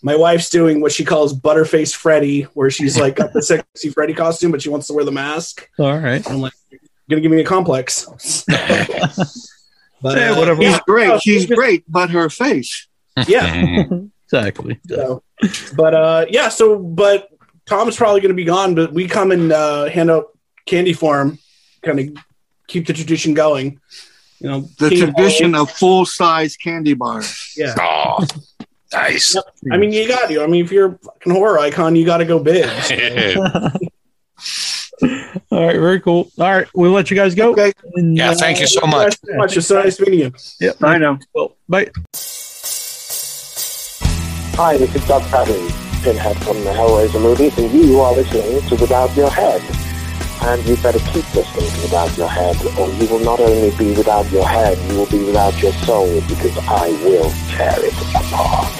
my 0.01 0.15
wife's 0.15 0.49
doing 0.49 0.82
what 0.82 0.91
she 0.91 1.05
calls 1.05 1.34
Butterface 1.34 1.95
Freddy, 1.95 2.41
where 2.53 2.69
she's 2.69 2.99
like 2.99 3.15
got 3.15 3.32
the 3.34 3.41
sexy 3.43 3.89
Freddy 3.89 4.13
costume, 4.13 4.51
but 4.51 4.61
she 4.61 4.69
wants 4.69 4.88
to 4.88 4.93
wear 4.93 5.05
the 5.05 5.11
mask. 5.11 5.69
All 5.80 5.97
right. 5.97 6.28
I'm 6.30 6.41
like, 6.41 6.53
gonna 7.10 7.22
give 7.22 7.32
me 7.32 7.41
a 7.41 7.45
complex. 7.45 8.06
but 8.47 10.18
Yeah, 10.18 10.32
uh, 10.32 10.38
whatever. 10.38 10.62
She's 10.62 10.72
yeah, 10.72 10.80
great. 10.88 11.22
She's 11.22 11.45
great, 11.45 11.84
but 11.88 12.10
her 12.12 12.30
face. 12.30 12.88
Yeah. 13.28 13.86
Exactly. 14.28 14.80
So, 14.89 15.22
but 15.78 15.93
uh, 15.93 16.26
yeah. 16.32 16.49
So, 16.49 16.80
but 16.80 17.30
Tom's 17.68 17.95
probably 17.95 18.22
going 18.22 18.32
to 18.32 18.36
be 18.36 18.43
gone. 18.43 18.74
But 18.74 18.91
we 18.91 19.08
come 19.08 19.32
and 19.32 19.51
uh, 19.51 19.86
hand 19.86 20.10
out 20.10 20.36
candy 20.66 20.93
for 20.93 21.22
him, 21.22 21.38
kind 21.84 21.99
of 21.99 22.10
keep 22.68 22.88
the 22.88 22.93
tradition 22.93 23.36
going. 23.36 23.80
You 24.39 24.49
know, 24.49 24.62
The 24.80 24.89
King 24.89 24.99
tradition 25.14 25.53
Halloween- 25.53 25.70
of 25.70 25.78
full 25.78 26.06
size 26.08 26.58
candy 26.58 26.95
bars. 26.95 27.53
yeah. 27.56 27.76
Oh, 27.80 28.26
nice. 28.91 29.36
I 29.72 29.78
mean, 29.78 29.91
you 29.91 30.08
got 30.08 30.28
to. 30.28 30.41
I 30.41 30.47
mean, 30.47 30.66
if 30.66 30.72
you're 30.72 30.93
a 30.93 30.97
fucking 30.97 31.32
horror 31.32 31.60
icon, 31.60 31.95
you 31.95 32.03
got 32.03 32.18
to 32.18 32.26
go 32.26 32.39
big. 32.39 32.66
All 35.52 35.66
right, 35.66 35.78
very 35.80 36.00
cool. 36.00 36.32
All 36.39 36.52
right, 36.52 36.68
we'll 36.74 36.91
let 36.91 37.10
you 37.12 37.18
guys 37.18 37.36
go. 37.36 37.52
Okay. 37.52 37.74
And, 37.96 38.16
Yeah, 38.16 38.32
uh, 38.32 38.36
thank 38.36 38.60
you 38.60 38.68
so 38.68 38.86
much. 38.88 39.18
so 39.24 39.36
much. 39.36 39.58
It's 39.58 39.68
so 39.68 39.82
nice 39.82 40.00
meeting 40.00 40.20
you. 40.20 40.32
Yep. 40.62 40.84
I 40.84 40.98
know. 40.98 41.20
Well, 41.34 41.56
bye. 41.68 41.89
Hi, 44.58 44.78
this 44.78 44.96
is 44.96 45.06
Doug 45.06 45.22
Patton, 45.24 45.68
Pinhead 46.02 46.38
from 46.43 46.64
the 46.64 46.72
Hellraiser 46.72 47.22
movies, 47.22 47.58
and 47.58 47.70
you 47.74 48.00
are 48.00 48.14
listening 48.14 48.62
to 48.70 48.76
Without 48.76 49.14
Your 49.18 49.30
Head. 49.30 49.62
And 50.41 50.64
you 50.66 50.78
better 50.78 51.00
keep 51.12 51.26
listening 51.36 51.70
to 51.70 51.82
Without 51.82 52.16
Your 52.18 52.30
Head, 52.30 52.56
or 52.78 52.88
you 52.93 53.08
will 53.10 53.20
not 53.20 53.39
only 53.41 53.72
be 53.78 53.93
without 53.98 54.32
your 54.32 54.48
head, 54.48 54.78
you 54.89 55.00
will 55.00 55.08
be 55.10 55.24
without 55.26 55.62
your 55.62 55.74
soul, 55.74 56.22
because 56.30 56.58
I 56.68 56.89
will 57.04 57.32
tear 57.50 57.76
it 57.80 57.93
apart. 58.16 58.72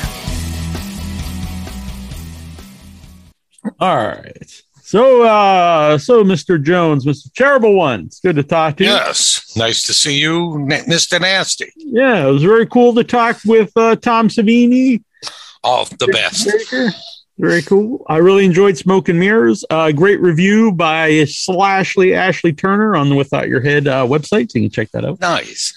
All 3.80 3.98
right. 3.98 4.62
So, 4.86 5.24
uh, 5.24 5.98
so 5.98 6.24
Mr. 6.24 6.62
Jones, 6.62 7.06
Mr. 7.08 7.34
Terrible 7.34 7.74
One, 7.74 8.02
it's 8.02 8.20
good 8.20 8.36
to 8.36 8.44
talk 8.44 8.78
to 8.78 8.84
you. 8.84 8.92
Yes. 8.92 9.52
Nice 9.58 9.82
to 9.88 9.96
see 9.96 10.20
you, 10.20 10.52
Mr. 10.60 11.20
Nasty. 11.20 11.74
Yeah, 11.76 12.28
it 12.28 12.32
was 12.32 12.44
very 12.44 12.68
cool 12.68 12.94
to 12.94 13.04
talk 13.04 13.40
with 13.46 13.72
uh, 13.76 13.96
Tom 13.96 14.28
Savini. 14.28 15.04
Oh, 15.64 15.86
the 15.86 16.06
best. 16.10 16.48
Very 17.40 17.64
cool. 17.64 18.06
I 18.08 18.18
really 18.18 18.46
enjoyed 18.46 18.78
Smoke 18.78 19.10
and 19.10 19.20
Mirrors. 19.20 19.66
Uh, 19.72 19.92
great 19.92 20.22
review 20.22 20.72
by 20.72 21.26
Slashly 21.26 22.14
Ashley 22.14 22.54
Turner 22.54 22.96
on 22.96 23.10
the 23.10 23.16
Without 23.16 23.50
Your 23.50 23.62
Head 23.62 23.88
uh, 23.88 24.06
website, 24.06 24.52
so 24.52 24.60
you 24.60 24.66
can 24.66 24.72
check 24.72 24.92
that 24.92 25.04
out. 25.04 25.20
Nice. 25.20 25.76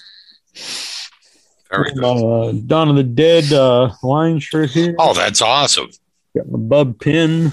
Very 1.71 1.93
good. 1.93 2.03
Uh, 2.03 2.51
Dawn 2.67 2.89
of 2.89 2.95
the 2.95 3.03
Dead 3.03 3.51
uh, 3.51 3.89
line 4.03 4.39
shirt 4.39 4.69
here. 4.69 4.93
Oh, 4.99 5.15
that's 5.15 5.41
awesome. 5.41 5.89
Got 6.35 6.47
my 6.51 6.59
bub 6.59 6.99
pin. 6.99 7.51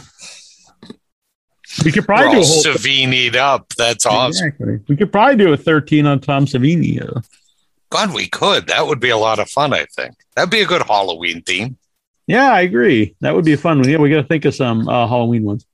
We 1.85 1.93
could 1.93 2.05
probably 2.05 2.33
do 2.33 2.41
a 2.41 2.45
whole. 2.45 2.63
Savini'd 2.63 3.37
up. 3.37 3.69
That's 3.77 4.07
awesome. 4.07 4.49
Exactly. 4.49 4.81
We 4.89 4.97
could 4.97 5.13
probably 5.13 5.37
do 5.37 5.53
a 5.53 5.57
13 5.57 6.07
on 6.07 6.21
Tom 6.21 6.47
Savini. 6.47 7.01
God, 7.91 8.15
we 8.15 8.29
could. 8.29 8.67
That 8.69 8.87
would 8.87 9.01
be 9.01 9.11
a 9.11 9.17
lot 9.17 9.39
of 9.39 9.49
fun, 9.49 9.73
I 9.73 9.85
think. 9.95 10.15
That'd 10.35 10.51
be 10.51 10.61
a 10.63 10.67
good 10.67 10.83
Halloween 10.83 11.43
theme. 11.43 11.77
yeah, 12.27 12.51
I 12.53 12.63
agree. 12.63 13.15
That 13.21 13.35
would 13.35 13.45
be 13.45 13.53
a 13.53 13.59
fun 13.59 13.79
one. 13.81 13.89
Yeah, 13.89 13.99
we 13.99 14.11
got 14.11 14.23
to 14.23 14.27
think 14.27 14.45
of 14.45 14.55
some 14.55 14.89
uh, 14.89 15.07
Halloween 15.07 15.45
ones. 15.45 15.67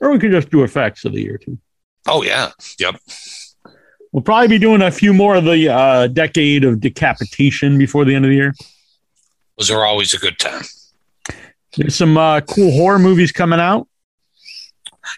Or 0.00 0.10
we 0.10 0.18
could 0.18 0.32
just 0.32 0.50
do 0.50 0.62
effects 0.64 1.04
of 1.04 1.12
the 1.12 1.20
year, 1.20 1.38
too. 1.38 1.58
Oh, 2.08 2.22
yeah. 2.22 2.50
Yep. 2.78 3.00
We'll 4.10 4.22
probably 4.22 4.48
be 4.48 4.58
doing 4.58 4.82
a 4.82 4.90
few 4.90 5.14
more 5.14 5.36
of 5.36 5.44
the 5.44 5.68
uh, 5.72 6.06
decade 6.08 6.64
of 6.64 6.80
decapitation 6.80 7.78
before 7.78 8.04
the 8.04 8.14
end 8.14 8.24
of 8.24 8.30
the 8.30 8.34
year. 8.36 8.54
Those 9.58 9.70
are 9.70 9.84
always 9.84 10.12
a 10.14 10.18
good 10.18 10.38
time. 10.38 10.64
There's 11.76 11.94
some 11.94 12.16
uh, 12.18 12.40
cool 12.40 12.72
horror 12.72 12.98
movies 12.98 13.32
coming 13.32 13.60
out. 13.60 13.88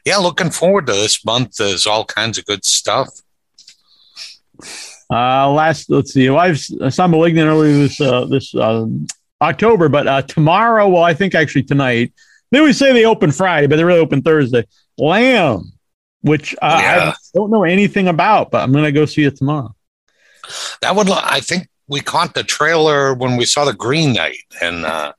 Yeah, 0.04 0.18
looking 0.18 0.50
forward 0.50 0.86
to 0.86 0.92
this 0.92 1.24
month. 1.24 1.56
There's 1.56 1.86
all 1.86 2.04
kinds 2.04 2.38
of 2.38 2.46
good 2.46 2.64
stuff. 2.64 3.08
Uh, 5.10 5.50
last, 5.50 5.90
let's 5.90 6.12
see, 6.12 6.30
well, 6.30 6.38
I've 6.40 6.60
I 6.82 6.88
saw 6.88 7.06
Malignant 7.06 7.48
earlier 7.48 7.74
this 7.74 8.00
uh, 8.00 8.24
this 8.24 8.54
um, 8.54 9.06
October, 9.40 9.88
but 9.88 10.06
uh, 10.06 10.22
tomorrow, 10.22 10.88
well, 10.88 11.02
I 11.02 11.14
think 11.14 11.34
actually 11.34 11.64
tonight. 11.64 12.12
They 12.50 12.58
always 12.58 12.78
say 12.78 12.92
they 12.92 13.04
open 13.04 13.32
Friday, 13.32 13.66
but 13.66 13.76
they 13.76 13.84
really 13.84 13.98
open 13.98 14.22
Thursday. 14.22 14.64
Lamb, 14.96 15.72
which 16.22 16.54
uh, 16.62 16.78
Yeah. 16.80 17.10
I 17.10 17.14
don't 17.34 17.50
know 17.50 17.64
anything 17.64 18.08
about, 18.08 18.50
but 18.50 18.62
I'm 18.62 18.72
gonna 18.72 18.92
go 18.92 19.06
see 19.06 19.24
it 19.24 19.36
tomorrow. 19.36 19.74
That 20.80 20.94
one, 20.94 21.10
I 21.10 21.40
think 21.40 21.68
we 21.88 22.00
caught 22.00 22.34
the 22.34 22.44
trailer 22.44 23.12
when 23.14 23.36
we 23.36 23.44
saw 23.44 23.64
the 23.64 23.72
Green 23.74 24.12
Knight, 24.12 24.38
and 24.62 24.84
uh, 24.86 25.12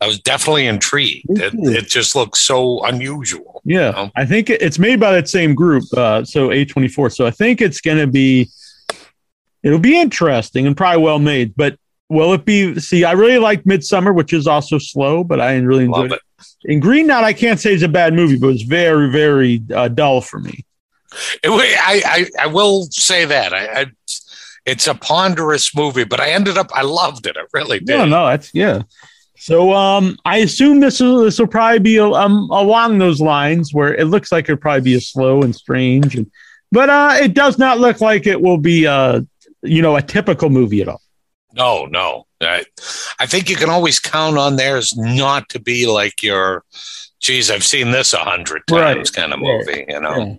I 0.00 0.06
was 0.06 0.20
definitely 0.20 0.66
intrigued. 0.66 1.24
It, 1.30 1.54
it 1.54 1.86
just 1.88 2.14
looks 2.14 2.40
so 2.40 2.84
unusual. 2.84 3.62
Yeah, 3.64 3.92
Oh. 3.96 4.10
I 4.14 4.26
think 4.26 4.50
it's 4.50 4.78
made 4.78 5.00
by 5.00 5.12
that 5.12 5.28
same 5.28 5.54
group, 5.54 5.84
uh, 5.96 6.24
so 6.24 6.48
A24. 6.50 7.14
So 7.14 7.26
I 7.26 7.30
think 7.30 7.60
it's 7.60 7.80
going 7.80 7.98
to 7.98 8.06
be, 8.06 8.48
it'll 9.62 9.78
be 9.78 9.98
interesting 10.00 10.66
and 10.66 10.76
probably 10.76 11.02
well 11.02 11.18
made. 11.18 11.54
But 11.56 11.78
will 12.08 12.32
it 12.34 12.44
be? 12.44 12.78
See, 12.78 13.04
I 13.04 13.12
really 13.12 13.38
like 13.38 13.64
Midsommar, 13.64 14.14
which 14.14 14.32
is 14.32 14.46
also 14.46 14.78
slow, 14.78 15.24
but 15.24 15.40
I 15.40 15.56
really 15.56 15.84
enjoyed 15.84 16.10
Love 16.10 16.12
it. 16.12 16.20
it. 16.64 16.72
And 16.72 16.82
Green 16.82 17.06
Knight, 17.06 17.24
I 17.24 17.32
can't 17.32 17.58
say 17.58 17.72
it's 17.74 17.82
a 17.82 17.88
bad 17.88 18.12
movie, 18.14 18.38
but 18.38 18.48
it's 18.48 18.62
very, 18.62 19.10
very 19.10 19.62
uh, 19.74 19.88
dull 19.88 20.20
for 20.20 20.38
me. 20.40 20.64
It 21.42 21.48
I, 21.48 22.02
I, 22.04 22.44
I 22.44 22.46
will 22.48 22.84
say 22.90 23.24
that. 23.24 23.54
I, 23.54 23.80
I, 23.80 23.86
it's 24.66 24.86
a 24.86 24.94
ponderous 24.94 25.74
movie, 25.74 26.04
but 26.04 26.20
I 26.20 26.30
ended 26.30 26.58
up, 26.58 26.70
I 26.74 26.82
loved 26.82 27.26
it. 27.26 27.36
I 27.38 27.44
really 27.54 27.78
did. 27.78 27.96
No, 27.96 28.04
no, 28.04 28.26
that's 28.26 28.50
yeah. 28.52 28.82
So 29.46 29.72
um, 29.72 30.18
I 30.24 30.38
assume 30.38 30.80
this 30.80 30.98
will 30.98 31.18
this 31.18 31.38
will 31.38 31.46
probably 31.46 31.78
be 31.78 32.00
um 32.00 32.50
along 32.50 32.98
those 32.98 33.20
lines 33.20 33.72
where 33.72 33.94
it 33.94 34.06
looks 34.06 34.32
like 34.32 34.46
it'll 34.46 34.56
probably 34.56 34.80
be 34.80 34.94
a 34.96 35.00
slow 35.00 35.42
and 35.42 35.54
strange, 35.54 36.16
and 36.16 36.28
but 36.72 36.90
uh, 36.90 37.12
it 37.20 37.32
does 37.32 37.56
not 37.56 37.78
look 37.78 38.00
like 38.00 38.26
it 38.26 38.40
will 38.40 38.58
be 38.58 38.88
uh 38.88 39.20
you 39.62 39.82
know 39.82 39.94
a 39.94 40.02
typical 40.02 40.50
movie 40.50 40.82
at 40.82 40.88
all. 40.88 41.00
No, 41.52 41.86
no. 41.86 42.26
I, 42.40 42.64
I 43.20 43.26
think 43.26 43.48
you 43.48 43.54
can 43.54 43.70
always 43.70 44.00
count 44.00 44.36
on 44.36 44.56
theirs 44.56 44.96
not 44.96 45.48
to 45.50 45.60
be 45.60 45.86
like 45.86 46.24
your, 46.24 46.64
geez, 47.20 47.48
I've 47.48 47.64
seen 47.64 47.92
this 47.92 48.12
a 48.14 48.18
hundred 48.18 48.62
Right. 48.68 48.94
times 48.94 49.12
kind 49.12 49.32
of 49.32 49.40
Right. 49.40 49.64
movie, 49.64 49.84
you 49.88 50.00
know? 50.00 50.38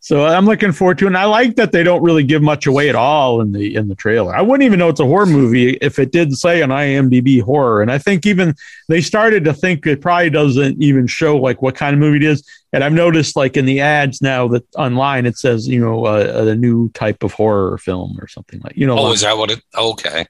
So 0.00 0.24
I'm 0.24 0.46
looking 0.46 0.72
forward 0.72 0.98
to, 0.98 1.04
it. 1.04 1.08
and 1.08 1.18
I 1.18 1.24
like 1.24 1.56
that 1.56 1.72
they 1.72 1.82
don't 1.82 2.02
really 2.02 2.22
give 2.22 2.40
much 2.40 2.66
away 2.66 2.88
at 2.88 2.94
all 2.94 3.40
in 3.40 3.52
the 3.52 3.74
in 3.74 3.88
the 3.88 3.94
trailer. 3.94 4.34
I 4.34 4.42
wouldn't 4.42 4.64
even 4.64 4.78
know 4.78 4.88
it's 4.88 5.00
a 5.00 5.04
horror 5.04 5.26
movie 5.26 5.70
if 5.80 5.98
it 5.98 6.12
did 6.12 6.36
say 6.36 6.62
on 6.62 6.68
IMDb 6.68 7.42
horror. 7.42 7.82
And 7.82 7.90
I 7.90 7.98
think 7.98 8.24
even 8.24 8.54
they 8.88 9.00
started 9.00 9.44
to 9.44 9.52
think 9.52 9.86
it 9.86 10.00
probably 10.00 10.30
doesn't 10.30 10.80
even 10.80 11.06
show 11.08 11.36
like 11.36 11.62
what 11.62 11.74
kind 11.74 11.94
of 11.94 12.00
movie 12.00 12.18
it 12.18 12.22
is. 12.22 12.48
And 12.72 12.84
I've 12.84 12.92
noticed 12.92 13.34
like 13.34 13.56
in 13.56 13.66
the 13.66 13.80
ads 13.80 14.22
now 14.22 14.46
that 14.48 14.64
online 14.76 15.26
it 15.26 15.36
says 15.36 15.66
you 15.66 15.80
know 15.80 16.06
uh, 16.06 16.46
a 16.48 16.54
new 16.54 16.90
type 16.90 17.22
of 17.22 17.32
horror 17.32 17.76
film 17.78 18.16
or 18.20 18.28
something 18.28 18.60
like 18.62 18.76
you 18.76 18.86
know. 18.86 18.98
Oh, 18.98 19.04
like- 19.04 19.14
is 19.14 19.20
that 19.22 19.36
what 19.36 19.50
it? 19.50 19.60
Okay. 19.76 20.26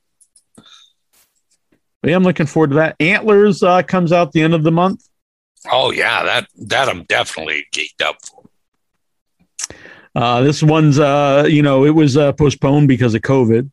but 0.57 2.11
yeah, 2.11 2.17
I'm 2.17 2.25
looking 2.25 2.47
forward 2.47 2.71
to 2.71 2.77
that. 2.77 2.97
Antlers 3.01 3.63
uh, 3.63 3.83
comes 3.83 4.13
out 4.13 4.33
the 4.33 4.43
end 4.43 4.55
of 4.55 4.63
the 4.63 4.73
month. 4.73 5.05
Oh, 5.71 5.91
yeah. 5.91 6.23
That, 6.25 6.47
that 6.67 6.89
I'm 6.89 7.05
definitely 7.05 7.67
geeked 7.75 8.03
up 8.03 8.17
for. 8.25 8.38
Uh, 10.15 10.41
this 10.43 10.63
one's 10.63 10.99
uh, 10.99 11.47
you 11.49 11.63
know 11.63 11.85
it 11.85 11.91
was 11.95 12.17
uh, 12.17 12.33
postponed 12.33 12.89
because 12.89 13.15
of 13.15 13.23
COVID. 13.23 13.71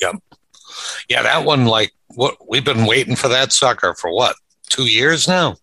Yep. 0.00 0.16
Yeah, 1.08 1.22
that 1.22 1.44
one, 1.44 1.64
like, 1.66 1.92
what 2.14 2.36
we've 2.48 2.64
been 2.64 2.84
waiting 2.86 3.16
for 3.16 3.28
that 3.28 3.52
sucker 3.52 3.94
for 3.94 4.12
what? 4.12 4.36
Two 4.68 4.84
years 4.86 5.26
now? 5.28 5.56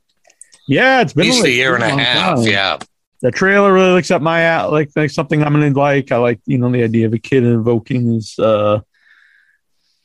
Yeah, 0.68 1.02
it's 1.02 1.14
been 1.14 1.26
at 1.26 1.28
least 1.28 1.42
like 1.42 1.50
a 1.50 1.54
year 1.54 1.76
and 1.76 1.84
a 1.84 1.90
half. 1.90 2.36
time. 2.38 2.46
Yeah. 2.48 2.78
the 3.22 3.32
trailer 3.32 3.72
really 3.74 3.92
looks 3.92 4.10
up 4.12 4.22
my 4.22 4.46
out 4.48 4.72
like 4.72 4.90
like 4.96 5.12
something 5.12 5.44
I'm 5.44 5.54
gonna 5.54 5.70
like. 5.72 6.12
I 6.12 6.18
like 6.18 6.40
you 6.46 6.58
know 6.58 6.72
the 6.72 6.84
idea 6.84 7.06
of 7.06 7.14
a 7.14 7.20
kid 7.20 7.44
invoking 7.44 8.14
his 8.14 8.40
uh, 8.40 8.80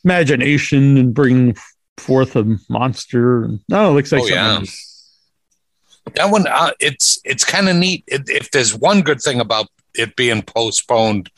imagination 0.04 0.96
and 0.96 1.14
bringing 1.14 1.56
forth 1.96 2.36
a 2.36 2.58
monster. 2.68 3.48
No, 3.68 3.90
it 3.90 3.94
looks 3.94 4.12
like 4.12 4.22
Oh, 4.22 4.26
something. 4.28 4.64
yeah. 4.66 4.70
That 6.14 6.30
one, 6.30 6.46
uh, 6.46 6.72
it's 6.80 7.18
it's 7.24 7.44
kind 7.44 7.68
of 7.68 7.76
neat. 7.76 8.04
It, 8.06 8.28
if 8.28 8.50
there's 8.50 8.74
one 8.74 9.02
good 9.02 9.20
thing 9.20 9.40
about 9.40 9.66
it 9.94 10.14
being 10.16 10.42
postponed, 10.42 11.30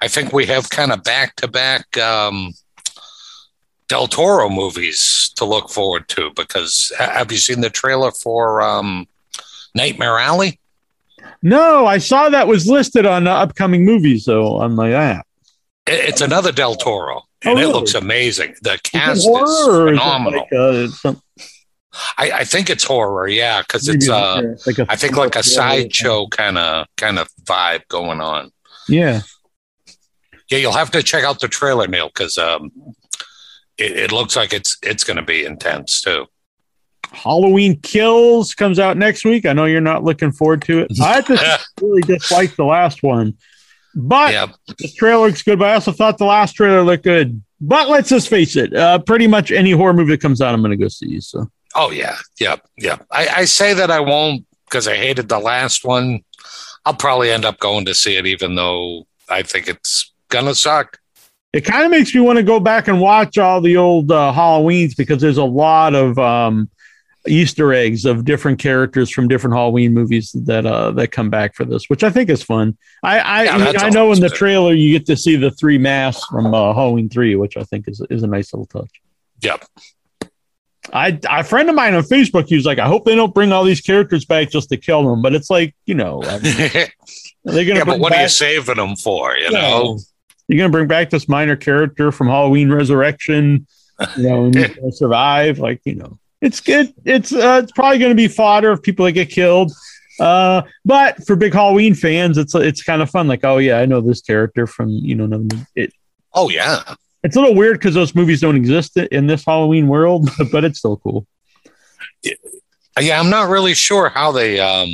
I 0.00 0.08
think 0.08 0.32
we 0.32 0.46
have 0.46 0.70
kind 0.70 0.92
of 0.92 1.02
back 1.04 1.36
to 1.36 1.48
back 1.48 1.96
um, 1.98 2.52
Del 3.88 4.06
Toro 4.06 4.48
movies 4.48 5.32
to 5.36 5.44
look 5.44 5.70
forward 5.70 6.08
to. 6.10 6.30
Because 6.36 6.92
have 6.98 7.30
you 7.32 7.38
seen 7.38 7.60
the 7.60 7.70
trailer 7.70 8.10
for 8.10 8.60
um, 8.60 9.06
Nightmare 9.74 10.18
Alley? 10.18 10.58
No, 11.42 11.86
I 11.86 11.98
saw 11.98 12.28
that 12.28 12.48
was 12.48 12.66
listed 12.68 13.06
on 13.06 13.26
uh, 13.26 13.32
upcoming 13.34 13.84
movies 13.84 14.24
though 14.24 14.56
on 14.56 14.74
my 14.74 14.92
app. 14.92 15.26
It- 15.86 16.08
It's 16.08 16.20
another 16.20 16.52
Del 16.52 16.74
Toro, 16.74 17.22
Oh, 17.44 17.50
and 17.50 17.58
it 17.60 17.68
looks 17.68 17.94
amazing. 17.94 18.56
The 18.62 18.78
cast 18.82 19.18
is 19.20 19.26
is 19.26 19.66
phenomenal. 19.66 20.46
Uh, 20.56 20.88
some, 20.88 21.22
I, 22.16 22.30
I 22.32 22.44
think 22.44 22.70
it's 22.70 22.84
horror, 22.84 23.28
yeah, 23.28 23.62
because 23.62 23.88
it's 23.88 24.08
uh, 24.08 24.54
like 24.66 24.78
a, 24.78 24.86
I 24.88 24.96
think 24.96 25.16
like 25.16 25.36
a 25.36 25.42
sideshow 25.42 26.26
kind 26.28 26.58
of 26.58 26.86
kind 26.96 27.18
of 27.18 27.28
vibe 27.44 27.86
going 27.88 28.20
on. 28.20 28.52
Yeah, 28.88 29.22
Yeah, 30.50 30.58
you'll 30.58 30.72
have 30.72 30.90
to 30.92 31.02
check 31.02 31.24
out 31.24 31.40
the 31.40 31.48
trailer, 31.48 31.86
Neal, 31.86 32.08
because 32.08 32.38
um, 32.38 32.70
it, 33.76 33.92
it 33.92 34.12
looks 34.12 34.36
like 34.36 34.52
it's 34.52 34.76
it's 34.82 35.04
going 35.04 35.16
to 35.16 35.22
be 35.22 35.44
intense 35.44 36.00
too. 36.00 36.26
Halloween 37.10 37.80
Kills 37.80 38.54
comes 38.54 38.78
out 38.78 38.96
next 38.96 39.24
week. 39.24 39.46
I 39.46 39.52
know 39.52 39.64
you're 39.64 39.80
not 39.80 40.04
looking 40.04 40.32
forward 40.32 40.62
to 40.62 40.80
it. 40.80 40.92
I 41.00 41.22
just 41.22 41.68
really 41.80 42.02
disliked 42.02 42.56
the 42.56 42.64
last 42.64 43.02
one, 43.02 43.36
but 43.94 44.32
yeah. 44.32 44.46
the 44.66 44.88
trailer 44.96 45.26
looks 45.26 45.42
good. 45.42 45.58
But 45.58 45.70
I 45.70 45.74
also 45.74 45.92
thought 45.92 46.18
the 46.18 46.26
last 46.26 46.52
trailer 46.52 46.82
looked 46.82 47.04
good. 47.04 47.42
But 47.60 47.88
let's 47.88 48.08
just 48.08 48.28
face 48.28 48.56
it, 48.56 48.74
uh, 48.74 49.00
pretty 49.00 49.26
much 49.26 49.50
any 49.50 49.72
horror 49.72 49.92
movie 49.92 50.12
that 50.12 50.20
comes 50.20 50.40
out, 50.40 50.54
I'm 50.54 50.60
going 50.60 50.70
to 50.70 50.76
go 50.76 50.88
see. 50.88 51.20
So 51.20 51.50
Oh 51.80 51.92
yeah, 51.92 52.16
yeah, 52.40 52.56
yeah. 52.76 52.96
I, 53.12 53.28
I 53.28 53.44
say 53.44 53.72
that 53.72 53.88
I 53.88 54.00
won't 54.00 54.44
because 54.64 54.88
I 54.88 54.96
hated 54.96 55.28
the 55.28 55.38
last 55.38 55.84
one. 55.84 56.24
I'll 56.84 56.94
probably 56.94 57.30
end 57.30 57.44
up 57.44 57.60
going 57.60 57.84
to 57.84 57.94
see 57.94 58.16
it, 58.16 58.26
even 58.26 58.56
though 58.56 59.06
I 59.28 59.42
think 59.42 59.68
it's 59.68 60.12
gonna 60.28 60.56
suck. 60.56 60.98
it 61.52 61.64
kind 61.64 61.84
of 61.84 61.92
makes 61.92 62.12
me 62.12 62.20
want 62.20 62.36
to 62.36 62.42
go 62.42 62.58
back 62.58 62.88
and 62.88 63.00
watch 63.00 63.38
all 63.38 63.60
the 63.60 63.76
old 63.76 64.10
uh, 64.10 64.32
Halloweens 64.34 64.96
because 64.96 65.20
there's 65.20 65.38
a 65.38 65.44
lot 65.44 65.94
of 65.94 66.18
um, 66.18 66.68
Easter 67.28 67.72
eggs 67.72 68.04
of 68.04 68.24
different 68.24 68.58
characters 68.58 69.08
from 69.08 69.28
different 69.28 69.54
Halloween 69.54 69.94
movies 69.94 70.32
that 70.32 70.66
uh, 70.66 70.90
that 70.92 71.12
come 71.12 71.30
back 71.30 71.54
for 71.54 71.64
this, 71.64 71.88
which 71.88 72.02
I 72.02 72.10
think 72.10 72.28
is 72.28 72.42
fun. 72.42 72.76
I 73.04 73.20
I, 73.20 73.44
Yeah, 73.44 73.54
I, 73.54 73.56
mean, 73.56 73.64
that's 73.66 73.84
I 73.84 73.90
know 73.90 74.10
in 74.10 74.18
the 74.18 74.28
trailer 74.30 74.72
you 74.72 74.98
get 74.98 75.06
to 75.06 75.16
see 75.16 75.36
the 75.36 75.52
three 75.52 75.78
masks 75.78 76.24
from 76.26 76.52
uh, 76.52 76.74
Halloween 76.74 77.08
three, 77.08 77.36
which 77.36 77.56
I 77.56 77.62
think 77.62 77.86
is 77.86 78.04
is 78.10 78.24
a 78.24 78.26
nice 78.26 78.52
little 78.52 78.66
touch. 78.66 78.90
Yep. 79.42 79.64
I 80.92 81.18
a 81.28 81.44
friend 81.44 81.68
of 81.68 81.74
mine 81.74 81.94
on 81.94 82.02
Facebook, 82.02 82.46
he 82.48 82.56
was 82.56 82.64
like, 82.66 82.78
I 82.78 82.86
hope 82.86 83.04
they 83.04 83.14
don't 83.14 83.34
bring 83.34 83.52
all 83.52 83.64
these 83.64 83.80
characters 83.80 84.24
back 84.24 84.50
just 84.50 84.68
to 84.70 84.76
kill 84.76 85.02
them. 85.08 85.22
But 85.22 85.34
it's 85.34 85.50
like, 85.50 85.74
you 85.86 85.94
know, 85.94 86.22
I 86.24 86.38
mean, 86.38 86.54
they're 87.44 87.64
gonna 87.64 87.78
yeah, 87.78 87.84
but 87.84 88.00
what 88.00 88.12
are 88.14 88.22
you 88.22 88.28
saving 88.28 88.76
them 88.76 88.96
for? 88.96 89.36
You 89.36 89.48
Yeah. 89.50 89.60
know? 89.70 89.98
You're 90.48 90.58
gonna 90.58 90.70
bring 90.72 90.88
back 90.88 91.10
this 91.10 91.28
minor 91.28 91.56
character 91.56 92.10
from 92.10 92.28
Halloween 92.28 92.70
Resurrection, 92.72 93.66
you 94.16 94.22
know, 94.22 94.44
and 94.46 94.78
survive. 94.94 95.58
Like, 95.58 95.82
you 95.84 95.94
know, 95.96 96.18
it's 96.40 96.60
good. 96.60 96.94
It's 97.04 97.32
uh, 97.32 97.60
it's 97.62 97.72
probably 97.72 97.98
gonna 97.98 98.14
be 98.14 98.28
fodder 98.28 98.70
of 98.70 98.82
people 98.82 99.04
that 99.04 99.12
get 99.12 99.28
killed. 99.30 99.72
Uh, 100.20 100.62
but 100.84 101.24
for 101.26 101.36
big 101.36 101.52
Halloween 101.52 101.94
fans, 101.94 102.38
it's 102.38 102.54
it's 102.54 102.82
kind 102.82 103.02
of 103.02 103.10
fun. 103.10 103.28
Like, 103.28 103.44
oh 103.44 103.58
yeah, 103.58 103.78
I 103.78 103.86
know 103.86 104.00
this 104.00 104.22
character 104.22 104.66
from 104.66 104.88
you 104.88 105.14
know. 105.14 105.46
It, 105.76 105.92
Oh 106.34 106.48
yeah. 106.48 106.82
It's 107.22 107.36
a 107.36 107.40
little 107.40 107.54
weird 107.54 107.78
because 107.78 107.94
those 107.94 108.14
movies 108.14 108.40
don't 108.40 108.56
exist 108.56 108.96
in 108.96 109.26
this 109.26 109.44
Halloween 109.44 109.88
world, 109.88 110.28
but 110.52 110.64
it's 110.64 110.78
still 110.78 110.96
cool. 110.98 111.26
Yeah, 113.00 113.20
I'm 113.20 113.30
not 113.30 113.48
really 113.48 113.74
sure 113.74 114.08
how 114.08 114.32
they 114.32 114.58
um 114.60 114.90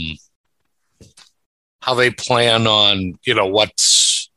how 1.80 1.94
they 1.94 2.10
plan 2.10 2.66
on, 2.66 3.18
you 3.24 3.34
know, 3.34 3.46
what's 3.46 4.30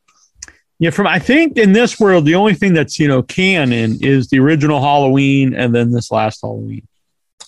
Yeah, 0.80 0.90
from 0.92 1.08
I 1.08 1.20
think 1.20 1.58
in 1.58 1.72
this 1.74 2.00
world, 2.00 2.26
the 2.26 2.36
only 2.36 2.54
thing 2.54 2.74
that's 2.74 3.00
you 3.00 3.08
know 3.08 3.24
canon 3.24 3.98
is 4.02 4.28
the 4.30 4.40
original 4.40 4.80
Halloween 4.82 5.54
and 5.54 5.74
then 5.76 5.92
this 5.92 6.12
last 6.12 6.42
Halloween. 6.42 6.88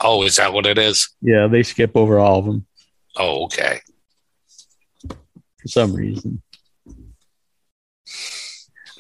oh, 0.02 0.24
is 0.24 0.38
that 0.38 0.54
what 0.54 0.66
it 0.66 0.78
is? 0.78 1.10
Yeah, 1.22 1.48
they 1.48 1.64
skip 1.64 1.92
over 1.96 2.20
all 2.20 2.40
of 2.40 2.46
them 2.46 2.66
Oh, 3.18 3.44
okay. 3.46 3.80
for 5.08 5.68
some 5.68 5.94
reason. 5.94 6.42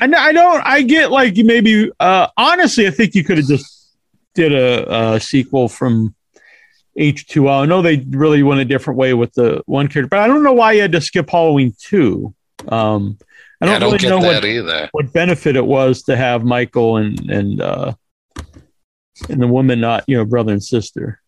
I 0.02 0.08
know, 0.08 0.18
I 0.18 0.32
don't. 0.32 0.62
I 0.66 0.82
get 0.82 1.12
like 1.12 1.36
maybe. 1.38 1.92
Uh, 2.00 2.28
honestly, 2.38 2.88
I 2.88 2.92
think 2.92 3.16
you 3.16 3.24
could 3.24 3.38
have 3.38 3.48
just 3.48 3.92
did 4.34 4.54
a, 4.54 5.14
a 5.16 5.20
sequel 5.20 5.68
from 5.68 6.16
H 6.96 7.28
two 7.28 7.50
O. 7.50 7.62
I 7.62 7.66
know 7.66 7.82
they 7.82 8.06
really 8.10 8.44
went 8.44 8.62
a 8.62 8.66
different 8.66 8.98
way 8.98 9.14
with 9.14 9.34
the 9.34 9.62
one 9.66 9.88
character, 9.88 10.10
but 10.10 10.20
I 10.20 10.28
don't 10.28 10.44
know 10.44 10.54
why 10.54 10.74
you 10.74 10.82
had 10.82 10.92
to 10.94 11.02
skip 11.02 11.30
Halloween 11.30 11.74
two. 11.80 12.34
Um, 12.68 13.18
I 13.62 13.66
don't, 13.66 13.76
I 13.76 13.80
don't 13.80 13.88
really 13.90 13.98
get 14.00 14.10
know 14.10 14.22
that 14.22 14.36
what 14.36 14.46
either. 14.46 14.90
what 14.92 15.14
benefit 15.14 15.56
it 15.56 15.66
was 15.66 16.04
to 16.04 16.16
have 16.16 16.44
Michael 16.44 16.98
and 16.98 17.20
and 17.30 17.62
uh, 17.62 17.94
and 19.30 19.42
the 19.42 19.48
woman 19.48 19.82
not 19.82 20.06
you 20.08 20.18
know 20.18 20.26
brother 20.26 20.54
and 20.54 20.64
sister. 20.64 21.22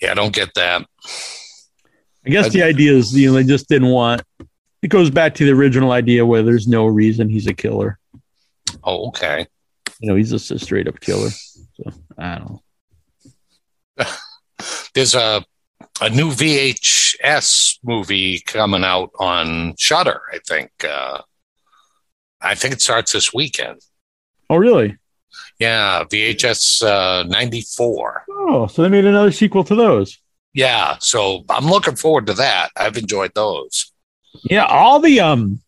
Yeah, 0.00 0.12
I 0.12 0.14
don't 0.14 0.34
get 0.34 0.54
that. 0.54 0.86
I 2.24 2.30
guess 2.30 2.50
the 2.50 2.62
idea 2.62 2.92
is 2.92 3.14
you 3.14 3.28
know 3.28 3.34
they 3.34 3.44
just 3.44 3.68
didn't 3.68 3.88
want. 3.88 4.22
It 4.82 4.88
goes 4.88 5.10
back 5.10 5.34
to 5.36 5.44
the 5.44 5.52
original 5.52 5.92
idea 5.92 6.24
where 6.24 6.42
there's 6.42 6.66
no 6.66 6.86
reason 6.86 7.28
he's 7.28 7.46
a 7.46 7.54
killer. 7.54 7.98
Oh, 8.82 9.08
okay. 9.08 9.46
You 10.00 10.08
know, 10.08 10.16
he's 10.16 10.30
just 10.30 10.50
a 10.50 10.58
straight 10.58 10.88
up 10.88 11.00
killer. 11.00 11.28
So 11.28 11.92
I 12.16 12.38
don't 12.38 12.60
know. 13.98 14.06
There's 14.94 15.14
a 15.14 15.44
a 16.00 16.08
new 16.08 16.30
VHS 16.30 17.78
movie 17.84 18.40
coming 18.40 18.84
out 18.84 19.10
on 19.18 19.74
Shudder. 19.76 20.22
I 20.32 20.38
think. 20.46 20.70
Uh, 20.82 21.20
I 22.40 22.54
think 22.54 22.72
it 22.72 22.80
starts 22.80 23.12
this 23.12 23.34
weekend. 23.34 23.80
Oh 24.48 24.56
really? 24.56 24.96
Yeah, 25.58 26.04
VHS 26.04 26.82
uh, 26.82 27.24
'94. 27.24 28.24
Oh, 28.30 28.66
so 28.66 28.82
they 28.82 28.88
made 28.88 29.04
another 29.04 29.32
sequel 29.32 29.64
to 29.64 29.74
those. 29.74 30.18
Yeah, 30.54 30.96
so 31.00 31.44
I'm 31.48 31.66
looking 31.66 31.96
forward 31.96 32.26
to 32.26 32.34
that. 32.34 32.70
I've 32.76 32.96
enjoyed 32.96 33.32
those. 33.34 33.92
Yeah, 34.44 34.64
all 34.64 35.00
the 35.00 35.20
um, 35.20 35.60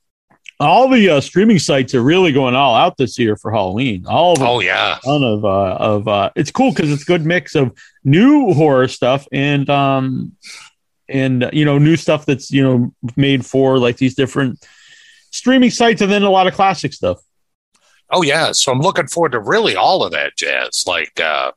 all 0.60 0.88
the 0.88 1.08
uh, 1.10 1.20
streaming 1.20 1.58
sites 1.58 1.94
are 1.94 2.02
really 2.02 2.32
going 2.32 2.54
all 2.54 2.74
out 2.74 2.96
this 2.96 3.18
year 3.18 3.36
for 3.36 3.50
Halloween. 3.50 4.04
All 4.06 4.32
of 4.32 4.38
them. 4.38 4.48
Oh 4.48 4.60
yeah, 4.60 4.98
ton 5.04 5.22
of 5.22 5.44
uh, 5.44 5.74
of 5.74 6.08
uh, 6.08 6.30
it's 6.36 6.50
cool 6.50 6.70
because 6.70 6.90
it's 6.90 7.02
a 7.02 7.06
good 7.06 7.26
mix 7.26 7.54
of 7.54 7.76
new 8.04 8.52
horror 8.54 8.88
stuff 8.88 9.26
and 9.32 9.68
um 9.70 10.32
and 11.08 11.44
uh, 11.44 11.50
you 11.52 11.64
know 11.64 11.78
new 11.78 11.96
stuff 11.96 12.26
that's 12.26 12.50
you 12.50 12.62
know 12.62 12.94
made 13.16 13.44
for 13.44 13.78
like 13.78 13.96
these 13.96 14.14
different 14.14 14.64
streaming 15.30 15.70
sites 15.70 16.00
and 16.00 16.12
then 16.12 16.22
a 16.22 16.30
lot 16.30 16.46
of 16.46 16.54
classic 16.54 16.92
stuff. 16.92 17.18
oh 18.10 18.22
yeah. 18.22 18.52
So 18.52 18.70
I'm 18.72 18.80
looking 18.80 19.08
forward 19.08 19.32
to 19.32 19.40
really 19.40 19.76
all 19.76 20.04
of 20.04 20.12
that 20.12 20.36
jazz. 20.36 20.84
Like 20.86 21.18
uh, 21.20 21.52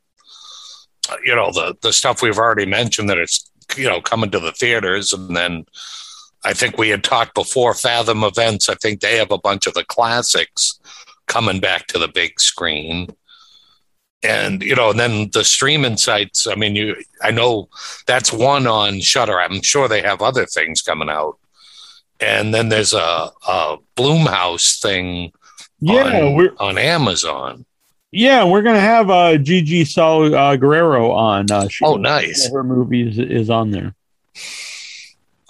you 1.24 1.36
know 1.36 1.52
the 1.52 1.76
the 1.82 1.94
stuff 1.94 2.22
we've 2.22 2.40
already 2.40 2.66
mentioned 2.66 3.10
that 3.10 3.20
it's 3.20 3.50
you 3.78 3.88
know 3.88 4.02
coming 4.02 4.32
to 4.32 4.40
the 4.40 4.52
theaters, 4.52 5.14
and 5.14 5.36
then 5.36 5.66
I 6.46 6.54
think 6.54 6.78
we 6.78 6.90
had 6.90 7.04
talked 7.04 7.34
before 7.34 7.74
Fathom 7.74 8.24
Events. 8.24 8.70
I 8.70 8.76
think 8.76 9.02
they 9.02 9.18
have 9.18 9.32
a 9.32 9.38
bunch 9.38 9.66
of 9.68 9.74
the 9.74 9.84
classics 9.84 10.80
coming 11.28 11.60
back 11.60 11.88
to 11.88 11.98
the 12.00 12.08
big 12.08 12.40
screen. 12.40 13.08
And 14.24 14.62
you 14.62 14.76
know, 14.76 14.92
and 14.92 15.00
then 15.00 15.30
the 15.34 15.44
streaming 15.44 15.98
sites. 15.98 16.48
I 16.48 16.56
mean, 16.56 16.76
you. 16.76 16.96
I 17.22 17.32
know 17.32 17.70
that's 18.08 18.32
one 18.34 18.66
on 18.68 19.00
Shudder. 19.02 19.40
I'm 19.40 19.62
sure 19.62 19.88
they 19.88 20.02
have 20.02 20.22
other 20.22 20.46
things 20.46 20.82
coming 20.82 21.10
out. 21.10 21.38
And 22.20 22.54
then 22.54 22.70
there's 22.70 22.94
a, 22.94 23.30
a 23.48 23.78
Blumhouse 23.98 24.82
thing 24.82 25.32
Yeah, 25.80 26.22
on, 26.28 26.34
we're 26.36 26.54
on 26.60 26.78
Amazon. 26.78 27.66
yeah 28.12 28.46
we're 28.46 28.62
gonna 28.62 28.80
have 28.80 29.10
uh, 29.10 29.38
Gigi 29.38 29.84
Saul 29.84 30.34
uh, 30.34 30.56
Guerrero 30.56 31.12
on. 31.12 31.52
Uh, 31.52 31.68
Oh, 31.84 31.98
nice. 31.98 32.50
Her 32.50 32.64
movie 32.64 33.08
is, 33.10 33.20
is 33.20 33.50
on 33.50 33.72
there. 33.72 33.94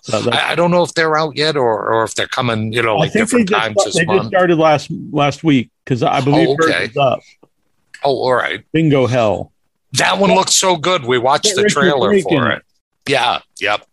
So 0.06 0.30
I, 0.32 0.52
I 0.52 0.56
don't 0.56 0.70
know 0.72 0.84
if 0.84 0.94
they're 0.94 1.18
out 1.18 1.36
yet 1.36 1.58
or, 1.58 1.92
or 1.94 2.04
if 2.04 2.14
they're 2.14 2.28
coming, 2.28 2.72
you 2.72 2.82
know, 2.84 2.96
I 2.98 3.00
like 3.00 3.12
think 3.14 3.30
they 3.30 3.44
different 3.44 3.50
just, 3.50 3.62
times 3.62 3.76
they 3.78 3.84
this 3.86 3.96
just 3.96 4.08
month. 4.08 4.28
started 4.28 4.58
last 4.60 4.92
last 5.12 5.44
week 5.44 5.72
because 5.84 6.04
I 6.04 6.22
believe 6.22 6.50
Oh, 6.50 6.58
okay. 6.64 6.90
up. 7.00 7.22
Oh, 8.04 8.18
all 8.24 8.34
right. 8.36 8.64
Bingo 8.72 9.08
hell. 9.08 9.52
That 9.94 10.20
one 10.20 10.36
looks 10.36 10.54
so 10.54 10.76
good. 10.78 11.06
We 11.06 11.18
watched 11.18 11.56
the 11.56 11.64
trailer 11.64 12.12
Bacon. 12.12 12.30
for 12.38 12.52
it. 12.52 12.62
Yeah, 13.08 13.40
yep. 13.60 13.86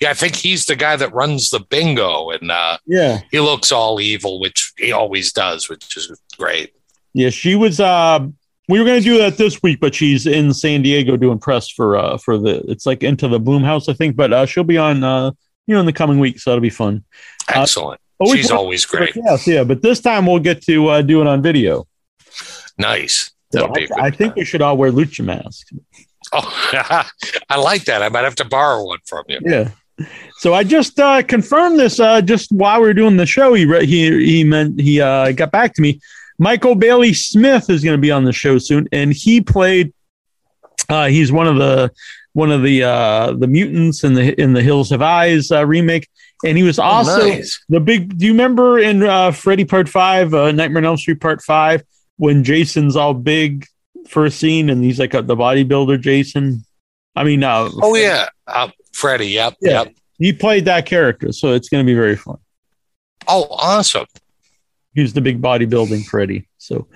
Yeah, 0.00 0.10
I 0.10 0.14
think 0.14 0.34
he's 0.36 0.66
the 0.66 0.74
guy 0.76 0.96
that 0.96 1.12
runs 1.12 1.50
the 1.50 1.60
bingo 1.60 2.30
and 2.30 2.50
uh, 2.50 2.78
Yeah. 2.86 3.20
he 3.30 3.38
looks 3.40 3.70
all 3.72 4.00
evil, 4.00 4.40
which 4.40 4.72
he 4.78 4.90
always 4.92 5.32
does, 5.32 5.68
which 5.68 5.96
is 5.96 6.10
great. 6.38 6.72
Yeah, 7.12 7.30
she 7.30 7.54
was. 7.56 7.78
Uh, 7.80 8.26
we 8.68 8.78
were 8.78 8.84
going 8.84 9.00
to 9.00 9.04
do 9.08 9.18
that 9.18 9.36
this 9.36 9.60
week, 9.62 9.80
but 9.80 9.94
she's 9.94 10.26
in 10.26 10.52
San 10.54 10.82
Diego 10.82 11.16
doing 11.16 11.38
press 11.40 11.68
for 11.68 11.96
uh 11.96 12.16
for 12.18 12.38
the. 12.38 12.60
It's 12.70 12.86
like 12.86 13.02
into 13.02 13.26
the 13.28 13.40
Blumhouse, 13.40 13.88
I 13.88 13.92
think. 13.92 14.14
But 14.16 14.32
uh, 14.32 14.46
she'll 14.46 14.62
be 14.64 14.78
on 14.78 15.02
uh 15.04 15.32
you 15.70 15.74
know 15.76 15.80
in 15.80 15.86
the 15.86 15.92
coming 15.92 16.18
weeks. 16.18 16.42
so 16.42 16.50
that'll 16.50 16.60
be 16.60 16.68
fun. 16.68 17.04
Uh, 17.48 17.62
Excellent. 17.62 18.00
always 18.18 18.40
She's 18.40 18.50
always 18.50 18.84
great. 18.84 19.14
Yes, 19.14 19.46
yeah. 19.46 19.62
But 19.62 19.82
this 19.82 20.00
time 20.00 20.26
we'll 20.26 20.40
get 20.40 20.62
to 20.64 20.88
uh, 20.88 21.02
do 21.02 21.20
it 21.20 21.28
on 21.28 21.40
video. 21.42 21.86
Nice. 22.76 23.30
So 23.52 23.60
That'll 23.60 23.72
be 23.72 23.84
a 23.84 23.86
good 23.88 24.00
I, 24.00 24.06
I 24.06 24.10
think 24.10 24.34
we 24.34 24.44
should 24.44 24.62
all 24.62 24.76
wear 24.76 24.90
lucha 24.90 25.24
masks. 25.24 25.70
Oh, 26.32 26.70
I 27.48 27.56
like 27.56 27.84
that. 27.84 28.02
I 28.02 28.08
might 28.08 28.24
have 28.24 28.34
to 28.36 28.44
borrow 28.44 28.84
one 28.84 28.98
from 29.06 29.24
you. 29.28 29.38
Yeah. 29.44 29.70
So 30.38 30.54
I 30.54 30.64
just 30.64 30.98
uh, 30.98 31.22
confirmed 31.22 31.78
this 31.78 32.00
uh, 32.00 32.20
just 32.20 32.50
while 32.50 32.80
we 32.80 32.86
were 32.88 32.94
doing 32.94 33.16
the 33.16 33.26
show. 33.26 33.54
He 33.54 33.64
re- 33.64 33.86
he 33.86 34.24
he 34.24 34.44
meant 34.44 34.80
he 34.80 35.00
uh, 35.00 35.32
got 35.32 35.52
back 35.52 35.74
to 35.74 35.82
me. 35.82 36.00
Michael 36.38 36.74
Bailey 36.74 37.12
Smith 37.12 37.68
is 37.68 37.84
going 37.84 37.96
to 37.96 38.00
be 38.00 38.10
on 38.10 38.24
the 38.24 38.32
show 38.32 38.58
soon, 38.58 38.88
and 38.92 39.12
he 39.12 39.40
played. 39.40 39.92
Uh, 40.88 41.06
he's 41.06 41.30
one 41.30 41.46
of 41.46 41.56
the 41.56 41.92
one 42.32 42.50
of 42.52 42.62
the 42.62 42.84
uh, 42.84 43.32
the 43.32 43.46
mutants 43.46 44.04
in 44.04 44.14
the 44.14 44.40
in 44.40 44.52
the 44.52 44.62
Hills 44.62 44.90
Have 44.90 45.02
Eyes 45.02 45.50
uh, 45.50 45.66
remake, 45.66 46.08
and 46.44 46.56
he 46.56 46.62
was 46.62 46.78
also 46.78 47.20
Oh, 47.22 47.28
nice. 47.28 47.62
the 47.68 47.80
big. 47.80 48.16
Do 48.18 48.26
you 48.26 48.32
remember 48.32 48.78
in 48.78 49.02
uh, 49.02 49.32
Freddy 49.32 49.64
Part 49.64 49.88
Five, 49.88 50.32
uh, 50.34 50.52
Nightmare 50.52 50.78
on 50.82 50.86
Elm 50.86 50.96
Street 50.96 51.20
Part 51.20 51.42
Five, 51.42 51.82
when 52.16 52.44
Jason's 52.44 52.96
all 52.96 53.14
big 53.14 53.66
first 54.08 54.38
scene, 54.38 54.70
and 54.70 54.82
he's 54.84 54.98
like 54.98 55.14
a, 55.14 55.22
the 55.22 55.36
bodybuilder 55.36 56.00
Jason? 56.00 56.64
I 57.16 57.24
mean, 57.24 57.42
uh, 57.42 57.68
Oh, 57.82 57.94
yeah. 57.96 58.28
Uh, 58.46 58.68
Freddie. 58.92 59.28
Yep. 59.28 59.56
Yeah. 59.60 59.70
Yep. 59.82 59.94
he 60.18 60.32
played 60.32 60.64
that 60.66 60.86
character, 60.86 61.32
so 61.32 61.52
it's 61.54 61.68
going 61.68 61.84
to 61.84 61.86
be 61.90 61.94
very 61.94 62.14
fun. 62.16 62.38
Oh, 63.26 63.46
awesome. 63.50 64.06
He's 64.94 65.12
the 65.12 65.20
big 65.20 65.40
bodybuilding 65.42 66.04
Freddy. 66.06 66.48
So, 66.58 66.86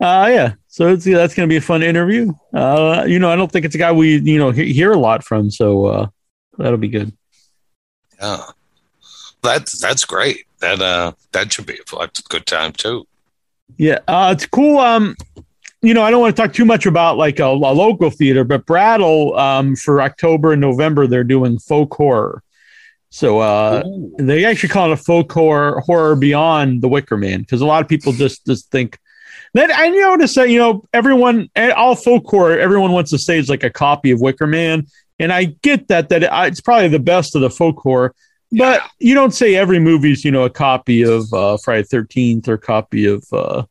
Uh, 0.00 0.28
yeah. 0.30 0.52
So 0.68 0.88
it's 0.88 1.04
that's 1.04 1.34
going 1.34 1.48
to 1.48 1.52
be 1.52 1.56
a 1.56 1.60
fun 1.60 1.82
interview. 1.82 2.32
Uh, 2.54 3.04
you 3.06 3.18
know, 3.18 3.30
I 3.30 3.36
don't 3.36 3.50
think 3.50 3.64
it's 3.64 3.74
a 3.74 3.78
guy 3.78 3.92
we 3.92 4.18
you 4.18 4.38
know 4.38 4.50
he- 4.50 4.72
hear 4.72 4.92
a 4.92 4.98
lot 4.98 5.24
from, 5.24 5.50
so 5.50 5.86
uh, 5.86 6.06
that'll 6.58 6.78
be 6.78 6.88
good. 6.88 7.12
Yeah, 8.20 8.42
that's 9.42 9.80
that's 9.80 10.04
great. 10.04 10.46
That 10.60 10.80
uh, 10.80 11.12
that 11.32 11.52
should 11.52 11.66
be 11.66 11.78
a 11.98 12.08
good 12.28 12.46
time 12.46 12.72
too. 12.72 13.06
Yeah, 13.76 13.98
uh, 14.06 14.34
it's 14.36 14.46
cool. 14.46 14.78
Um, 14.78 15.16
you 15.82 15.94
know, 15.94 16.02
I 16.02 16.10
don't 16.10 16.20
want 16.20 16.36
to 16.36 16.40
talk 16.40 16.52
too 16.52 16.64
much 16.64 16.86
about 16.86 17.16
like 17.16 17.40
a, 17.40 17.46
a 17.46 17.74
local 17.74 18.10
theater, 18.10 18.44
but 18.44 18.66
Brattle 18.66 19.36
um, 19.36 19.74
for 19.74 20.00
October 20.00 20.52
and 20.52 20.60
November 20.60 21.06
they're 21.06 21.24
doing 21.24 21.58
folk 21.58 21.92
horror. 21.94 22.42
So 23.10 23.40
uh, 23.40 23.82
they 24.18 24.44
actually 24.46 24.70
call 24.70 24.90
it 24.90 24.94
a 24.94 24.96
folk 24.96 25.30
horror, 25.30 25.80
horror 25.80 26.16
beyond 26.16 26.80
the 26.80 26.88
Wicker 26.88 27.18
Man 27.18 27.40
because 27.40 27.60
a 27.60 27.66
lot 27.66 27.82
of 27.82 27.88
people 27.88 28.12
just 28.12 28.46
just 28.46 28.70
think 28.70 28.98
that 29.54 29.70
I 29.72 29.88
notice 29.88 30.34
that 30.34 30.48
you 30.50 30.58
know 30.58 30.84
everyone 30.92 31.50
eh, 31.54 31.70
all 31.70 31.94
folk 31.94 32.26
horror 32.26 32.58
everyone 32.58 32.92
wants 32.92 33.10
to 33.10 33.18
say 33.18 33.38
is 33.38 33.48
like 33.48 33.64
a 33.64 33.70
copy 33.70 34.10
of 34.10 34.20
Wicker 34.20 34.46
Man, 34.46 34.86
and 35.18 35.32
I 35.32 35.44
get 35.44 35.88
that 35.88 36.08
that 36.08 36.22
it, 36.22 36.30
it's 36.32 36.60
probably 36.60 36.88
the 36.88 36.98
best 36.98 37.34
of 37.34 37.42
the 37.42 37.50
folk 37.50 37.78
horror. 37.78 38.14
But 38.50 38.82
you 38.98 39.14
don't 39.14 39.32
say 39.32 39.54
every 39.54 39.78
movie's 39.78 40.24
you 40.24 40.30
know 40.30 40.44
a 40.44 40.50
copy 40.50 41.02
of 41.02 41.32
uh, 41.32 41.56
Friday 41.58 41.84
Thirteenth 41.84 42.48
or 42.48 42.58
copy 42.58 43.06
of 43.06 43.24
uh, 43.32 43.64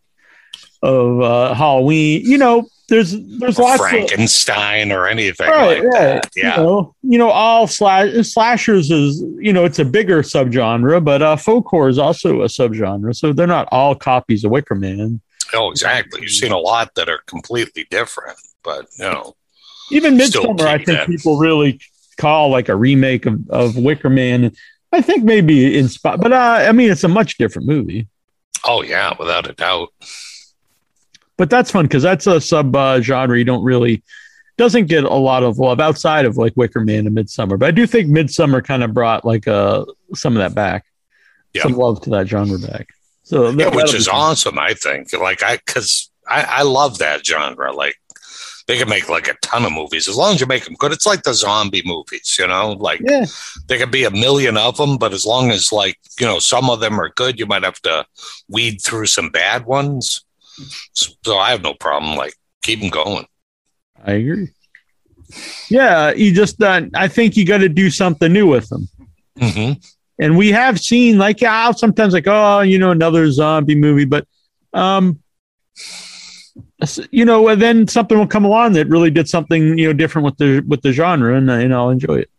of 0.81 1.21
uh, 1.21 1.53
Halloween. 1.53 2.21
You 2.25 2.37
know, 2.37 2.67
there's 2.89 3.11
there's 3.39 3.57
lots 3.57 3.81
of 3.81 3.89
Frankenstein 3.89 4.91
or 4.91 5.07
anything 5.07 5.49
right, 5.49 5.83
like 5.83 5.93
right. 5.93 6.29
Yeah. 6.35 6.57
You 6.57 6.63
know, 6.63 6.95
you 7.03 7.17
know, 7.17 7.29
all 7.29 7.67
slash 7.67 8.27
slashers 8.27 8.91
is 8.91 9.23
you 9.39 9.53
know 9.53 9.65
it's 9.65 9.79
a 9.79 9.85
bigger 9.85 10.21
subgenre, 10.21 11.03
but 11.03 11.21
uh, 11.21 11.35
folk 11.37 11.67
horror 11.67 11.89
is 11.89 11.97
also 11.97 12.41
a 12.41 12.45
subgenre, 12.45 13.15
so 13.15 13.33
they're 13.33 13.47
not 13.47 13.67
all 13.71 13.95
copies 13.95 14.43
of 14.43 14.51
Wicker 14.51 14.75
Man. 14.75 15.21
Oh, 15.53 15.71
exactly. 15.71 16.21
You've 16.21 16.31
seen 16.31 16.51
a 16.51 16.57
lot 16.57 16.93
that 16.95 17.09
are 17.09 17.19
completely 17.27 17.85
different, 17.89 18.37
but 18.63 18.87
you 18.97 19.05
know, 19.05 19.35
Even 19.91 20.15
Midsommar, 20.17 20.61
I 20.61 20.77
think 20.77 20.99
that. 20.99 21.07
people 21.07 21.37
really 21.37 21.79
call 22.17 22.49
like 22.49 22.69
a 22.69 22.75
remake 22.75 23.25
of, 23.25 23.49
of 23.49 23.75
Wicker 23.77 24.09
Man. 24.09 24.51
I 24.93 25.01
think 25.01 25.23
maybe 25.23 25.77
inspired, 25.77 26.19
but 26.21 26.33
uh, 26.33 26.65
I 26.67 26.71
mean, 26.73 26.91
it's 26.91 27.03
a 27.03 27.07
much 27.07 27.37
different 27.37 27.67
movie. 27.67 28.07
oh 28.65 28.81
yeah, 28.83 29.13
without 29.17 29.49
a 29.49 29.53
doubt. 29.53 29.89
But 31.37 31.49
that's 31.49 31.71
fun 31.71 31.85
because 31.85 32.03
that's 32.03 32.27
a 32.27 32.39
sub 32.39 32.75
uh, 32.75 33.01
genre 33.01 33.37
you 33.37 33.43
don't 33.45 33.63
really 33.63 34.03
doesn't 34.57 34.85
get 34.87 35.03
a 35.05 35.13
lot 35.13 35.41
of 35.43 35.57
love 35.57 35.79
outside 35.79 36.25
of 36.25 36.37
like 36.37 36.53
Wicker 36.55 36.81
Man 36.81 37.07
and 37.07 37.17
Midsommar. 37.17 37.57
But 37.57 37.67
I 37.67 37.71
do 37.71 37.87
think 37.87 38.09
Midsommar 38.09 38.63
kind 38.63 38.83
of 38.83 38.93
brought 38.93 39.25
like 39.25 39.47
uh 39.47 39.85
some 40.13 40.33
of 40.35 40.39
that 40.43 40.53
back, 40.53 40.85
Yeah. 41.53 41.63
some 41.63 41.73
love 41.73 42.01
to 42.01 42.09
that 42.11 42.27
genre 42.27 42.59
back. 42.59 42.89
So 43.23 43.49
Yeah, 43.49 43.69
which 43.75 43.93
is 43.93 44.05
be 44.05 44.11
fun. 44.11 44.19
awesome. 44.19 44.59
I 44.59 44.73
think. 44.73 45.13
Like 45.13 45.43
I, 45.43 45.57
because 45.57 46.11
I, 46.27 46.43
I 46.43 46.61
love 46.63 46.97
that 46.99 47.25
genre. 47.25 47.71
Like 47.73 47.95
they 48.67 48.77
can 48.77 48.89
make 48.89 49.09
like 49.09 49.27
a 49.27 49.35
ton 49.41 49.65
of 49.65 49.71
movies 49.71 50.07
as 50.07 50.15
long 50.15 50.35
as 50.35 50.41
you 50.41 50.47
make 50.47 50.65
them 50.65 50.75
good. 50.75 50.91
It's 50.91 51.05
like 51.05 51.23
the 51.23 51.33
zombie 51.33 51.83
movies, 51.85 52.37
you 52.39 52.47
know. 52.47 52.71
Like 52.73 53.01
Yeah, 53.03 53.25
there 53.67 53.77
could 53.77 53.91
be 53.91 54.03
a 54.05 54.11
million 54.11 54.57
of 54.57 54.77
them, 54.77 54.97
but 54.97 55.13
as 55.13 55.25
long 55.25 55.51
as 55.51 55.71
like 55.71 55.97
you 56.19 56.25
know 56.25 56.39
some 56.39 56.69
of 56.69 56.79
them 56.79 56.99
are 56.99 57.09
good, 57.15 57.39
you 57.39 57.45
might 57.45 57.63
have 57.63 57.81
to 57.81 58.05
weed 58.49 58.81
through 58.81 59.07
some 59.07 59.29
bad 59.29 59.65
ones. 59.65 60.23
So 60.93 61.37
I 61.37 61.51
have 61.51 61.63
no 61.63 61.73
problem. 61.73 62.15
Like 62.17 62.33
keep 62.61 62.79
them 62.81 62.89
going. 62.89 63.25
I 64.03 64.13
agree. 64.13 64.49
Yeah, 65.69 66.11
you 66.11 66.33
just 66.33 66.61
uh, 66.61 66.81
I 66.93 67.07
think 67.07 67.37
you 67.37 67.45
got 67.45 67.59
to 67.59 67.69
do 67.69 67.89
something 67.89 68.31
new 68.31 68.47
with 68.47 68.67
them. 68.69 68.89
hmm 69.39 69.73
and 70.21 70.37
we 70.37 70.51
have 70.51 70.79
seen 70.79 71.17
like 71.17 71.41
yeah, 71.41 71.71
sometimes 71.71 72.13
like 72.13 72.27
oh 72.27 72.61
you 72.61 72.79
know 72.79 72.91
another 72.91 73.29
zombie 73.31 73.75
movie 73.75 74.05
but 74.05 74.25
um 74.73 75.19
you 77.09 77.25
know 77.25 77.47
and 77.49 77.61
then 77.61 77.87
something 77.87 78.17
will 78.17 78.27
come 78.27 78.45
along 78.45 78.73
that 78.73 78.87
really 78.87 79.11
did 79.11 79.27
something 79.27 79.77
you 79.77 79.87
know 79.87 79.93
different 79.93 80.23
with 80.25 80.37
the 80.37 80.61
with 80.67 80.81
the 80.83 80.93
genre 80.93 81.35
and, 81.35 81.49
and 81.49 81.73
i'll 81.73 81.89
enjoy 81.89 82.19
it. 82.19 82.29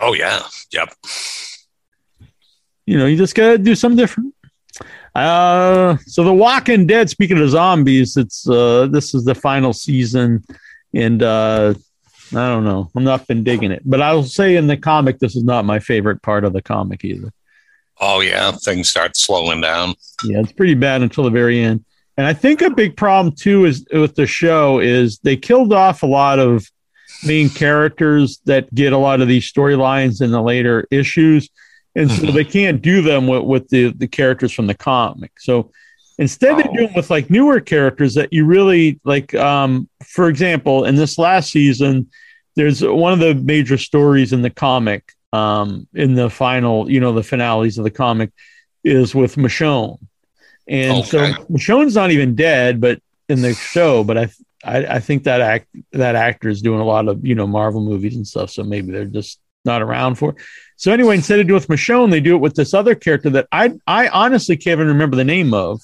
Oh 0.00 0.12
yeah, 0.12 0.42
yep. 0.72 0.92
you 2.86 2.98
know 2.98 3.06
you 3.06 3.16
just 3.16 3.34
gotta 3.34 3.58
do 3.58 3.74
something 3.74 3.96
different. 3.96 4.34
Uh 5.14 5.96
so 6.06 6.24
the 6.24 6.32
walking 6.32 6.86
dead 6.86 7.08
speaking 7.10 7.38
of 7.38 7.48
zombies 7.48 8.16
it's 8.16 8.48
uh 8.48 8.86
this 8.86 9.14
is 9.14 9.24
the 9.24 9.34
final 9.34 9.72
season 9.72 10.44
and 10.94 11.22
uh 11.22 11.74
I 12.32 12.48
don't 12.48 12.64
know. 12.64 12.90
I'm 12.94 13.04
not 13.04 13.26
been 13.26 13.42
digging 13.44 13.70
it, 13.72 13.82
but 13.84 14.02
I'll 14.02 14.22
say 14.22 14.56
in 14.56 14.66
the 14.66 14.76
comic, 14.76 15.18
this 15.18 15.34
is 15.36 15.44
not 15.44 15.64
my 15.64 15.78
favorite 15.78 16.22
part 16.22 16.44
of 16.44 16.52
the 16.52 16.62
comic 16.62 17.04
either. 17.04 17.32
Oh 18.00 18.20
yeah, 18.20 18.52
things 18.52 18.88
start 18.88 19.16
slowing 19.16 19.60
down. 19.60 19.94
Yeah, 20.24 20.40
it's 20.40 20.52
pretty 20.52 20.74
bad 20.74 21.02
until 21.02 21.24
the 21.24 21.30
very 21.30 21.60
end. 21.60 21.84
And 22.16 22.26
I 22.26 22.32
think 22.34 22.60
a 22.62 22.70
big 22.70 22.96
problem 22.96 23.34
too 23.34 23.64
is 23.64 23.86
with 23.92 24.14
the 24.14 24.26
show 24.26 24.78
is 24.80 25.18
they 25.20 25.36
killed 25.36 25.72
off 25.72 26.02
a 26.02 26.06
lot 26.06 26.38
of 26.38 26.66
main 27.24 27.48
characters 27.48 28.40
that 28.44 28.72
get 28.74 28.92
a 28.92 28.98
lot 28.98 29.20
of 29.20 29.28
these 29.28 29.50
storylines 29.50 30.20
in 30.22 30.30
the 30.30 30.42
later 30.42 30.86
issues, 30.90 31.48
and 31.96 32.10
so 32.10 32.22
Mhm. 32.26 32.34
they 32.34 32.44
can't 32.44 32.82
do 32.82 33.02
them 33.02 33.26
with, 33.26 33.42
with 33.44 33.68
the 33.70 33.92
the 33.92 34.06
characters 34.08 34.52
from 34.52 34.66
the 34.66 34.74
comic. 34.74 35.32
So 35.38 35.70
instead 36.18 36.56
they 36.58 36.64
Oh. 36.68 36.72
do 36.74 36.86
them 36.86 36.94
with 36.94 37.10
like 37.10 37.30
newer 37.30 37.60
characters 37.60 38.14
that 38.14 38.32
you 38.32 38.44
really 38.44 39.00
like. 39.04 39.34
Um, 39.34 39.88
for 40.04 40.28
example, 40.28 40.84
in 40.84 40.96
this 40.96 41.18
last 41.18 41.50
season, 41.50 42.08
there's 42.56 42.82
one 42.82 43.12
of 43.12 43.18
the 43.20 43.34
major 43.34 43.78
stories 43.78 44.32
in 44.32 44.42
the 44.42 44.50
comic. 44.50 45.12
Um, 45.32 45.86
in 45.94 46.14
the 46.14 46.30
final, 46.30 46.90
you 46.90 47.00
know, 47.00 47.12
the 47.12 47.22
finales 47.22 47.76
of 47.76 47.84
the 47.84 47.90
comic 47.90 48.30
is 48.82 49.14
with 49.14 49.36
Michonne. 49.36 49.98
And 50.66 51.04
so 51.04 51.18
Okay. 51.20 51.32
Michonne's 51.50 51.94
not 51.94 52.10
even 52.10 52.34
dead, 52.34 52.80
but 52.80 53.00
in 53.28 53.42
the 53.42 53.52
show, 53.54 54.04
but 54.04 54.16
I, 54.16 54.28
I 54.64 54.86
I 54.96 55.00
think 55.00 55.24
that 55.24 55.40
act 55.42 55.66
that 55.92 56.14
actor 56.16 56.48
is 56.48 56.62
doing 56.62 56.80
a 56.80 56.84
lot 56.84 57.08
of 57.08 57.24
you 57.26 57.34
know 57.34 57.46
Marvel 57.46 57.82
movies 57.82 58.16
and 58.16 58.26
stuff, 58.26 58.50
so 58.50 58.64
maybe 58.64 58.90
they're 58.90 59.04
just 59.04 59.38
not 59.66 59.82
around 59.82 60.14
for. 60.16 60.30
it. 60.30 60.36
So 60.76 60.92
anyway, 60.92 61.16
instead 61.16 61.40
of 61.40 61.46
doing 61.46 61.60
it 61.60 61.68
with 61.68 61.78
Michonne, 61.78 62.10
they 62.10 62.20
do 62.20 62.34
it 62.34 62.38
with 62.40 62.54
this 62.54 62.72
other 62.72 62.94
character 62.94 63.28
that 63.30 63.48
I 63.52 63.72
I 63.86 64.08
honestly 64.08 64.56
can't 64.56 64.78
even 64.78 64.88
remember 64.88 65.16
the 65.16 65.24
name 65.24 65.52
of. 65.52 65.82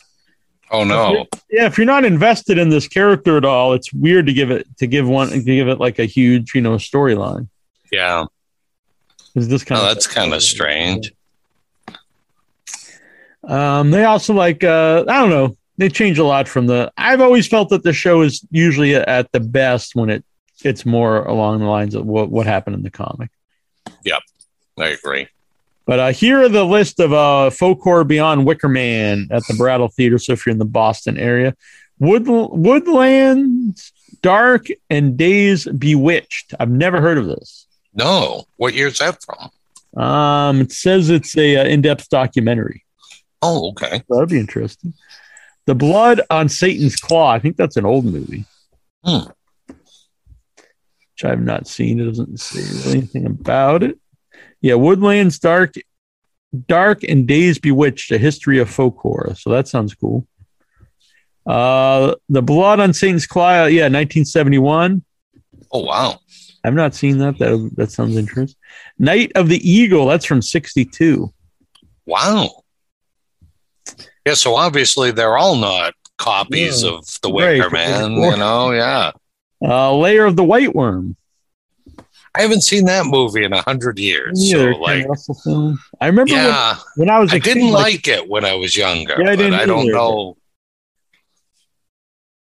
Oh 0.74 0.84
no. 0.84 1.26
Yeah, 1.50 1.66
if 1.66 1.78
you're 1.78 1.86
not 1.86 2.04
invested 2.04 2.58
in 2.58 2.68
this 2.68 2.88
character 2.88 3.36
at 3.36 3.44
all, 3.44 3.74
it's 3.74 3.92
weird 3.92 4.26
to 4.26 4.32
give 4.32 4.50
it 4.50 4.66
to 4.78 4.86
give 4.86 5.06
one 5.08 5.28
to 5.30 5.40
give 5.40 5.68
it 5.68 5.78
like 5.78 5.98
a 5.98 6.04
huge 6.04 6.54
you 6.54 6.60
know 6.60 6.76
storyline. 6.76 7.48
Yeah. 7.92 8.24
Is 9.36 9.48
this 9.48 9.62
kind 9.64 9.80
Oh, 9.80 9.84
of 9.88 9.94
that's 9.94 10.06
kind 10.06 10.32
of 10.34 10.42
strange. 10.42 11.12
Um, 13.44 13.90
they 13.90 14.04
also 14.04 14.32
like 14.34 14.64
uh, 14.64 15.04
I 15.08 15.20
don't 15.20 15.30
know. 15.30 15.56
They 15.76 15.88
change 15.88 16.18
a 16.18 16.24
lot 16.24 16.48
from 16.48 16.66
the. 16.66 16.92
I've 16.96 17.20
always 17.20 17.46
felt 17.48 17.68
that 17.70 17.82
the 17.82 17.92
show 17.92 18.22
is 18.22 18.44
usually 18.50 18.94
at 18.94 19.30
the 19.32 19.40
best 19.40 19.94
when 19.94 20.08
it 20.08 20.24
it's 20.64 20.86
more 20.86 21.24
along 21.24 21.58
the 21.60 21.66
lines 21.66 21.94
of 21.94 22.06
what 22.06 22.30
what 22.30 22.46
happened 22.46 22.76
in 22.76 22.82
the 22.82 22.90
comic. 22.90 23.30
Yep, 24.04 24.22
I 24.78 24.86
agree. 24.88 25.28
But 25.86 26.00
uh, 26.00 26.12
here 26.12 26.42
are 26.42 26.48
the 26.48 26.64
list 26.64 26.98
of 27.00 27.12
uh, 27.12 27.50
folk 27.50 27.80
horror 27.82 28.04
beyond 28.04 28.46
Wicker 28.46 28.68
Man 28.68 29.28
at 29.30 29.46
the 29.46 29.54
Brattle 29.54 29.88
Theater. 29.88 30.18
So 30.18 30.32
if 30.32 30.46
you're 30.46 30.52
in 30.52 30.58
the 30.58 30.64
Boston 30.64 31.18
area, 31.18 31.54
Wood 31.98 32.26
Woodlands 32.26 33.92
Dark 34.22 34.68
and 34.88 35.18
Days 35.18 35.66
Bewitched. 35.66 36.54
I've 36.58 36.70
never 36.70 37.00
heard 37.00 37.18
of 37.18 37.26
this. 37.26 37.66
No. 37.92 38.44
What 38.56 38.72
year's 38.72 38.98
that 38.98 39.22
from? 39.22 40.02
Um, 40.02 40.62
it 40.62 40.72
says 40.72 41.10
it's 41.10 41.36
a 41.36 41.58
uh, 41.58 41.64
in-depth 41.64 42.08
documentary. 42.08 42.84
Oh, 43.42 43.68
okay. 43.70 44.02
That'd 44.08 44.30
be 44.30 44.40
interesting. 44.40 44.94
The 45.66 45.74
Blood 45.74 46.22
on 46.30 46.48
Satan's 46.48 46.96
Claw. 46.96 47.30
I 47.30 47.38
think 47.38 47.56
that's 47.56 47.76
an 47.76 47.84
old 47.84 48.06
movie. 48.06 48.46
Hmm. 49.04 49.30
Which 49.68 51.24
I've 51.24 51.42
not 51.42 51.66
seen. 51.68 52.00
It 52.00 52.06
doesn't 52.06 52.40
say 52.40 52.90
anything 52.90 53.26
about 53.26 53.82
it. 53.82 53.98
Yeah, 54.64 54.74
Woodlands 54.76 55.38
Dark, 55.38 55.74
Dark 56.68 57.02
and 57.02 57.26
Days 57.26 57.58
Bewitched: 57.58 58.10
A 58.12 58.16
History 58.16 58.58
of 58.60 58.70
Folk 58.70 58.96
Horror. 58.96 59.34
So 59.36 59.50
that 59.50 59.68
sounds 59.68 59.94
cool. 59.94 60.26
Uh, 61.46 62.14
The 62.30 62.40
Blood 62.40 62.80
on 62.80 62.94
Satan's 62.94 63.26
Claw. 63.26 63.66
Yeah, 63.66 63.84
1971. 63.92 65.04
Oh 65.70 65.80
wow. 65.84 66.18
I've 66.64 66.72
not 66.72 66.94
seen 66.94 67.18
that. 67.18 67.36
That 67.38 67.72
that 67.76 67.90
sounds 67.90 68.16
interesting. 68.16 68.58
Night 68.98 69.32
of 69.34 69.50
the 69.50 69.58
Eagle. 69.70 70.06
That's 70.06 70.24
from 70.24 70.40
62. 70.40 71.30
Wow. 72.06 72.48
Yeah, 74.26 74.32
so 74.32 74.54
obviously 74.56 75.10
they're 75.10 75.36
all 75.36 75.56
not 75.56 75.92
copies 76.16 76.82
Yeah. 76.84 76.92
of 76.92 77.04
the 77.22 77.30
Right. 77.30 77.58
Wicker 77.58 77.68
Man, 77.70 78.12
you 78.12 78.36
know, 78.38 78.70
yeah. 78.72 79.10
Uh, 79.62 79.92
Lair 79.94 80.24
of 80.26 80.36
the 80.36 80.44
White 80.44 80.74
Worm. 80.74 81.16
I 82.36 82.42
haven't 82.42 82.62
seen 82.62 82.86
that 82.86 83.06
movie 83.06 83.44
in 83.44 83.52
a 83.52 83.62
hundred 83.62 83.98
years. 83.98 84.52
Neither, 84.52 84.72
So 84.74 84.78
like 84.80 85.06
I 86.00 86.06
remember 86.06 86.32
when, 86.34 86.44
yeah, 86.44 86.76
when 86.96 87.10
I 87.10 87.18
was 87.20 87.32
I 87.32 87.38
kid, 87.38 87.54
didn't 87.54 87.70
like 87.70 88.08
it 88.08 88.28
when 88.28 88.44
I 88.44 88.54
was 88.54 88.76
younger. 88.76 89.14
Yeah, 89.18 89.30
I 89.30 89.36
didn't 89.36 89.54
I 89.54 89.66
don't 89.66 89.84
either. 89.84 89.92
know. 89.92 90.36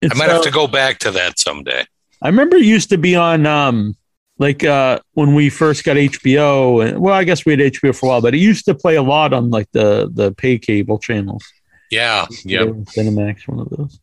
I 0.03 0.13
might 0.15 0.29
uh, 0.29 0.33
have 0.33 0.43
to 0.43 0.51
go 0.51 0.67
back 0.67 0.99
to 0.99 1.11
that 1.11 1.39
someday. 1.39 1.85
I 2.21 2.27
remember 2.27 2.57
it 2.57 2.65
used 2.65 2.89
to 2.89 2.97
be 2.97 3.15
on 3.15 3.45
um 3.45 3.95
like 4.39 4.63
uh 4.63 4.99
when 5.13 5.33
we 5.35 5.49
first 5.49 5.83
got 5.83 5.95
HBO 5.97 6.85
and 6.88 6.99
well 6.99 7.13
I 7.13 7.23
guess 7.23 7.45
we 7.45 7.53
had 7.53 7.59
HBO 7.59 7.95
for 7.95 8.07
a 8.07 8.09
while, 8.09 8.21
but 8.21 8.35
it 8.35 8.39
used 8.39 8.65
to 8.65 8.75
play 8.75 8.95
a 8.95 9.01
lot 9.03 9.33
on 9.33 9.49
like 9.49 9.71
the 9.71 10.09
the 10.13 10.33
pay 10.33 10.57
cable 10.59 10.99
channels. 10.99 11.43
Yeah, 11.89 12.25
yeah. 12.43 12.63
Cinemax, 12.63 13.47
one 13.47 13.61
of 13.61 13.69
those. 13.69 13.99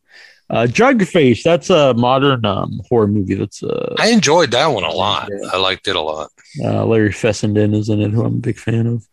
Uh, 0.54 0.66
Jugface. 0.66 1.42
That's 1.42 1.68
a 1.68 1.94
modern 1.94 2.44
um, 2.46 2.80
horror 2.88 3.08
movie. 3.08 3.34
That's 3.34 3.60
uh, 3.60 3.96
I 3.98 4.10
enjoyed 4.10 4.52
that 4.52 4.68
one 4.68 4.84
a 4.84 4.92
lot. 4.92 5.28
I 5.52 5.56
liked 5.56 5.88
it 5.88 5.96
a 5.96 6.00
lot. 6.00 6.30
uh, 6.62 6.86
Larry 6.86 7.10
Fessenden 7.10 7.74
is 7.74 7.88
in 7.88 8.00
it, 8.00 8.12
who 8.12 8.24
I'm 8.24 8.34
a 8.34 8.38
big 8.38 8.58
fan 8.58 8.86
of. 8.86 9.04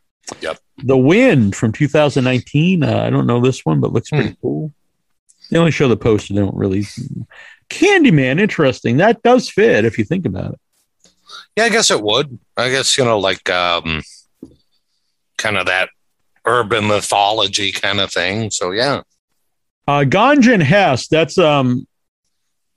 Yep. 0.42 0.60
The 0.84 0.98
Wind 0.98 1.56
from 1.56 1.72
2019. 1.72 2.84
Uh, 2.84 2.98
I 3.00 3.10
don't 3.10 3.26
know 3.26 3.42
this 3.42 3.66
one, 3.66 3.80
but 3.80 3.92
looks 3.92 4.12
pretty 4.12 4.38
cool. 4.39 4.72
They 5.50 5.58
only 5.58 5.72
show 5.72 5.88
the 5.88 5.98
poster. 5.98 6.36
They 6.36 6.42
don't 6.42 6.56
really. 6.56 6.84
Candyman. 7.72 8.39
Interesting. 8.39 8.98
That 8.98 9.24
does 9.24 9.50
fit 9.50 9.84
if 9.84 9.98
you 9.98 10.06
think 10.06 10.28
about 10.28 10.54
it. 10.54 10.60
Yeah, 11.58 11.64
I 11.64 11.70
guess 11.70 11.89
it 11.89 12.04
would. 12.04 12.38
I 12.56 12.70
guess 12.70 13.00
you 13.00 13.04
know, 13.04 13.18
like 13.18 13.50
um, 13.50 14.04
kind 15.39 15.58
of 15.58 15.66
that 15.66 15.89
urban 16.46 16.88
mythology 16.88 17.72
kind 17.72 18.00
of 18.00 18.12
thing. 18.12 18.52
So 18.52 18.70
yeah, 18.70 19.02
Uh, 19.88 20.01
Ganja 20.01 20.53
and 20.53 20.63
Hess. 20.63 21.07
That's 21.07 21.38
um, 21.38 21.88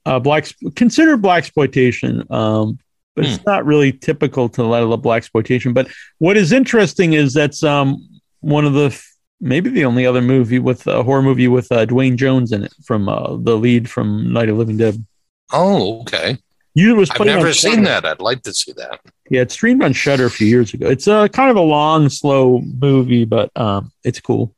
uh, 0.07 0.18
black 0.18 0.46
considered 0.74 1.22
black 1.22 1.38
exploitation. 1.38 2.24
Um, 2.30 2.78
but 3.14 3.26
it's 3.26 3.44
not 3.44 3.64
really 3.64 3.92
typical 3.92 4.48
to 4.48 4.62
a 4.62 4.64
lot 4.64 4.82
of 4.82 4.88
the 4.88 4.96
black 4.96 5.18
exploitation. 5.18 5.72
But 5.72 5.88
what 6.18 6.36
is 6.36 6.50
interesting 6.50 7.12
is 7.12 7.32
that's 7.32 7.62
um 7.62 8.09
one 8.40 8.64
of 8.64 8.72
the 8.72 9.00
maybe 9.40 9.70
the 9.70 9.84
only 9.84 10.07
other 10.07 10.22
movie 10.22 10.59
with 10.59 10.86
a 10.86 11.02
horror 11.02 11.22
movie 11.22 11.48
with 11.48 11.70
uh, 11.70 11.84
Duane 11.84 12.16
Jones 12.16 12.50
in 12.50 12.64
it 12.64 12.74
from 12.84 13.09
uh, 13.09 13.36
the 13.36 13.57
lead 13.57 13.88
from 13.88 14.32
Night 14.32 14.48
of 14.48 14.57
Living 14.57 14.76
Dead. 14.76 15.05
Oh, 15.52 16.00
okay. 16.00 16.38
You 16.74 16.96
was 16.96 17.11
I've 17.11 17.24
never 17.24 17.52
seen 17.52 17.84
Shudder. 17.84 17.84
that. 17.84 18.05
I'd 18.05 18.20
like 18.20 18.42
to 18.42 18.52
see 18.52 18.72
that. 18.72 19.00
Yeah, 19.30 19.42
it 19.42 19.52
streamed 19.52 19.84
on 19.84 19.92
Shudder 19.92 20.26
a 20.26 20.30
few 20.30 20.48
years 20.48 20.74
ago. 20.74 20.88
It's 20.88 21.07
a 21.07 21.28
kind 21.28 21.50
of 21.50 21.57
a 21.57 21.61
long, 21.61 22.09
slow 22.09 22.61
movie, 22.61 23.24
but 23.24 23.50
um, 23.57 23.92
it's 24.02 24.20
cool. 24.20 24.57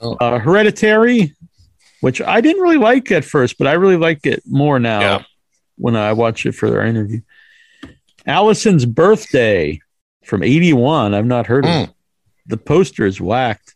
Oh. 0.00 0.16
Uh, 0.16 0.40
Hereditary, 0.40 1.36
which 2.04 2.20
I 2.20 2.40
didn't 2.42 2.62
really 2.62 2.76
like 2.76 3.10
at 3.10 3.24
first, 3.24 3.56
but 3.58 3.66
I 3.66 3.72
really 3.72 3.96
like 3.96 4.26
it 4.26 4.42
more 4.46 4.78
now 4.78 5.00
Yeah. 5.00 5.22
when 5.76 5.96
I 5.96 6.12
watch 6.12 6.44
it 6.44 6.52
for 6.54 6.78
our 6.78 6.84
interview. 6.86 7.20
Alison's 8.26 8.84
Birthday 8.86 9.80
from 10.24 10.42
'81. 10.42 11.14
I've 11.14 11.26
not 11.26 11.46
heard 11.46 11.64
of 11.64 11.70
Hmm. 11.70 11.82
it. 11.84 11.90
The 12.46 12.56
poster 12.58 13.06
is 13.06 13.20
whacked. 13.20 13.74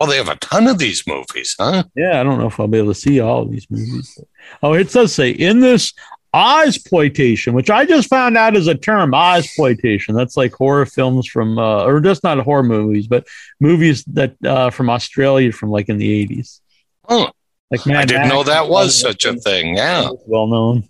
Well, 0.00 0.08
they 0.08 0.16
have 0.16 0.28
a 0.28 0.36
ton 0.36 0.66
of 0.66 0.78
these 0.78 1.04
movies, 1.06 1.54
huh? 1.58 1.84
Yeah, 1.94 2.20
I 2.20 2.24
don't 2.24 2.38
know 2.40 2.46
if 2.48 2.58
I'll 2.58 2.66
be 2.66 2.78
able 2.78 2.92
to 2.94 3.00
see 3.00 3.20
all 3.20 3.42
of 3.42 3.50
these 3.52 3.66
movies. 3.70 4.18
Oh, 4.62 4.72
it 4.74 4.90
does 4.92 5.14
say 5.14 5.30
in 5.30 5.60
this 5.60 5.92
Ozploitation, 6.34 7.52
which 7.52 7.70
I 7.70 7.84
just 7.84 8.08
found 8.08 8.36
out 8.36 8.56
is 8.56 8.66
a 8.66 8.74
term, 8.74 9.12
Ozploitation. 9.12 10.14
That's 10.16 10.36
like 10.36 10.52
horror 10.52 10.86
films 10.86 11.26
from, 11.26 11.58
uh, 11.58 11.84
or 11.84 12.00
just 12.00 12.24
not 12.24 12.38
horror 12.38 12.62
movies, 12.62 13.06
but 13.06 13.26
movies 13.60 14.04
that 14.04 14.34
uh, 14.44 14.70
from 14.70 14.90
Australia 14.90 15.52
from 15.52 15.70
like 15.70 15.88
in 15.88 15.98
the 15.98 16.10
eighties. 16.10 16.60
Oh, 17.08 17.30
Like 17.70 17.86
I 17.86 18.04
didn't 18.04 18.28
know 18.28 18.42
that 18.42 18.68
was 18.68 18.98
such 18.98 19.24
a 19.24 19.34
thing. 19.34 19.76
Yeah. 19.76 20.10
well 20.26 20.46
known. 20.46 20.88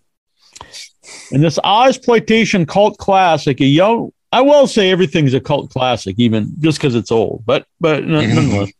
And 1.32 1.42
this 1.42 1.58
Ozploitation 1.58 2.66
cult 2.66 2.98
classic, 2.98 3.60
a 3.60 3.64
young, 3.64 4.12
I 4.30 4.42
will 4.42 4.66
say 4.66 4.90
everything's 4.90 5.34
a 5.34 5.40
cult 5.40 5.70
classic, 5.70 6.16
even 6.18 6.52
just 6.58 6.78
because 6.78 6.94
it's 6.94 7.10
old, 7.10 7.44
but 7.46 7.66
but 7.80 8.02
mm-hmm. 8.02 8.34
nonetheless, 8.34 8.72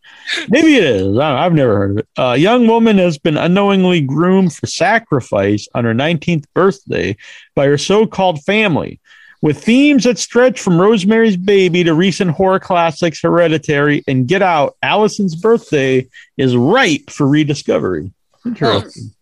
maybe 0.48 0.76
it 0.76 0.84
is. 0.84 1.16
I, 1.18 1.44
I've 1.44 1.54
never 1.54 1.76
heard 1.76 1.90
of 1.92 1.98
it. 1.98 2.08
A 2.18 2.36
young 2.36 2.66
woman 2.66 2.98
has 2.98 3.18
been 3.18 3.38
unknowingly 3.38 4.00
groomed 4.02 4.54
for 4.54 4.66
sacrifice 4.66 5.66
on 5.74 5.84
her 5.84 5.94
19th 5.94 6.44
birthday 6.54 7.16
by 7.54 7.66
her 7.66 7.78
so-called 7.78 8.42
family. 8.44 9.00
With 9.40 9.62
themes 9.62 10.04
that 10.04 10.18
stretch 10.18 10.60
from 10.60 10.80
Rosemary's 10.80 11.36
Baby 11.36 11.84
to 11.84 11.94
recent 11.94 12.32
horror 12.32 12.58
classics 12.58 13.20
Hereditary 13.22 14.02
and 14.08 14.26
Get 14.26 14.42
Out, 14.42 14.76
Alison's 14.82 15.36
birthday 15.36 16.08
is 16.36 16.56
ripe 16.56 17.08
for 17.10 17.26
rediscovery. 17.28 18.10
Interesting. 18.44 19.12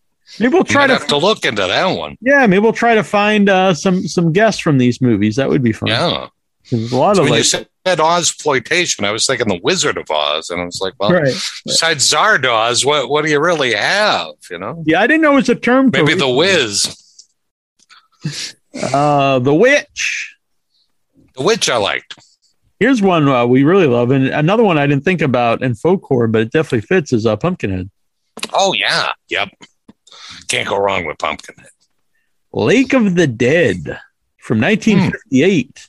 Maybe 0.40 0.52
we'll 0.54 0.64
try 0.64 0.86
to 0.86 0.92
have 0.94 1.06
to 1.08 1.16
look 1.18 1.44
into 1.44 1.62
that 1.66 1.86
one. 1.96 2.16
yeah, 2.20 2.46
maybe 2.46 2.60
we'll 2.60 2.72
try 2.72 2.94
to 2.94 3.04
find 3.04 3.48
uh, 3.48 3.74
some 3.74 4.08
some 4.08 4.32
guests 4.32 4.60
from 4.60 4.78
these 4.78 5.00
movies. 5.02 5.36
That 5.36 5.48
would 5.48 5.62
be 5.62 5.72
fun. 5.72 5.88
Yeah. 5.88 6.28
There's 6.70 6.90
a 6.92 6.96
lot 6.96 7.16
So 7.16 7.22
of 7.22 7.26
when 7.30 7.34
you 7.34 7.38
like, 7.40 7.44
said 7.44 7.98
Ozploitation, 7.98 9.04
I 9.04 9.12
was 9.12 9.24
thinking 9.26 9.46
the 9.48 9.60
Wizard 9.62 9.96
of 9.98 10.10
Oz, 10.10 10.50
and 10.50 10.60
I 10.60 10.64
was 10.64 10.80
like, 10.80 10.94
well, 10.98 11.12
right. 11.12 11.32
besides 11.64 12.10
Zardoz, 12.12 12.84
what 12.84 13.08
what 13.08 13.24
do 13.24 13.30
you 13.30 13.38
really 13.40 13.72
have? 13.74 14.32
You 14.50 14.58
know, 14.58 14.82
Yeah, 14.86 15.00
I 15.00 15.06
didn't 15.06 15.22
know 15.22 15.32
it 15.32 15.36
was 15.36 15.48
a 15.48 15.54
term. 15.54 15.90
maybe 15.92 16.14
the 16.14 16.26
recently. 16.26 16.96
Uh, 18.82 19.38
the 19.38 19.54
Witch. 19.54 20.36
the 21.36 21.42
Witch. 21.42 21.68
I 21.68 21.76
liked. 21.76 22.14
Here's 22.78 23.00
one 23.00 23.28
uh, 23.28 23.46
we 23.46 23.64
really 23.64 23.86
love, 23.86 24.10
and 24.10 24.26
another 24.26 24.62
one 24.62 24.78
I 24.78 24.86
didn't 24.86 25.04
think 25.04 25.22
about 25.22 25.62
in 25.62 25.74
folk 25.74 26.04
horror, 26.04 26.28
but 26.28 26.42
it 26.42 26.52
definitely 26.52 26.82
fits 26.82 27.12
is 27.12 27.24
uh, 27.24 27.36
Pumpkinhead. 27.36 27.90
Oh 28.52 28.74
yeah, 28.74 29.12
yep. 29.28 29.48
Can't 30.48 30.68
go 30.68 30.78
wrong 30.78 31.06
with 31.06 31.18
Pumpkinhead. 31.18 31.70
Lake 32.52 32.92
of 32.92 33.14
the 33.14 33.26
Dead 33.26 33.98
from 34.38 34.60
1958. 34.60 35.88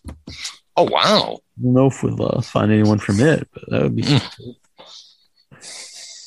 Oh 0.77 0.83
wow. 0.83 1.39
I 1.57 1.63
don't 1.63 1.73
know 1.73 1.87
if 1.87 2.03
we'll 2.03 2.21
uh, 2.21 2.41
find 2.41 2.71
anyone 2.71 2.99
from 2.99 3.19
it, 3.19 3.47
but 3.53 3.63
that 3.69 3.83
would 3.83 3.95
be. 3.95 4.03
Mm. 4.03 4.55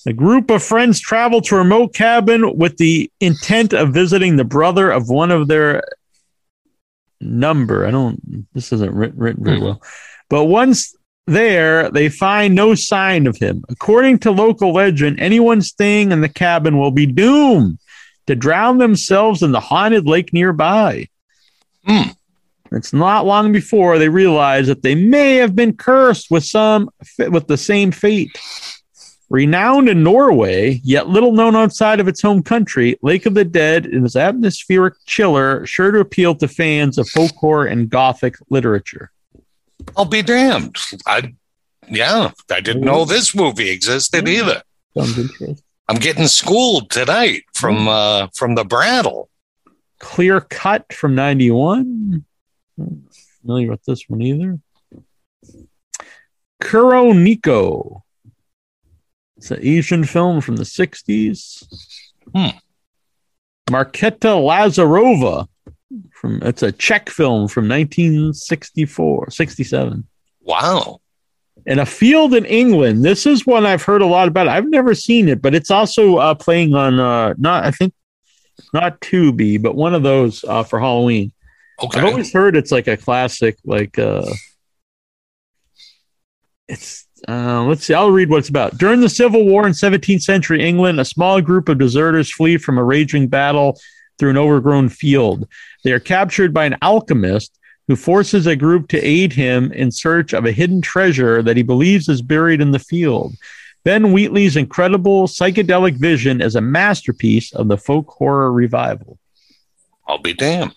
A 0.06 0.12
group 0.14 0.50
of 0.50 0.62
friends 0.62 0.98
travel 0.98 1.42
to 1.42 1.56
a 1.56 1.58
remote 1.58 1.94
cabin 1.94 2.56
with 2.56 2.78
the 2.78 3.12
intent 3.20 3.74
of 3.74 3.92
visiting 3.92 4.36
the 4.36 4.44
brother 4.44 4.90
of 4.90 5.10
one 5.10 5.30
of 5.30 5.46
their 5.46 5.82
number. 7.20 7.86
I 7.86 7.90
don't. 7.90 8.46
This 8.54 8.72
isn't 8.72 8.94
written, 8.94 9.18
written 9.18 9.44
very 9.44 9.58
Hmm. 9.58 9.64
well, 9.64 9.82
but 10.28 10.44
once 10.46 10.94
there, 11.26 11.90
they 11.90 12.08
find 12.08 12.54
no 12.54 12.74
sign 12.74 13.26
of 13.26 13.36
him. 13.36 13.62
According 13.68 14.18
to 14.20 14.30
local 14.30 14.72
legend, 14.72 15.20
anyone 15.20 15.62
staying 15.62 16.12
in 16.12 16.20
the 16.22 16.28
cabin 16.28 16.78
will 16.78 16.90
be 16.90 17.06
doomed 17.06 17.78
to 18.26 18.34
drown 18.34 18.78
themselves 18.78 19.42
in 19.42 19.52
the 19.52 19.60
haunted 19.60 20.06
lake 20.06 20.32
nearby. 20.32 21.06
Hmm. 21.86 22.10
It's 22.72 22.92
not 22.92 23.26
long 23.26 23.50
before 23.52 23.98
they 23.98 24.08
realize 24.08 24.68
that 24.68 24.82
they 24.82 24.94
may 24.94 25.36
have 25.36 25.56
been 25.56 25.76
cursed 25.76 26.30
with 26.30 26.44
some 26.44 26.88
with 27.18 27.48
the 27.48 27.56
same 27.56 27.90
fate. 27.90 28.30
Renowned 29.30 29.88
in 29.88 30.02
Norway, 30.02 30.80
yet 30.82 31.08
little 31.08 31.30
known 31.32 31.54
outside 31.54 32.00
of 32.00 32.08
its 32.08 32.20
home 32.20 32.42
country, 32.42 32.98
Lake 33.00 33.26
of 33.26 33.34
the 33.34 33.44
Dead 33.44 33.86
is 33.86 34.16
an 34.16 34.22
atmospheric 34.22 34.94
chiller 35.06 35.64
sure 35.64 35.92
to 35.92 36.00
appeal 36.00 36.34
to 36.34 36.48
fans 36.48 36.98
of 36.98 37.08
folk 37.08 37.30
horror 37.36 37.66
and 37.66 37.88
gothic 37.88 38.34
literature. 38.50 39.12
I'll 39.96 40.04
be 40.04 40.22
damned. 40.22 40.76
I 41.06 41.34
yeah, 41.88 42.32
I 42.50 42.60
didn't 42.60 42.82
know 42.82 43.04
this 43.04 43.32
movie 43.32 43.70
existed 43.70 44.28
either. 44.28 44.62
I'm 44.96 45.96
getting 45.98 46.26
schooled 46.26 46.90
tonight 46.90 47.44
from 47.54 47.86
uh 47.86 48.26
from 48.34 48.56
the 48.56 48.64
Brattle. 48.64 49.30
Clear 50.00 50.40
Cut 50.40 50.92
from 50.92 51.14
91. 51.14 52.24
Not 52.76 52.88
familiar 53.42 53.70
with 53.70 53.84
this 53.84 54.08
one 54.08 54.22
either. 54.22 54.58
Kuroneko. 56.60 58.02
It's 59.40 59.50
an 59.50 59.58
Asian 59.62 60.04
film 60.04 60.42
from 60.42 60.56
the 60.56 60.64
60s. 60.64 61.64
Hmm. 62.34 62.58
Marketa 63.70 64.36
Lazarova. 64.36 65.48
From 66.12 66.42
it's 66.42 66.62
a 66.62 66.70
Czech 66.72 67.08
film 67.08 67.48
from 67.48 67.66
1964, 67.66 69.30
67. 69.30 70.06
Wow. 70.42 71.00
And 71.66 71.80
a 71.80 71.86
field 71.86 72.34
in 72.34 72.44
England. 72.44 73.02
This 73.02 73.24
is 73.24 73.46
one 73.46 73.64
I've 73.64 73.82
heard 73.82 74.02
a 74.02 74.06
lot 74.06 74.28
about. 74.28 74.46
I've 74.46 74.68
never 74.68 74.94
seen 74.94 75.26
it, 75.26 75.40
but 75.40 75.54
it's 75.54 75.70
also 75.70 76.18
uh, 76.18 76.34
playing 76.34 76.74
on 76.74 77.00
uh, 77.00 77.32
not 77.38 77.64
I 77.64 77.70
think 77.70 77.94
not 78.74 79.00
Tubi, 79.00 79.60
but 79.60 79.74
one 79.74 79.94
of 79.94 80.02
those 80.02 80.44
uh, 80.44 80.64
for 80.64 80.78
Halloween. 80.78 81.32
Okay. 81.82 81.98
I've 81.98 82.04
always 82.04 82.30
heard 82.30 82.56
it's 82.56 82.70
like 82.70 82.88
a 82.88 82.98
classic, 82.98 83.56
like 83.64 83.98
uh 83.98 84.30
it's 86.68 87.08
uh, 87.30 87.62
let's 87.62 87.84
see, 87.84 87.94
I'll 87.94 88.10
read 88.10 88.28
what 88.28 88.38
it's 88.38 88.48
about. 88.48 88.76
During 88.76 89.00
the 89.00 89.08
Civil 89.08 89.46
War 89.46 89.66
in 89.66 89.72
17th 89.72 90.22
century 90.22 90.64
England, 90.66 90.98
a 90.98 91.04
small 91.04 91.40
group 91.40 91.68
of 91.68 91.78
deserters 91.78 92.32
flee 92.32 92.56
from 92.56 92.76
a 92.76 92.82
raging 92.82 93.28
battle 93.28 93.78
through 94.18 94.30
an 94.30 94.36
overgrown 94.36 94.88
field. 94.88 95.46
They 95.84 95.92
are 95.92 96.00
captured 96.00 96.52
by 96.52 96.64
an 96.64 96.76
alchemist 96.82 97.56
who 97.86 97.94
forces 97.94 98.46
a 98.46 98.56
group 98.56 98.88
to 98.88 99.00
aid 99.00 99.32
him 99.32 99.72
in 99.72 99.92
search 99.92 100.32
of 100.32 100.44
a 100.44 100.52
hidden 100.52 100.82
treasure 100.82 101.42
that 101.42 101.56
he 101.56 101.62
believes 101.62 102.08
is 102.08 102.20
buried 102.20 102.60
in 102.60 102.72
the 102.72 102.78
field. 102.78 103.34
Ben 103.84 104.12
Wheatley's 104.12 104.56
incredible 104.56 105.26
psychedelic 105.26 105.94
vision 105.94 106.40
is 106.40 106.56
a 106.56 106.60
masterpiece 106.60 107.52
of 107.52 107.68
the 107.68 107.78
folk 107.78 108.08
horror 108.08 108.52
revival. 108.52 109.18
I'll 110.06 110.18
be 110.18 110.34
damned. 110.34 110.74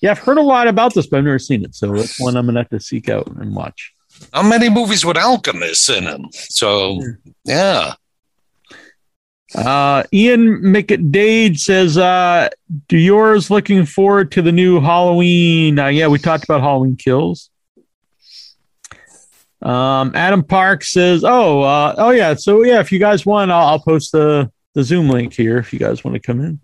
Yeah, 0.00 0.12
I've 0.12 0.18
heard 0.18 0.38
a 0.38 0.42
lot 0.42 0.68
about 0.68 0.94
this, 0.94 1.06
but 1.06 1.18
I've 1.18 1.24
never 1.24 1.38
seen 1.38 1.64
it. 1.64 1.74
So 1.74 1.94
it's 1.94 2.20
one 2.20 2.36
I'm 2.36 2.46
gonna 2.46 2.60
have 2.60 2.70
to 2.70 2.80
seek 2.80 3.08
out 3.08 3.28
and 3.28 3.54
watch. 3.54 3.94
How 4.32 4.42
many 4.42 4.68
movies 4.68 5.04
with 5.04 5.16
alchemists 5.16 5.88
in 5.88 6.04
them? 6.04 6.26
So 6.32 7.00
yeah. 7.44 7.94
Uh, 9.52 10.04
Ian 10.12 10.60
McDade 10.62 11.58
says, 11.58 11.98
uh, 11.98 12.48
"Do 12.86 12.96
yours 12.96 13.50
looking 13.50 13.84
forward 13.84 14.30
to 14.32 14.42
the 14.42 14.52
new 14.52 14.80
Halloween?" 14.80 15.78
Uh, 15.78 15.88
yeah, 15.88 16.06
we 16.06 16.18
talked 16.18 16.44
about 16.44 16.60
Halloween 16.60 16.94
Kills. 16.96 17.50
Um, 19.62 20.12
Adam 20.14 20.44
Park 20.44 20.84
says, 20.84 21.24
"Oh, 21.24 21.62
uh, 21.62 21.94
oh 21.98 22.10
yeah. 22.10 22.34
So 22.34 22.62
yeah, 22.62 22.78
if 22.80 22.92
you 22.92 22.98
guys 23.00 23.26
want, 23.26 23.50
I'll, 23.50 23.66
I'll 23.66 23.80
post 23.80 24.12
the 24.12 24.50
the 24.74 24.84
Zoom 24.84 25.08
link 25.08 25.34
here 25.34 25.58
if 25.58 25.72
you 25.72 25.80
guys 25.80 26.04
want 26.04 26.14
to 26.14 26.20
come 26.20 26.40
in. 26.40 26.60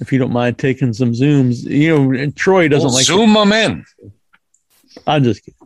If 0.00 0.12
you 0.12 0.18
don't 0.18 0.32
mind 0.32 0.58
taking 0.58 0.92
some 0.92 1.12
zooms, 1.12 1.62
you 1.62 1.96
know, 1.96 2.12
and 2.18 2.36
Troy 2.36 2.66
doesn't 2.68 2.88
We'll 2.88 2.94
like. 2.96 3.06
zoom 3.06 3.32
them 3.32 3.52
in. 3.52 3.84
I'm 5.06 5.22
just 5.22 5.44
kidding. 5.44 5.65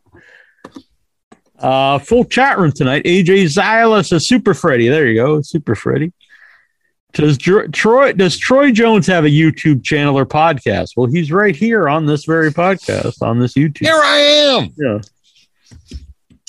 Uh, 1.60 1.98
full 1.98 2.24
chat 2.24 2.58
room 2.58 2.72
tonight. 2.72 3.04
AJ 3.04 3.44
Zylas 3.44 4.12
is 4.12 4.26
Super 4.26 4.54
Freddy. 4.54 4.88
There 4.88 5.06
you 5.06 5.14
go, 5.14 5.42
Super 5.42 5.74
Freddy. 5.74 6.12
Does 7.12 7.36
Troy 7.38 8.12
does 8.12 8.38
Troy 8.38 8.70
Jones 8.70 9.06
have 9.08 9.24
a 9.24 9.28
YouTube 9.28 9.82
channel 9.84 10.16
or 10.16 10.24
podcast? 10.24 10.92
Well, 10.96 11.06
he's 11.06 11.32
right 11.32 11.54
here 11.56 11.88
on 11.88 12.06
this 12.06 12.24
very 12.24 12.50
podcast 12.52 13.20
on 13.20 13.40
this 13.40 13.54
YouTube. 13.54 13.86
Here 13.86 14.00
I 14.00 14.18
am. 14.18 14.72
Yeah. 14.76 15.00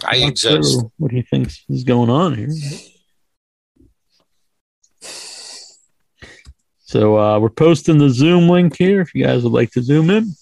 I 0.05 0.19
Not 0.19 0.29
exist. 0.29 0.71
sure 0.71 0.91
what 0.97 1.11
he 1.11 1.23
thinks 1.23 1.63
is 1.67 1.83
going 1.83 2.09
on 2.09 2.35
here. 2.35 2.49
So 6.85 7.17
uh, 7.17 7.39
we're 7.39 7.49
posting 7.49 7.97
the 7.97 8.09
Zoom 8.09 8.49
link 8.49 8.77
here 8.77 9.01
if 9.01 9.15
you 9.15 9.23
guys 9.23 9.43
would 9.43 9.53
like 9.53 9.71
to 9.71 9.81
zoom 9.81 10.09
in. 10.09 10.33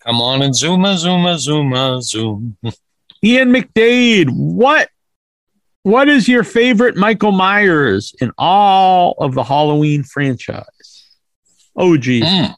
Come 0.00 0.20
on 0.20 0.42
and 0.42 0.54
zoom 0.56 0.84
a 0.84 0.96
zoom 0.96 1.26
zoom 1.38 2.00
zoom. 2.02 2.56
Ian 3.24 3.52
McDade, 3.52 4.30
what 4.30 4.88
what 5.82 6.08
is 6.08 6.28
your 6.28 6.44
favorite 6.44 6.96
Michael 6.96 7.32
Myers 7.32 8.14
in 8.20 8.32
all 8.38 9.14
of 9.18 9.34
the 9.34 9.42
Halloween 9.42 10.02
franchise? 10.02 11.18
Oh 11.76 11.96
gee. 11.96 12.22
Mm. 12.22 12.54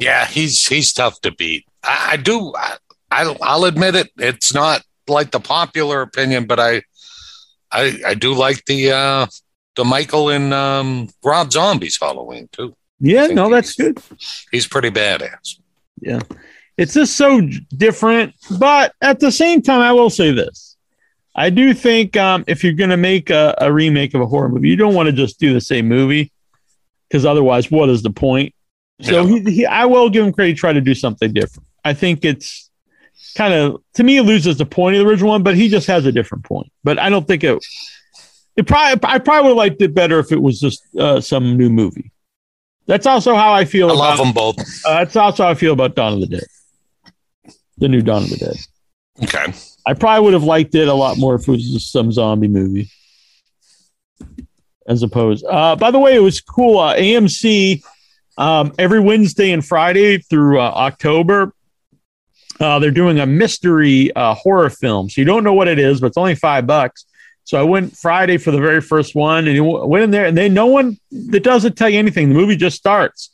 Yeah, 0.00 0.26
he's 0.26 0.66
he's 0.66 0.92
tough 0.92 1.20
to 1.22 1.32
beat. 1.32 1.66
I, 1.82 2.10
I 2.12 2.16
do. 2.16 2.54
I, 2.56 2.76
I 3.10 3.36
I'll 3.42 3.64
admit 3.64 3.94
it. 3.94 4.10
It's 4.16 4.54
not 4.54 4.82
like 5.08 5.30
the 5.30 5.40
popular 5.40 6.02
opinion, 6.02 6.46
but 6.46 6.60
I 6.60 6.82
I 7.72 7.98
I 8.06 8.14
do 8.14 8.34
like 8.34 8.64
the 8.66 8.92
uh 8.92 9.26
the 9.76 9.84
Michael 9.84 10.28
and 10.30 10.54
um 10.54 11.08
Rob 11.24 11.52
Zombie's 11.52 11.98
Halloween 12.00 12.48
too. 12.52 12.74
Yeah, 13.00 13.28
no, 13.28 13.48
that's 13.48 13.74
good. 13.74 14.00
He's 14.50 14.66
pretty 14.66 14.90
badass. 14.90 15.60
Yeah. 16.00 16.20
It's 16.78 16.94
just 16.94 17.16
so 17.16 17.40
different. 17.76 18.34
But 18.58 18.94
at 19.02 19.20
the 19.20 19.30
same 19.32 19.60
time, 19.62 19.80
I 19.80 19.92
will 19.92 20.10
say 20.10 20.30
this. 20.30 20.76
I 21.34 21.50
do 21.50 21.74
think 21.74 22.16
um, 22.16 22.44
if 22.46 22.64
you're 22.64 22.72
going 22.72 22.90
to 22.90 22.96
make 22.96 23.30
a, 23.30 23.54
a 23.58 23.72
remake 23.72 24.14
of 24.14 24.20
a 24.20 24.26
horror 24.26 24.48
movie, 24.48 24.68
you 24.68 24.76
don't 24.76 24.94
want 24.94 25.06
to 25.08 25.12
just 25.12 25.38
do 25.38 25.52
the 25.52 25.60
same 25.60 25.86
movie 25.88 26.32
because 27.08 27.24
otherwise, 27.26 27.70
what 27.70 27.88
is 27.88 28.02
the 28.02 28.10
point? 28.10 28.54
So 29.02 29.24
Yeah. 29.26 29.40
he, 29.44 29.50
he, 29.52 29.66
I 29.66 29.84
will 29.84 30.08
give 30.10 30.24
him 30.26 30.32
credit, 30.32 30.56
try 30.56 30.72
to 30.72 30.80
do 30.80 30.94
something 30.94 31.32
different. 31.32 31.68
I 31.84 31.94
think 31.94 32.24
it's 32.24 32.70
kind 33.36 33.54
of, 33.54 33.82
to 33.94 34.02
me, 34.04 34.16
it 34.18 34.22
loses 34.22 34.56
the 34.56 34.66
point 34.66 34.96
of 34.96 35.02
the 35.04 35.08
original 35.08 35.30
one, 35.30 35.42
but 35.44 35.54
he 35.56 35.68
just 35.68 35.86
has 35.86 36.06
a 36.06 36.12
different 36.12 36.44
point. 36.44 36.72
But 36.82 36.98
I 36.98 37.08
don't 37.08 37.26
think 37.26 37.44
it, 37.44 37.64
it 38.56 38.66
probably, 38.66 38.98
I 39.08 39.18
probably 39.20 39.42
would 39.42 39.48
have 39.50 39.56
liked 39.56 39.82
it 39.82 39.94
better 39.94 40.18
if 40.18 40.32
it 40.32 40.40
was 40.42 40.58
just 40.60 40.82
uh, 40.96 41.20
some 41.20 41.56
new 41.56 41.70
movie. 41.70 42.10
That's 42.86 43.06
also 43.06 43.34
how 43.36 43.52
I 43.52 43.64
feel 43.64 43.90
I 43.90 43.94
about 43.94 44.18
love 44.18 44.18
them 44.18 44.32
both. 44.32 44.58
uh, 44.84 44.94
that's 45.04 45.14
also 45.14 45.44
how 45.44 45.50
I 45.50 45.54
feel 45.54 45.72
about 45.72 45.94
Dawn 45.94 46.14
of 46.14 46.20
the 46.20 46.26
Dead. 46.26 46.44
The 47.78 47.88
new 47.88 48.02
Dawn 48.02 48.24
of 48.24 48.30
the 48.30 48.36
Dead. 48.36 48.56
Okay. 49.24 49.52
I 49.86 49.94
probably 49.94 50.24
would 50.24 50.32
have 50.34 50.44
liked 50.44 50.74
it 50.74 50.88
a 50.88 50.94
lot 50.94 51.18
more 51.18 51.34
if 51.34 51.48
it 51.48 51.50
was 51.50 51.70
just 51.70 51.92
some 51.92 52.12
zombie 52.12 52.48
movie. 52.48 52.90
As 54.86 55.02
opposed. 55.02 55.44
Uh, 55.44 55.76
by 55.76 55.90
the 55.90 55.98
way, 55.98 56.14
it 56.14 56.20
was 56.20 56.40
cool. 56.40 56.78
Uh, 56.78 56.96
AMC 56.96 57.82
um, 58.38 58.72
every 58.78 59.00
Wednesday 59.00 59.50
and 59.50 59.64
Friday 59.64 60.18
through 60.18 60.60
uh, 60.60 60.72
October. 60.74 61.52
Uh, 62.60 62.78
they're 62.78 62.90
doing 62.90 63.20
a 63.20 63.26
mystery 63.26 64.12
uh, 64.14 64.34
horror 64.34 64.70
film. 64.70 65.08
So 65.08 65.20
you 65.20 65.24
don't 65.24 65.44
know 65.44 65.52
what 65.52 65.68
it 65.68 65.78
is, 65.78 66.00
but 66.00 66.08
it's 66.08 66.16
only 66.16 66.34
five 66.34 66.66
bucks. 66.66 67.04
So 67.44 67.58
I 67.58 67.62
went 67.62 67.96
Friday 67.96 68.36
for 68.36 68.50
the 68.50 68.60
very 68.60 68.80
first 68.80 69.14
one, 69.14 69.46
and 69.46 69.54
you 69.54 69.64
went 69.64 70.04
in 70.04 70.10
there, 70.10 70.26
and 70.26 70.36
they 70.36 70.50
no 70.50 70.66
one 70.66 70.98
that 71.30 71.42
doesn't 71.42 71.76
tell 71.76 71.88
you 71.88 71.98
anything. 71.98 72.28
The 72.28 72.34
movie 72.34 72.56
just 72.56 72.76
starts, 72.76 73.30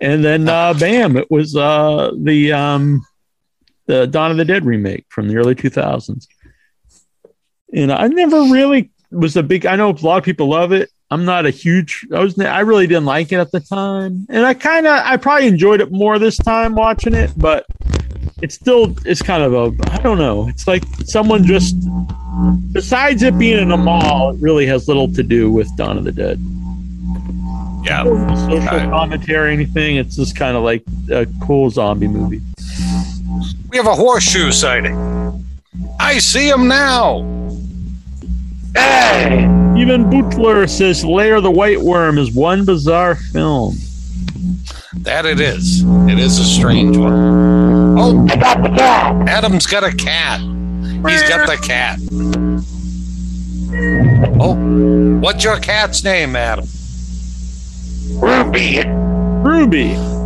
and 0.00 0.24
then 0.24 0.48
uh, 0.48 0.72
bam, 0.72 1.18
it 1.18 1.30
was 1.30 1.54
uh, 1.54 2.10
the 2.16 2.52
um, 2.52 3.04
the 3.90 4.06
Dawn 4.06 4.30
of 4.30 4.36
the 4.36 4.44
Dead 4.44 4.64
remake 4.64 5.04
from 5.08 5.26
the 5.28 5.36
early 5.36 5.54
2000s. 5.54 6.26
And 7.74 7.92
I 7.92 8.06
never 8.06 8.42
really 8.42 8.90
was 9.10 9.36
a 9.36 9.42
big. 9.42 9.66
I 9.66 9.76
know 9.76 9.90
a 9.90 9.98
lot 10.02 10.18
of 10.18 10.24
people 10.24 10.48
love 10.48 10.72
it. 10.72 10.90
I'm 11.10 11.24
not 11.24 11.44
a 11.44 11.50
huge. 11.50 12.06
I 12.14 12.20
was. 12.20 12.38
I 12.38 12.60
really 12.60 12.86
didn't 12.86 13.04
like 13.04 13.32
it 13.32 13.36
at 13.36 13.50
the 13.50 13.60
time, 13.60 14.26
and 14.28 14.46
I 14.46 14.54
kind 14.54 14.86
of. 14.86 14.92
I 15.04 15.16
probably 15.16 15.48
enjoyed 15.48 15.80
it 15.80 15.90
more 15.90 16.18
this 16.18 16.36
time 16.36 16.74
watching 16.74 17.14
it, 17.14 17.32
but 17.36 17.66
it's 18.42 18.54
still. 18.54 18.96
It's 19.04 19.22
kind 19.22 19.42
of 19.42 19.54
a. 19.54 19.90
I 19.90 19.98
don't 19.98 20.18
know. 20.18 20.48
It's 20.48 20.66
like 20.66 20.84
someone 21.04 21.44
just. 21.44 21.76
Besides 22.72 23.22
it 23.22 23.36
being 23.38 23.58
in 23.58 23.72
a 23.72 23.76
mall, 23.76 24.30
it 24.30 24.40
really 24.40 24.66
has 24.66 24.88
little 24.88 25.12
to 25.12 25.22
do 25.22 25.50
with 25.50 25.68
Dawn 25.76 25.98
of 25.98 26.04
the 26.04 26.12
Dead. 26.12 26.40
Yeah. 27.84 28.04
Social 28.48 28.90
commentary, 28.90 29.52
anything. 29.52 29.96
It's 29.96 30.16
just 30.16 30.36
kind 30.36 30.56
of 30.56 30.62
like 30.62 30.84
a 31.10 31.26
cool 31.42 31.70
zombie 31.70 32.08
movie. 32.08 32.40
We 33.68 33.76
have 33.76 33.86
a 33.86 33.94
horseshoe 33.94 34.50
sighting. 34.50 34.96
I 35.98 36.18
see 36.18 36.48
him 36.48 36.66
now. 36.66 37.22
Hey! 38.74 39.44
Even 39.76 40.10
Butler 40.10 40.66
says 40.66 41.04
Lair 41.04 41.40
the 41.40 41.50
White 41.50 41.80
Worm 41.80 42.18
is 42.18 42.32
one 42.32 42.64
bizarre 42.64 43.14
film. 43.14 43.76
That 44.94 45.24
it 45.26 45.40
is. 45.40 45.82
It 46.08 46.18
is 46.18 46.38
a 46.38 46.44
strange 46.44 46.96
one. 46.96 47.98
Oh, 47.98 48.26
I 48.28 48.36
got 48.36 48.62
the 48.62 48.68
cat! 48.70 49.28
Adam's 49.28 49.66
got 49.66 49.84
a 49.84 49.94
cat. 49.94 50.40
He's 50.40 51.22
got 51.28 51.46
the 51.46 51.56
cat. 51.56 51.98
Oh, 54.40 55.18
what's 55.20 55.44
your 55.44 55.58
cat's 55.60 56.02
name, 56.04 56.36
Adam? 56.36 56.66
Ruby! 58.20 58.82
Ruby. 59.48 60.19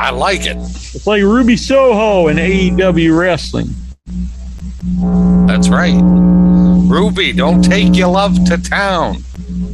I 0.00 0.08
like 0.08 0.46
it. 0.46 0.56
It's 0.56 1.06
like 1.06 1.22
Ruby 1.22 1.58
Soho 1.58 2.28
in 2.28 2.38
AEW 2.38 3.18
wrestling. 3.18 3.68
That's 5.46 5.68
right. 5.68 6.00
Ruby, 6.90 7.34
don't 7.34 7.60
take 7.62 7.94
your 7.94 8.08
love 8.08 8.42
to 8.46 8.56
town. 8.56 9.22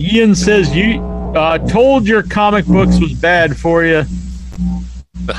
Ian 0.01 0.35
says 0.35 0.75
you 0.75 1.01
uh, 1.37 1.59
told 1.69 2.09
your 2.09 2.25
comic 2.25 2.67
books 2.67 2.99
was 2.99 3.13
bad 3.13 3.57
for 3.57 3.85
you. 3.85 4.05
They're 5.27 5.37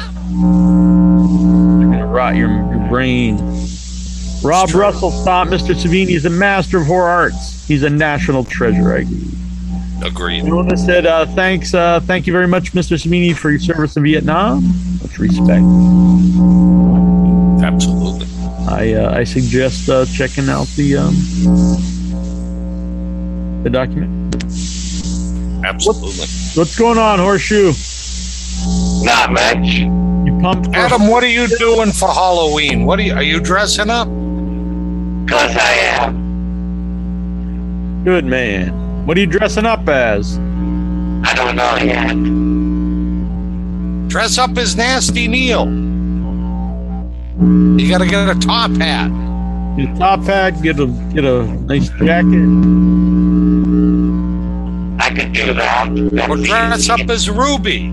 gonna 1.89 2.07
rot 2.07 2.37
your, 2.37 2.49
your 2.49 2.87
brain. 2.87 3.35
Rob 4.41 4.73
Russell 4.73 5.11
thought 5.11 5.47
Mr. 5.47 5.75
Savini 5.75 6.11
is 6.11 6.23
a 6.23 6.29
master 6.29 6.77
of 6.77 6.87
horror 6.87 7.09
arts. 7.09 7.67
He's 7.67 7.83
a 7.83 7.89
national 7.89 8.45
treasure. 8.45 8.93
I 8.93 8.99
agree. 8.99 9.37
Agreed. 10.03 10.43
Luna 10.43 10.77
said, 10.77 11.05
uh, 11.05 11.25
"Thanks, 11.25 11.73
uh, 11.73 11.99
thank 12.01 12.27
you 12.27 12.33
very 12.33 12.47
much, 12.47 12.73
Mr. 12.73 12.97
Savini, 12.97 13.35
for 13.35 13.49
your 13.49 13.59
service 13.59 13.97
in 13.97 14.03
Vietnam. 14.03 14.63
Much 15.01 15.17
respect." 15.17 15.65
Absolutely. 17.63 18.27
I 18.67 18.93
uh, 18.93 19.17
I 19.17 19.23
suggest 19.23 19.89
uh, 19.89 20.05
checking 20.05 20.49
out 20.49 20.67
the 20.75 20.97
um, 20.97 21.15
the 23.63 23.69
document. 23.69 24.35
Absolutely. 25.65 26.27
What's 26.55 26.77
going 26.77 26.97
on, 26.97 27.19
Horseshoe? 27.19 27.73
Not 29.03 29.31
much. 29.31 29.67
You 30.27 30.37
pumped? 30.41 30.75
Adam, 30.75 31.07
what 31.07 31.23
are 31.23 31.29
you 31.29 31.47
doing 31.57 31.91
for 31.91 32.09
Halloween? 32.09 32.85
What 32.85 32.99
are 32.99 33.03
you 33.03 33.13
are 33.13 33.23
you 33.23 33.39
dressing 33.39 33.89
up? 33.89 34.07
Cause 35.27 35.57
I 35.57 35.73
am. 35.99 36.27
Good 38.03 38.25
man. 38.25 38.86
What 39.07 39.15
are 39.15 39.21
you 39.21 39.27
dressing 39.27 39.65
up 39.65 39.87
as? 39.87 40.37
I 40.37 41.33
don't 41.33 41.55
know 41.55 41.77
yet. 41.81 42.11
Dress 44.09 44.37
up 44.37 44.57
as 44.57 44.75
Nasty 44.75 45.29
Neal. 45.29 45.65
You 47.79 47.89
gotta 47.89 48.05
get 48.05 48.27
a 48.27 48.37
top 48.37 48.71
hat. 48.71 49.09
Get 49.77 49.95
a 49.95 49.97
top 49.97 50.23
hat. 50.23 50.61
Get 50.61 50.81
a 50.81 50.87
get 51.13 51.23
a 51.23 51.45
nice 51.45 51.87
jacket. 51.87 52.49
I 54.99 55.15
could 55.15 55.31
do 55.31 55.53
that. 55.53 55.89
That's 56.11 56.29
Or 56.29 56.35
dress 56.35 56.89
up 56.89 57.09
as 57.09 57.29
Ruby. 57.29 57.87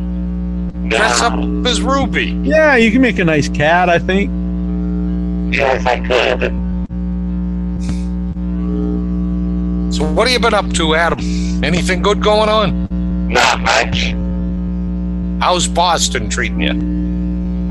Dress 0.88 1.22
up 1.22 1.38
as 1.64 1.80
Ruby. 1.80 2.36
Yeah, 2.42 2.74
you 2.74 2.90
can 2.90 3.00
make 3.00 3.20
a 3.20 3.24
nice 3.24 3.48
cat. 3.48 3.88
I 3.88 4.00
think. 4.00 4.32
Yes, 5.54 5.86
I 5.86 6.00
could. 6.00 6.63
So 9.94 10.04
what 10.12 10.26
have 10.26 10.32
you 10.32 10.40
been 10.40 10.54
up 10.54 10.72
to, 10.72 10.94
Adam? 10.96 11.20
Anything 11.62 12.02
good 12.02 12.20
going 12.20 12.48
on? 12.48 12.88
Not 13.28 13.60
much. 13.60 14.12
How's 15.40 15.68
Boston 15.68 16.28
treating 16.28 16.60
you? 16.60 16.70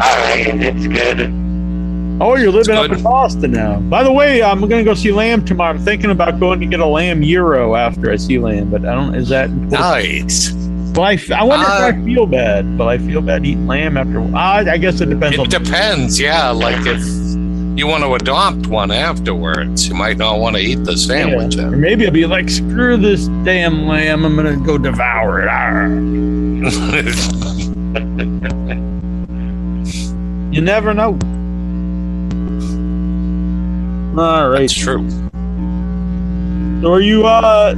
Alright, 0.02 0.48
it's 0.62 0.88
good. 0.88 1.30
Oh, 2.22 2.36
you're 2.38 2.52
living 2.52 2.76
up 2.76 2.90
in 2.92 3.04
Boston 3.04 3.52
now. 3.52 3.80
By 3.82 4.04
the 4.04 4.12
way, 4.12 4.42
I'm 4.42 4.60
going 4.62 4.72
to 4.72 4.84
go 4.84 4.94
see 4.94 5.12
Lamb 5.12 5.44
tomorrow. 5.44 5.72
I'm 5.72 5.80
thinking 5.80 6.12
about 6.12 6.40
going 6.40 6.62
to 6.62 6.66
get 6.66 6.80
a 6.80 6.86
Lamb 6.86 7.22
gyro 7.22 7.76
after 7.76 8.10
I 8.10 8.16
see 8.16 8.40
Lamb, 8.40 8.70
but 8.70 8.86
I 8.86 8.94
don't. 8.96 9.16
Is 9.16 9.28
that? 9.30 9.50
important? 9.50 9.72
Nice. 9.74 10.54
Well, 10.96 11.02
I, 11.02 11.20
I 11.36 11.44
wonder 11.44 11.66
Uh, 11.66 11.90
if 11.90 11.96
I 11.96 12.06
feel 12.06 12.26
bad. 12.28 12.78
But 12.78 12.88
I 12.88 13.00
feel 13.00 13.22
bad 13.22 13.46
eating 13.46 13.68
lamb 13.68 13.98
after. 13.98 14.20
Uh, 14.22 14.72
I 14.72 14.78
guess 14.78 15.02
it 15.02 15.10
depends 15.10 15.38
on. 15.40 15.48
It 15.48 15.52
depends, 15.52 16.20
yeah. 16.20 16.52
Like 16.52 16.86
if 16.86 17.02
you 17.76 17.88
want 17.88 18.04
to 18.04 18.14
adopt 18.14 18.68
one 18.68 18.92
afterwards. 18.92 19.88
You 19.88 19.96
might 19.96 20.18
not 20.18 20.40
want 20.40 20.56
to 20.56 20.62
eat 20.62 20.84
the 20.84 20.98
sandwich. 20.98 21.58
Or 21.58 21.72
maybe 21.72 22.06
I'll 22.06 22.12
be 22.12 22.26
like, 22.26 22.50
screw 22.50 22.98
this 22.98 23.28
damn 23.44 23.88
lamb. 23.88 24.26
I'm 24.26 24.36
gonna 24.36 24.58
go 24.58 24.78
devour 24.78 25.42
it. 25.42 25.48
Arr. 25.48 25.90
You 30.54 30.62
never 30.62 30.94
know. 30.94 31.18
All 34.22 34.50
right. 34.50 34.60
That's 34.60 34.74
true. 34.76 35.10
So 36.84 36.94
are 36.94 37.02
you 37.02 37.26
uh 37.26 37.74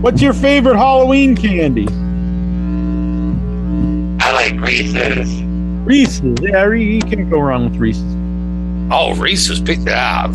what's 0.00 0.22
your 0.22 0.32
favorite 0.32 0.78
Halloween 0.78 1.36
candy? 1.36 1.86
I 4.24 4.32
like 4.32 4.58
Reese's. 4.58 5.42
Reese's. 5.84 6.38
Yeah, 6.40 6.62
Re- 6.62 6.82
you 6.94 7.00
can't 7.02 7.28
go 7.28 7.40
wrong 7.40 7.64
with 7.70 7.76
Reese's. 7.78 8.17
Oh, 8.90 9.14
Reese's 9.16 9.60
pick 9.60 9.80
ah, 9.88 10.28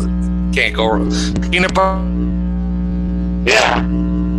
can't 0.52 0.74
go 0.76 0.86
wrong. 0.86 1.10
Peanut 1.50 1.74
butter 1.74 2.00
Yeah. 3.44 3.82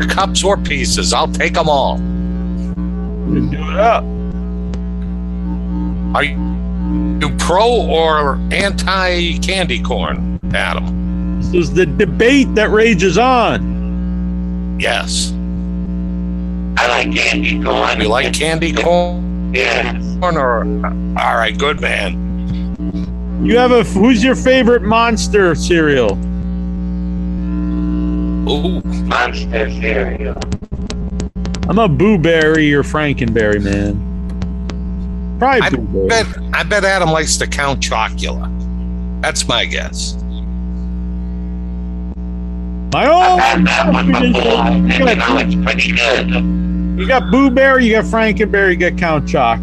cups 0.10 0.44
or 0.44 0.58
pieces. 0.58 1.14
I'll 1.14 1.28
take 1.28 1.54
them 1.54 1.68
all. 1.68 1.98
Do 1.98 3.48
it 3.52 3.78
up. 3.78 4.04
Are 6.16 6.24
you 6.24 7.30
pro 7.40 7.68
or 7.68 8.36
anti 8.52 9.38
candy 9.40 9.82
corn, 9.82 10.40
Adam? 10.54 11.42
This 11.42 11.54
is 11.54 11.74
the 11.74 11.86
debate 11.86 12.56
that 12.56 12.72
rages 12.72 13.18
on. 13.18 14.78
Yes. 14.80 15.34
I 16.78 16.88
like 16.88 17.16
candy 17.16 17.62
corn. 17.62 18.00
You 18.00 18.08
like 18.08 18.34
candy 18.34 18.72
corn 18.72 19.54
Yeah. 19.54 20.00
or 20.22 20.60
all 21.18 21.36
right, 21.36 21.58
good 21.58 21.82
man. 21.82 22.22
You 23.46 23.60
have 23.60 23.72
a 23.72 23.84
who's 23.84 24.24
your 24.24 24.36
favorite 24.36 24.82
monster 24.82 25.54
cereal? 25.54 26.14
Ooh, 28.50 28.82
Monster 28.82 29.70
cereal. 29.70 30.34
I'm 31.70 31.78
a 31.78 31.88
Booberry 31.88 32.74
or 32.74 32.82
Frankenberry 32.82 33.62
man. 33.62 34.02
Probably 35.38 35.62
I 35.62 35.70
bet 36.08 36.26
I 36.56 36.64
bet 36.64 36.86
Adam 36.86 37.12
likes 37.12 37.38
the 37.38 37.46
Count 37.46 37.82
Chocula. 37.82 38.50
That's 39.22 39.48
my 39.48 39.66
guess. 39.66 40.16
My 42.94 43.06
I've 43.06 43.40
had 43.40 43.58
own. 43.60 43.64
that 43.66 43.94
one 43.94 44.08
before, 44.08 44.54
and 44.54 44.92
you 44.92 45.06
know 45.06 45.38
it's 45.38 45.54
pretty 45.64 45.92
good. 45.92 46.30
You 47.00 47.08
got 47.08 47.22
Booberry, 47.32 47.84
you 47.86 47.92
got 47.92 48.06
Frankenberry, 48.06 48.72
you 48.72 48.78
got 48.78 48.98
Count 48.98 49.26
Chocula. 49.26 49.60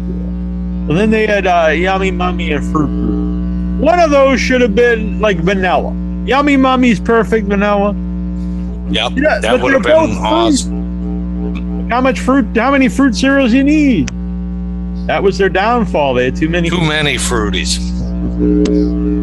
And 0.89 0.91
then 0.97 1.09
they 1.09 1.27
had 1.27 1.47
uh, 1.47 1.67
Yummy 1.67 2.11
Mummy 2.11 2.53
and 2.53 2.63
Fruit. 2.71 3.22
One 3.83 3.99
of 3.99 4.11
those 4.11 4.39
should 4.39 4.61
have 4.61 4.75
been 4.75 5.19
like 5.19 5.35
vanilla. 5.39 5.93
Yummy 6.25 6.55
Mummy's 6.55 7.01
perfect 7.01 7.47
vanilla. 7.47 7.93
Yep, 8.89 9.11
Yeah, 9.17 9.39
that 9.39 9.61
would 9.61 9.73
have 9.73 9.83
been 9.83 10.11
awesome. 10.21 11.89
How 11.89 11.99
much 11.99 12.21
fruit? 12.21 12.45
How 12.55 12.71
many 12.71 12.87
fruit 12.87 13.13
cereals 13.13 13.51
you 13.51 13.61
need? 13.61 14.07
That 15.07 15.21
was 15.21 15.37
their 15.37 15.49
downfall. 15.49 16.13
They 16.13 16.23
had 16.23 16.35
too 16.37 16.47
many. 16.47 16.69
Too 16.69 16.79
many 16.79 17.15
fruities. 17.15 17.77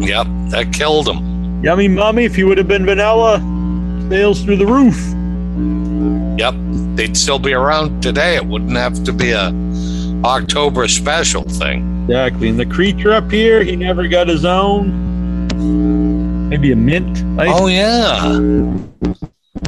Yep, 0.07 0.27
that 0.51 0.71
killed 0.71 1.07
them. 1.07 1.63
Yummy 1.63 1.87
Mummy, 1.87 2.25
if 2.25 2.37
you 2.37 2.45
would 2.45 2.59
have 2.59 2.67
been 2.67 2.85
vanilla, 2.85 3.39
sales 4.11 4.43
through 4.43 4.57
the 4.57 4.67
roof. 4.67 4.95
Yep, 6.37 6.53
they'd 6.95 7.17
still 7.17 7.39
be 7.39 7.53
around 7.53 8.03
today. 8.03 8.35
It 8.35 8.45
wouldn't 8.45 8.77
have 8.77 9.03
to 9.05 9.11
be 9.11 9.31
a 9.31 9.49
October 10.23 10.87
special 10.87 11.43
thing. 11.43 12.05
Exactly. 12.05 12.49
And 12.49 12.59
the 12.59 12.65
creature 12.65 13.13
up 13.13 13.31
here, 13.31 13.63
he 13.63 13.75
never 13.75 14.07
got 14.07 14.27
his 14.27 14.45
own. 14.45 15.09
Maybe 16.49 16.71
a 16.71 16.75
mint. 16.75 17.23
Oh 17.39 17.67
yeah. 17.67 18.37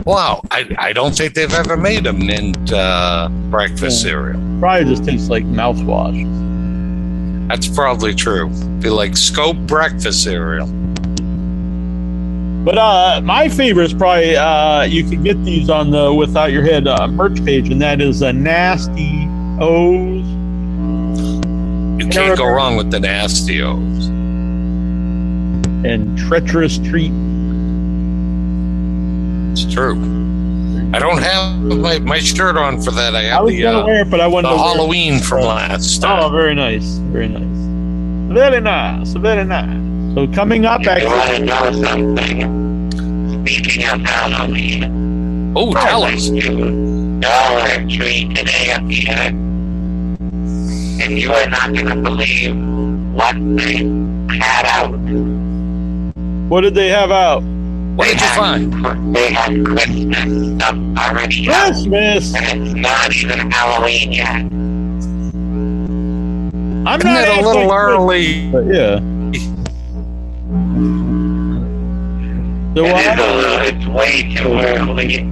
Wow, 0.06 0.42
I, 0.52 0.76
I 0.78 0.94
don't 0.94 1.16
think 1.16 1.34
they've 1.34 1.54
ever 1.54 1.78
made 1.78 2.08
a 2.08 2.14
mint 2.14 2.74
uh, 2.74 3.30
breakfast 3.50 4.02
cereal. 4.02 4.42
Probably 4.60 4.86
just 4.86 5.06
tastes 5.06 5.30
like 5.30 5.46
mouthwash. 5.46 6.28
That's 7.48 7.68
probably 7.68 8.14
true. 8.14 8.50
Be 8.80 8.90
like 8.90 9.16
scope 9.16 9.58
breakfast 9.58 10.24
cereal. 10.24 10.68
But 12.66 12.78
uh, 12.78 13.22
my 13.24 13.50
favorite 13.50 13.86
is 13.86 13.94
probably 13.94 14.36
uh, 14.36 14.84
you 14.84 15.04
can 15.04 15.24
get 15.24 15.42
these 15.44 15.70
on 15.70 15.92
the 15.92 16.14
Without 16.14 16.52
Your 16.52 16.64
Head 16.64 16.88
uh, 16.88 17.08
merch 17.08 17.44
page, 17.44 17.70
and 17.70 17.82
that 17.82 18.02
is 18.02 18.22
a 18.22 18.32
nasty 18.32 19.28
O's 19.60 20.26
You 22.04 22.10
can't 22.10 22.38
go 22.38 22.46
wrong 22.46 22.76
with 22.76 22.92
the 22.92 23.00
nasty 23.00 23.62
O's. 23.62 24.08
and 25.86 26.18
treacherous 26.18 26.78
treat. 26.80 27.12
It's 29.52 29.66
true. 29.74 29.96
I 30.94 31.00
don't 31.00 31.18
have 31.22 31.60
my, 31.60 32.00
my 32.00 32.20
shirt 32.20 32.56
on 32.58 32.82
for 32.82 32.92
that. 32.92 33.16
I 33.16 33.30
I 33.30 33.42
was 33.42 33.54
the, 33.54 33.62
gonna 33.64 33.80
uh, 33.80 33.86
wear 33.86 34.02
it, 34.02 34.10
but 34.12 34.20
I 34.22 34.28
wanted 34.28 34.48
the 34.50 34.52
to 34.52 34.58
wear 34.62 34.66
it. 34.66 34.76
Halloween 34.78 35.20
from 35.20 35.42
last 35.46 36.04
Oh, 36.06 36.30
very 36.30 36.54
nice, 36.56 36.84
very 37.12 37.28
nice, 37.28 37.42
very 38.34 38.60
nice, 38.62 39.10
very 39.14 39.44
nice. 39.46 40.14
So 40.16 40.28
coming 40.28 40.66
up, 40.66 40.82
If 40.82 40.86
you 40.86 40.92
actually, 40.92 41.10
want 41.10 41.38
to 41.38 41.46
know 41.46 41.72
something, 41.84 43.46
speaking 43.48 43.86
of 43.90 44.02
Halloween, 44.02 45.54
Oh, 45.56 45.74
tell 45.74 46.04
I 46.04 46.14
us. 46.14 46.30
went 46.30 46.42
to 46.44 47.20
Dollar 47.22 47.90
Tree 47.90 48.32
today 48.34 48.72
up 48.74 48.84
here, 48.84 49.32
and 51.02 51.18
you 51.20 51.32
are 51.32 51.50
not 51.50 51.74
going 51.74 51.88
to 51.88 51.96
believe 51.96 52.56
what 53.14 53.36
they 53.58 53.78
had 54.38 54.66
out. 54.66 54.92
what 56.50 56.62
did 56.62 56.76
they 56.76 56.90
have 56.90 57.12
out? 57.12 57.42
What 57.96 58.08
did 58.08 58.20
you 58.22 58.28
find? 58.30 59.16
They 59.16 59.32
had 59.32 59.64
Christmas 59.66 60.56
stuff 60.56 60.76
already 60.98 61.48
out, 61.50 61.74
Christmas. 61.74 62.34
and 62.36 62.64
it's 62.68 62.74
not 62.76 63.16
even 63.16 63.52
Halloween 63.52 64.12
yet. 64.12 64.36
I'm 66.86 67.00
Isn't 67.00 67.14
not 67.14 67.28
it 67.28 67.38
a 67.38 67.48
little 67.48 67.72
early? 67.72 68.50
but 68.52 68.66
yeah. 68.66 69.00
So 72.76 72.86
It 72.86 72.98
is 72.98 73.20
a 73.20 73.36
little, 73.36 73.60
it's 73.62 73.86
way 73.88 74.36
too 74.36 74.54
early. 74.60 75.30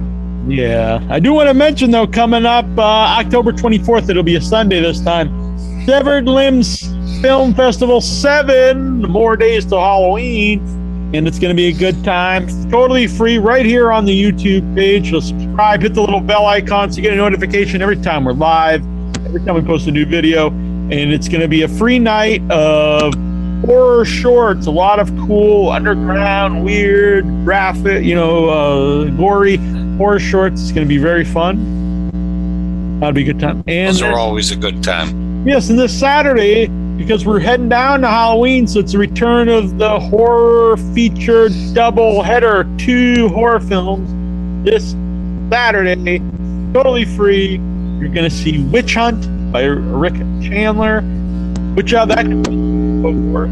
Yeah, 0.48 1.04
I 1.10 1.18
do 1.18 1.32
want 1.32 1.48
to 1.48 1.54
mention 1.54 1.90
though, 1.90 2.06
coming 2.06 2.46
up 2.46 2.64
uh, 2.78 2.82
October 2.82 3.52
24th, 3.52 4.08
it'll 4.08 4.22
be 4.22 4.36
a 4.36 4.40
Sunday 4.40 4.80
this 4.80 5.00
time. 5.00 5.28
Severed 5.86 6.28
Limbs 6.28 6.80
Film 7.20 7.54
Festival, 7.54 8.00
seven 8.00 9.02
more 9.02 9.36
days 9.36 9.64
to 9.66 9.76
Halloween, 9.76 10.60
and 11.12 11.26
it's 11.26 11.40
going 11.40 11.50
to 11.50 11.56
be 11.56 11.66
a 11.66 11.72
good 11.72 12.04
time. 12.04 12.44
It's 12.44 12.64
totally 12.66 13.08
free 13.08 13.38
right 13.38 13.66
here 13.66 13.90
on 13.90 14.04
the 14.04 14.12
YouTube 14.12 14.76
page. 14.76 15.10
So 15.10 15.18
subscribe, 15.18 15.82
hit 15.82 15.94
the 15.94 16.00
little 16.00 16.20
bell 16.20 16.46
icon 16.46 16.92
so 16.92 16.98
you 16.98 17.02
get 17.02 17.14
a 17.14 17.16
notification 17.16 17.82
every 17.82 17.96
time 17.96 18.24
we're 18.24 18.32
live, 18.32 18.80
every 19.26 19.44
time 19.44 19.56
we 19.56 19.62
post 19.62 19.88
a 19.88 19.90
new 19.90 20.06
video, 20.06 20.50
and 20.50 21.12
it's 21.12 21.28
going 21.28 21.40
to 21.40 21.48
be 21.48 21.62
a 21.62 21.68
free 21.68 21.98
night 21.98 22.48
of 22.48 23.12
horror 23.64 24.04
shorts, 24.04 24.66
a 24.66 24.70
lot 24.70 25.00
of 25.00 25.08
cool 25.26 25.68
underground, 25.68 26.64
weird, 26.64 27.24
graphic, 27.44 28.04
you 28.04 28.14
know, 28.14 28.48
uh, 28.48 29.04
gory 29.16 29.56
horror 29.96 30.20
shorts. 30.20 30.62
It's 30.62 30.70
going 30.70 30.86
to 30.86 30.88
be 30.88 30.98
very 30.98 31.24
fun. 31.24 33.00
That'd 33.00 33.16
be 33.16 33.22
a 33.22 33.32
good 33.32 33.40
time. 33.40 33.64
And 33.66 33.88
Those 33.88 34.02
are 34.02 34.16
always 34.16 34.52
a 34.52 34.56
good 34.56 34.80
time. 34.84 35.31
Yes, 35.44 35.70
and 35.70 35.78
this 35.78 35.98
Saturday, 35.98 36.68
because 36.96 37.26
we're 37.26 37.40
heading 37.40 37.68
down 37.68 38.02
to 38.02 38.08
Halloween, 38.08 38.66
so 38.66 38.80
it's 38.80 38.92
the 38.92 38.98
return 38.98 39.48
of 39.48 39.78
the 39.78 39.98
horror 39.98 40.76
feature 40.94 41.48
double 41.72 42.22
header, 42.22 42.68
two 42.78 43.28
horror 43.28 43.60
films 43.60 44.08
this 44.64 44.94
Saturday, 45.50 46.18
totally 46.72 47.04
free. 47.04 47.60
You're 47.98 48.08
going 48.08 48.28
to 48.28 48.30
see 48.30 48.62
Witch 48.64 48.94
Hunt 48.94 49.52
by 49.52 49.64
Rick 49.64 50.14
Chandler, 50.42 51.02
which 51.74 51.92
uh, 51.92 52.04
that 52.06 52.24
before. 53.02 53.44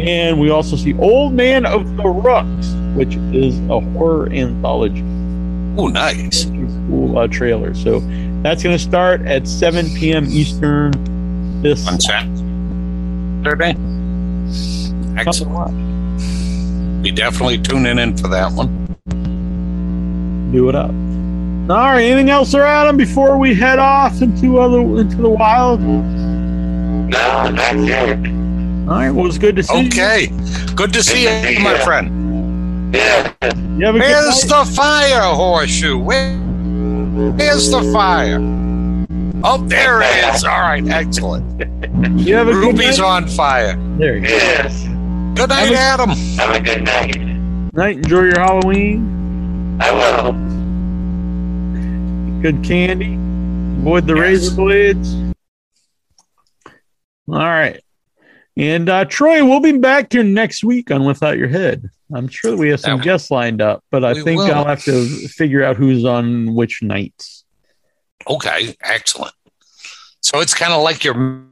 And 0.00 0.38
we 0.38 0.50
also 0.50 0.76
see 0.76 0.96
Old 0.98 1.32
Man 1.32 1.66
of 1.66 1.96
the 1.96 2.08
Rooks, 2.08 2.68
which 2.96 3.16
is 3.34 3.58
a 3.70 3.80
horror 3.80 4.30
anthology. 4.30 5.02
Oh, 5.76 5.88
nice. 5.88 6.44
Cool 6.44 7.18
uh, 7.18 7.26
trailer. 7.26 7.74
So 7.74 8.00
that's 8.42 8.62
going 8.62 8.76
to 8.76 8.82
start 8.82 9.22
at 9.22 9.48
7 9.48 9.86
p.m. 9.94 10.26
Eastern 10.26 10.92
this 11.62 11.86
On 11.88 11.98
Saturday. 12.00 13.76
Excellent. 15.18 17.02
Be 17.02 17.10
definitely 17.10 17.58
tuning 17.58 17.98
in 17.98 18.16
for 18.16 18.28
that 18.28 18.52
one. 18.52 18.86
do 20.52 20.68
it 20.68 20.74
up. 20.74 20.90
All 21.70 21.76
right. 21.92 22.02
Anything 22.02 22.30
else, 22.30 22.50
Sir 22.50 22.64
Adam, 22.64 22.96
before 22.96 23.36
we 23.38 23.54
head 23.54 23.78
off 23.78 24.22
into 24.22 24.58
other 24.58 24.80
into 24.80 25.16
the 25.16 25.28
wild? 25.28 25.80
All 25.80 25.86
No, 25.86 27.08
that's 27.10 27.74
it. 27.74 28.16
right. 28.86 29.10
Well, 29.10 29.26
it's 29.26 29.38
good 29.38 29.56
to 29.56 29.62
see 29.62 29.86
Okay. 29.86 30.28
Good 30.74 30.92
to 30.94 31.02
see 31.02 31.24
Good 31.24 31.42
to 31.42 31.48
see 31.48 31.54
you, 31.58 31.60
my 31.64 31.72
you. 31.76 31.84
friend. 31.84 32.94
Yeah. 32.94 33.32
you. 33.42 33.50
You 33.78 33.86
have 33.86 33.94
a 33.96 33.98
good 33.98 34.06
Where's 34.06 34.50
night. 34.50 34.64
the 34.66 34.72
fire, 34.74 35.20
horseshoe? 35.34 35.98
Where, 35.98 36.36
where's 36.38 37.70
the 37.70 37.82
fire? 37.92 38.38
Oh, 39.44 39.58
there 39.66 40.00
it 40.02 40.34
is. 40.34 40.44
All 40.44 40.60
right, 40.60 40.86
excellent. 40.88 41.44
You 42.20 42.34
have 42.34 42.48
a 42.48 42.52
good 42.52 42.64
Ruby's 42.66 42.98
night. 42.98 43.06
on 43.06 43.28
fire. 43.28 43.76
There 43.98 44.16
you 44.16 44.22
go. 44.22 44.28
Yes. 44.28 44.82
Good 45.38 45.48
night, 45.50 45.72
Adam. 45.72 46.10
Have 46.10 46.56
a 46.56 46.60
good 46.60 46.82
night. 46.84 47.16
Night. 47.72 47.96
Enjoy 47.98 48.22
your 48.24 48.40
Halloween. 48.40 49.78
I 49.80 49.92
will. 49.92 50.32
Good 52.42 52.64
candy. 52.64 53.14
Avoid 53.80 54.06
the 54.08 54.14
Yes. 54.14 54.22
razor 54.22 54.56
blades. 54.56 55.14
All 57.28 57.38
right. 57.38 57.80
And 58.56 58.88
uh, 58.88 59.04
Troy, 59.04 59.44
we'll 59.44 59.60
be 59.60 59.78
back 59.78 60.12
here 60.12 60.24
next 60.24 60.64
week 60.64 60.90
on 60.90 61.04
Without 61.04 61.38
Your 61.38 61.48
Head. 61.48 61.88
I'm 62.12 62.26
sure 62.26 62.56
we 62.56 62.70
have 62.70 62.80
some 62.80 62.98
That- 62.98 63.04
guests 63.04 63.30
lined 63.30 63.60
up, 63.62 63.84
but 63.92 64.04
I 64.04 64.14
We 64.14 64.22
think 64.22 64.40
will. 64.40 64.52
I'll 64.52 64.64
have 64.64 64.82
to 64.84 65.06
figure 65.28 65.62
out 65.62 65.76
who's 65.76 66.04
on 66.04 66.54
which 66.54 66.82
nights. 66.82 67.44
Okay, 68.26 68.74
excellent. 68.82 69.34
So 70.20 70.40
it's 70.40 70.54
kind 70.54 70.72
of 70.72 70.82
like 70.82 71.04
your 71.04 71.44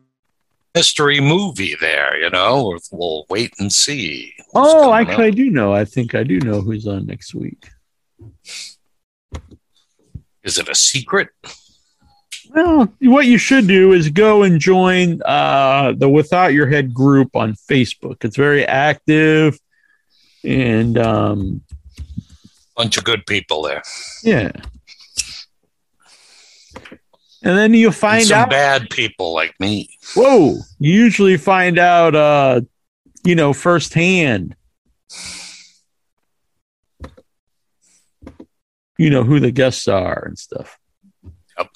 mystery 0.75 1.21
movie 1.21 1.77
there, 1.81 2.19
you 2.21 2.29
know? 2.31 2.77
We'll 2.93 3.25
wait 3.31 3.55
and 3.59 3.73
see. 3.73 4.35
Oh, 4.55 4.93
actually, 4.93 5.27
I 5.27 5.31
do 5.31 5.51
know. 5.51 5.73
I 5.73 5.85
think 5.85 6.15
I 6.15 6.23
do 6.23 6.39
know 6.41 6.61
who's 6.61 6.87
on 6.87 7.07
next 7.07 7.35
week. 7.35 7.69
Is 10.43 10.59
it 10.59 10.69
a 10.69 10.75
secret? 10.75 11.29
Well, 12.51 12.93
what 13.01 13.27
you 13.27 13.39
should 13.39 13.67
do 13.67 13.93
is 13.93 14.09
go 14.09 14.43
and 14.45 14.61
join 14.61 15.21
uh, 15.23 15.93
the 15.97 16.09
Without 16.09 16.53
Your 16.53 16.67
Head 16.69 16.95
group 16.95 17.35
on 17.35 17.55
Facebook. 17.55 18.25
It's 18.25 18.37
very 18.37 18.65
active, 18.65 19.59
and 20.45 20.97
um, 20.99 21.63
Bunch 22.77 22.97
of 22.99 23.05
good 23.05 23.27
people 23.27 23.63
there. 23.63 23.83
yeah. 24.23 24.53
And 27.47 27.57
then 27.57 27.75
you'll 27.75 27.91
And 27.91 27.95
find 27.95 28.25
some 28.25 28.41
out. 28.41 28.51
bad 28.51 28.91
people 28.91 29.33
like 29.33 29.55
me. 29.61 29.89
Whoa! 30.17 30.57
You 30.81 30.93
usually 30.93 31.37
find 31.37 31.79
out, 31.79 32.17
uh, 32.17 32.63
you 33.25 33.37
know, 33.37 33.53
firsthand. 33.53 34.57
You 38.99 39.11
know 39.11 39.23
who 39.23 39.39
the 39.39 39.53
guests 39.53 39.87
are 39.87 40.25
and 40.27 40.37
stuff. 40.37 40.77
Yep. 41.57 41.69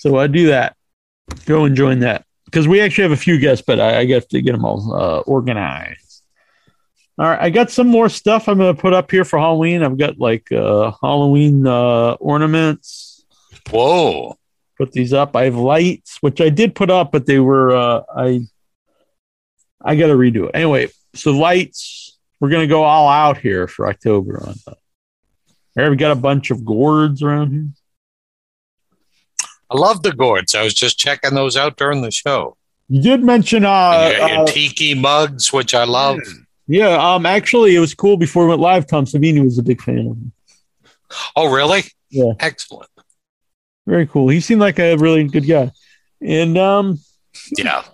So 0.00 0.18
I 0.18 0.26
do 0.26 0.48
that. 0.48 0.76
Go 1.46 1.64
and 1.64 1.74
join 1.74 2.00
that 2.00 2.26
because 2.44 2.68
we 2.68 2.82
actually 2.82 3.04
have 3.04 3.12
a 3.12 3.16
few 3.16 3.38
guests, 3.38 3.64
but 3.66 3.80
I, 3.80 4.00
I 4.00 4.04
got 4.04 4.28
to 4.28 4.42
get 4.42 4.52
them 4.52 4.66
all 4.66 4.94
uh, 4.94 5.20
organized. 5.20 6.24
All 7.18 7.24
right, 7.26 7.40
I 7.40 7.48
got 7.48 7.70
some 7.70 7.86
more 7.88 8.10
stuff 8.10 8.50
I'm 8.50 8.58
going 8.58 8.76
to 8.76 8.78
put 8.78 8.92
up 8.92 9.10
here 9.10 9.24
for 9.24 9.38
Halloween. 9.38 9.82
I've 9.82 9.96
got 9.96 10.18
like 10.18 10.52
uh, 10.52 10.92
Halloween 11.00 11.66
uh, 11.66 12.12
ornaments 12.20 13.05
Whoa. 13.70 14.36
put 14.78 14.92
these 14.92 15.12
up. 15.12 15.34
I 15.36 15.44
have 15.44 15.56
lights, 15.56 16.18
which 16.20 16.40
I 16.40 16.48
did 16.48 16.74
put 16.74 16.90
up, 16.90 17.12
but 17.12 17.26
they 17.26 17.38
were 17.38 17.74
uh, 17.74 18.02
I 18.14 18.40
I 19.82 19.96
got 19.96 20.08
to 20.08 20.14
redo 20.14 20.48
it 20.48 20.52
anyway. 20.54 20.88
So 21.14 21.32
lights, 21.32 22.18
we're 22.40 22.50
gonna 22.50 22.66
go 22.66 22.84
all 22.84 23.08
out 23.08 23.38
here 23.38 23.66
for 23.66 23.88
October 23.88 24.42
on 24.46 24.54
that. 24.66 24.78
Here 25.74 25.90
we 25.90 25.96
got 25.96 26.12
a 26.12 26.16
bunch 26.16 26.50
of 26.50 26.64
gourds 26.64 27.22
around 27.22 27.52
here. 27.52 27.68
I 29.70 29.76
love 29.76 30.02
the 30.02 30.12
gourds. 30.12 30.54
I 30.54 30.62
was 30.62 30.74
just 30.74 30.98
checking 30.98 31.34
those 31.34 31.56
out 31.56 31.76
during 31.76 32.00
the 32.00 32.10
show. 32.10 32.56
You 32.88 33.02
did 33.02 33.22
mention 33.24 33.64
uh, 33.64 34.10
you 34.12 34.18
got 34.18 34.30
your 34.30 34.40
uh 34.42 34.46
tiki 34.46 34.94
mugs, 34.94 35.52
which 35.52 35.74
I 35.74 35.84
love. 35.84 36.20
yeah, 36.68 37.14
um 37.14 37.26
actually 37.26 37.74
it 37.74 37.80
was 37.80 37.94
cool 37.94 38.16
before 38.16 38.44
we 38.44 38.50
went 38.50 38.60
live. 38.60 38.86
Tom 38.86 39.06
Savini 39.06 39.42
was 39.44 39.58
a 39.58 39.62
big 39.62 39.82
fan 39.82 39.98
of 39.98 40.04
them. 40.04 40.32
Oh, 41.34 41.52
really? 41.52 41.84
Yeah. 42.10 42.32
Excellent. 42.40 42.88
Very 43.86 44.06
cool. 44.06 44.28
He 44.28 44.40
seemed 44.40 44.60
like 44.60 44.78
a 44.78 44.96
really 44.96 45.24
good 45.24 45.46
guy. 45.46 45.70
And 46.20 46.56
um 46.58 46.98
Yeah. 47.56 47.84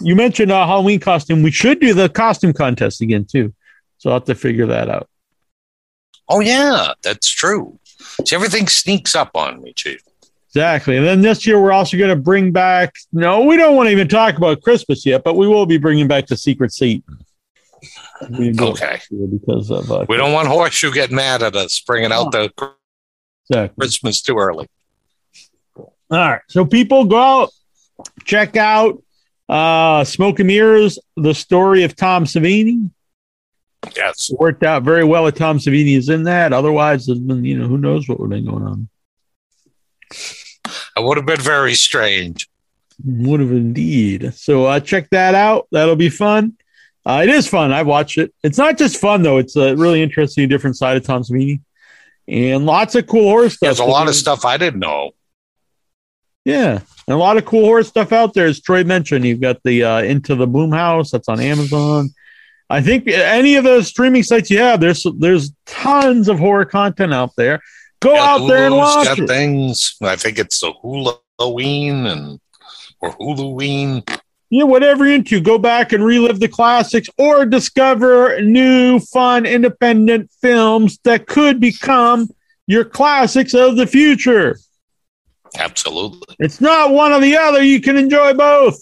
you 0.00 0.16
mentioned 0.16 0.50
uh, 0.52 0.66
Halloween 0.66 1.00
costume. 1.00 1.42
We 1.42 1.50
should 1.50 1.80
do 1.80 1.94
the 1.94 2.08
costume 2.08 2.52
contest 2.52 3.00
again 3.00 3.24
too. 3.24 3.54
So 3.98 4.10
I'll 4.10 4.16
have 4.16 4.24
to 4.26 4.34
figure 4.34 4.66
that 4.66 4.90
out. 4.90 5.08
Oh, 6.28 6.40
yeah. 6.40 6.92
That's 7.02 7.28
true. 7.28 7.78
See, 8.26 8.34
everything 8.36 8.66
sneaks 8.66 9.14
up 9.14 9.30
on 9.34 9.62
me, 9.62 9.72
Chief. 9.72 10.00
Exactly. 10.50 10.96
And 10.96 11.06
then 11.06 11.20
this 11.22 11.46
year, 11.46 11.60
we're 11.60 11.72
also 11.72 11.96
going 11.96 12.10
to 12.10 12.16
bring 12.16 12.50
back, 12.50 12.94
no, 13.12 13.42
we 13.42 13.56
don't 13.56 13.76
want 13.76 13.86
to 13.86 13.92
even 13.92 14.08
talk 14.08 14.36
about 14.36 14.60
Christmas 14.62 15.06
yet, 15.06 15.22
but 15.22 15.34
we 15.34 15.46
will 15.46 15.66
be 15.66 15.78
bringing 15.78 16.08
back 16.08 16.26
the 16.26 16.36
Secret 16.36 16.72
Satan. 16.72 17.18
We 18.30 18.50
do 18.52 18.68
it 18.68 18.70
Okay. 18.72 19.00
Because 19.30 19.70
of, 19.70 19.90
uh, 19.90 20.04
We 20.08 20.16
don't 20.16 20.32
want 20.32 20.48
Horseshoe 20.48 20.92
get 20.92 21.10
mad 21.10 21.42
at 21.42 21.54
us 21.54 21.80
bringing 21.80 22.10
out 22.12 22.32
the 22.32 22.50
exactly. 23.48 23.74
Christmas 23.78 24.20
too 24.22 24.36
early. 24.38 24.66
All 26.10 26.18
right. 26.18 26.40
So 26.48 26.64
people 26.64 27.04
go 27.04 27.18
out, 27.18 27.50
check 28.24 28.56
out 28.56 29.02
uh, 29.48 30.04
Smoke 30.04 30.40
and 30.40 30.48
Mirrors, 30.48 30.98
the 31.16 31.34
story 31.34 31.84
of 31.84 31.96
Tom 31.96 32.24
Savini. 32.24 32.90
Yes. 33.94 34.30
It 34.30 34.38
worked 34.38 34.62
out 34.62 34.82
very 34.82 35.04
well 35.04 35.24
that 35.24 35.36
Tom 35.36 35.58
Savini 35.58 35.96
is 35.96 36.08
in 36.08 36.24
that. 36.24 36.52
Otherwise, 36.52 37.06
there's 37.06 37.18
been, 37.18 37.44
you 37.44 37.58
know, 37.58 37.68
who 37.68 37.78
knows 37.78 38.08
what 38.08 38.18
would 38.20 38.32
have 38.32 38.44
been 38.44 38.50
going 38.50 38.64
on. 38.64 38.88
It 40.96 41.04
would 41.04 41.16
have 41.16 41.26
been 41.26 41.40
very 41.40 41.74
strange. 41.74 42.48
Would 43.04 43.40
have 43.40 43.52
indeed. 43.52 44.34
So 44.34 44.64
uh, 44.64 44.80
check 44.80 45.10
that 45.10 45.34
out. 45.34 45.68
That'll 45.70 45.96
be 45.96 46.08
fun. 46.08 46.56
Uh, 47.04 47.20
it 47.22 47.28
is 47.28 47.46
fun. 47.46 47.72
I've 47.72 47.86
watched 47.86 48.18
it. 48.18 48.34
It's 48.42 48.58
not 48.58 48.78
just 48.78 48.96
fun 48.96 49.22
though. 49.22 49.36
It's 49.36 49.54
a 49.54 49.76
really 49.76 50.02
interesting, 50.02 50.48
different 50.48 50.76
side 50.76 50.96
of 50.96 51.04
Tom 51.04 51.22
Savini, 51.22 51.60
and 52.26 52.66
lots 52.66 52.96
of 52.96 53.06
cool 53.06 53.24
horror 53.24 53.48
stuff. 53.48 53.60
There's 53.60 53.78
a 53.78 53.84
lot 53.84 54.08
of 54.08 54.16
stuff 54.16 54.44
I 54.44 54.56
didn't 54.56 54.80
know. 54.80 55.12
Yeah, 56.46 56.74
and 57.08 57.14
a 57.14 57.16
lot 57.16 57.36
of 57.38 57.44
cool 57.44 57.64
horror 57.64 57.82
stuff 57.82 58.12
out 58.12 58.32
there. 58.32 58.46
As 58.46 58.60
Troy 58.60 58.84
mentioned, 58.84 59.24
you've 59.24 59.40
got 59.40 59.60
the 59.64 59.82
uh, 59.82 60.02
Into 60.02 60.36
the 60.36 60.46
Blumhouse 60.46 61.10
that's 61.10 61.28
on 61.28 61.40
Amazon. 61.40 62.10
I 62.70 62.80
think 62.82 63.08
any 63.08 63.56
of 63.56 63.64
those 63.64 63.88
streaming 63.88 64.22
sites 64.22 64.48
you 64.48 64.58
have, 64.58 64.78
there's 64.78 65.04
there's 65.18 65.50
tons 65.66 66.28
of 66.28 66.38
horror 66.38 66.64
content 66.64 67.12
out 67.12 67.30
there. 67.36 67.60
Go 67.98 68.14
Yeah, 68.14 68.22
out 68.24 68.46
there 68.46 68.66
and 68.66 68.76
watch 68.76 69.18
it. 69.18 69.26
things. 69.26 69.96
I 70.00 70.14
think 70.14 70.38
it's 70.38 70.60
the 70.60 70.72
Halloween 71.38 72.06
and 72.06 72.38
or 73.00 73.10
Huluween. 73.16 74.08
yeah, 74.50 74.62
whatever 74.64 75.04
you're 75.04 75.16
into, 75.16 75.40
go 75.40 75.58
back 75.58 75.92
and 75.92 76.04
relive 76.04 76.38
the 76.38 76.46
classics 76.48 77.08
or 77.18 77.44
discover 77.44 78.40
new, 78.40 79.00
fun, 79.00 79.46
independent 79.46 80.30
films 80.40 80.98
that 81.02 81.26
could 81.26 81.58
become 81.60 82.30
your 82.68 82.84
classics 82.84 83.52
of 83.52 83.76
the 83.76 83.86
future. 83.86 84.58
Absolutely. 85.58 86.36
It's 86.38 86.60
not 86.60 86.92
one 86.92 87.12
or 87.12 87.20
the 87.20 87.36
other. 87.36 87.62
You 87.62 87.80
can 87.80 87.96
enjoy 87.96 88.34
both. 88.34 88.80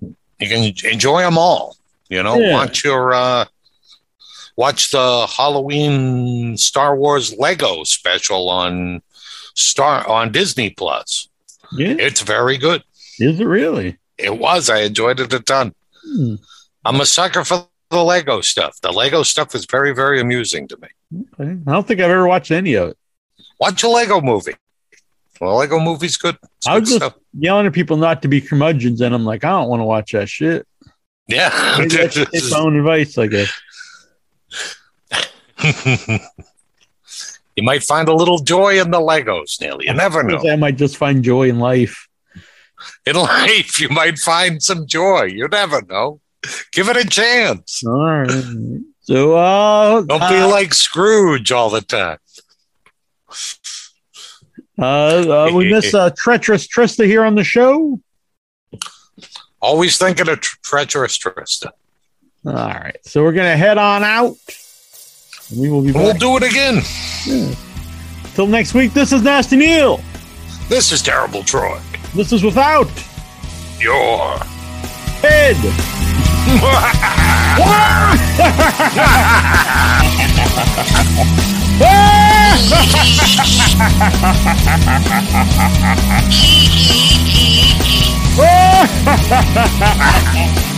You 0.00 0.48
can 0.48 0.74
enjoy 0.92 1.22
them 1.22 1.38
all. 1.38 1.76
You 2.08 2.22
know, 2.22 2.36
Yeah. 2.38 2.52
watch 2.54 2.84
your 2.84 3.14
uh 3.14 3.46
watch 4.56 4.90
the 4.90 5.26
Halloween 5.26 6.56
Star 6.56 6.96
Wars 6.96 7.34
Lego 7.36 7.84
special 7.84 8.48
on 8.48 9.02
Star 9.54 10.06
on 10.08 10.32
Disney 10.32 10.70
Plus. 10.70 11.28
Yeah, 11.72 11.94
It's 11.98 12.20
very 12.20 12.58
good. 12.58 12.82
is 13.18 13.40
it 13.40 13.44
really? 13.46 13.96
It 14.18 14.38
was. 14.38 14.70
I 14.70 14.80
enjoyed 14.82 15.20
it 15.20 15.32
a 15.32 15.40
ton. 15.40 15.74
Hmm. 16.04 16.34
I'm 16.84 17.00
a 17.00 17.06
sucker 17.06 17.44
for 17.44 17.66
the 17.90 18.04
Lego 18.04 18.40
stuff. 18.40 18.80
The 18.80 18.92
Lego 18.92 19.22
stuff 19.22 19.54
is 19.54 19.66
very, 19.66 19.92
very 19.94 20.20
amusing 20.20 20.68
to 20.68 20.76
me. 20.78 20.88
Okay. 21.40 21.50
I 21.66 21.72
don't 21.72 21.86
think 21.86 22.00
I've 22.00 22.10
ever 22.10 22.26
watched 22.28 22.50
any 22.50 22.74
of 22.74 22.90
it. 22.90 22.98
Watch 23.58 23.82
a 23.82 23.88
Lego 23.88 24.20
movie. 24.20 24.54
Well, 25.40 25.52
a 25.52 25.56
Lego 25.58 25.78
movie's 25.80 26.16
good. 26.16 26.36
It's 26.58 26.66
I 26.66 26.74
good 26.76 26.84
just 26.86 26.96
stuff. 26.96 27.14
yelling 27.38 27.66
at 27.66 27.72
people 27.72 27.96
not 27.96 28.22
to 28.22 28.28
be 28.28 28.40
curmudgeons, 28.40 29.00
and 29.00 29.14
I'm 29.14 29.24
like, 29.24 29.44
I 29.44 29.50
don't 29.50 29.68
want 29.68 29.80
to 29.80 29.84
watch 29.84 30.12
that 30.12 30.28
shit. 30.28 30.66
Yeah. 31.28 31.50
That's 31.88 32.16
it's 32.16 32.50
my 32.52 32.58
own 32.58 32.76
advice, 32.76 33.18
I 33.18 33.26
guess. 33.26 33.52
you 37.56 37.62
might 37.62 37.82
find 37.82 38.08
a 38.08 38.14
little 38.14 38.38
joy 38.38 38.80
in 38.80 38.90
the 38.90 38.98
Legos, 38.98 39.60
Neal. 39.60 39.82
You 39.82 39.94
never 39.94 40.22
know. 40.22 40.40
I 40.48 40.56
might 40.56 40.76
just 40.76 40.96
find 40.96 41.22
joy 41.24 41.48
in 41.48 41.58
life. 41.58 42.08
In 43.06 43.16
life, 43.16 43.80
you 43.80 43.88
might 43.88 44.18
find 44.18 44.62
some 44.62 44.86
joy. 44.86 45.24
You 45.24 45.48
never 45.48 45.82
know. 45.82 46.20
Give 46.72 46.88
it 46.88 46.96
a 46.96 47.04
chance. 47.04 47.82
All 47.84 48.04
right. 48.04 48.30
So, 49.00 49.34
uh, 49.36 50.02
Don't 50.02 50.20
be 50.20 50.36
uh, 50.36 50.48
like 50.48 50.74
Scrooge 50.74 51.50
all 51.50 51.70
the 51.70 51.80
time. 51.80 52.18
Uh, 54.78 55.46
uh, 55.48 55.50
we 55.54 55.70
miss 55.70 55.94
uh, 55.94 56.10
treacherous 56.16 56.66
Trista 56.66 57.06
here 57.06 57.24
on 57.24 57.34
the 57.34 57.44
show. 57.44 58.00
Always 59.60 59.96
thinking 59.98 60.28
of 60.28 60.40
tr- 60.40 60.56
treacherous 60.62 61.18
Trista. 61.18 61.70
All 62.44 62.52
right. 62.52 62.96
So 63.02 63.22
we're 63.22 63.32
gonna 63.32 63.56
head 63.56 63.78
on 63.78 64.04
out. 64.04 64.36
We 65.56 65.70
will 65.70 65.82
be 65.82 65.92
We'll 65.92 66.12
back 66.12 66.20
do 66.20 66.36
it 66.36 66.42
again. 66.42 66.82
till 68.34 68.46
next 68.46 68.74
week. 68.74 68.92
This 68.92 69.12
is 69.12 69.22
Nasty 69.22 69.56
Neal. 69.56 70.00
This 70.68 70.92
is 70.92 71.02
Terrible 71.02 71.42
Troy. 71.42 71.80
This 72.14 72.32
is 72.32 72.42
without 72.42 72.88
Your 73.80 74.38
head. 75.22 75.56
Ha 80.36 80.44
ha 80.44 80.74
ha 89.30 90.12
ha! 90.34 90.75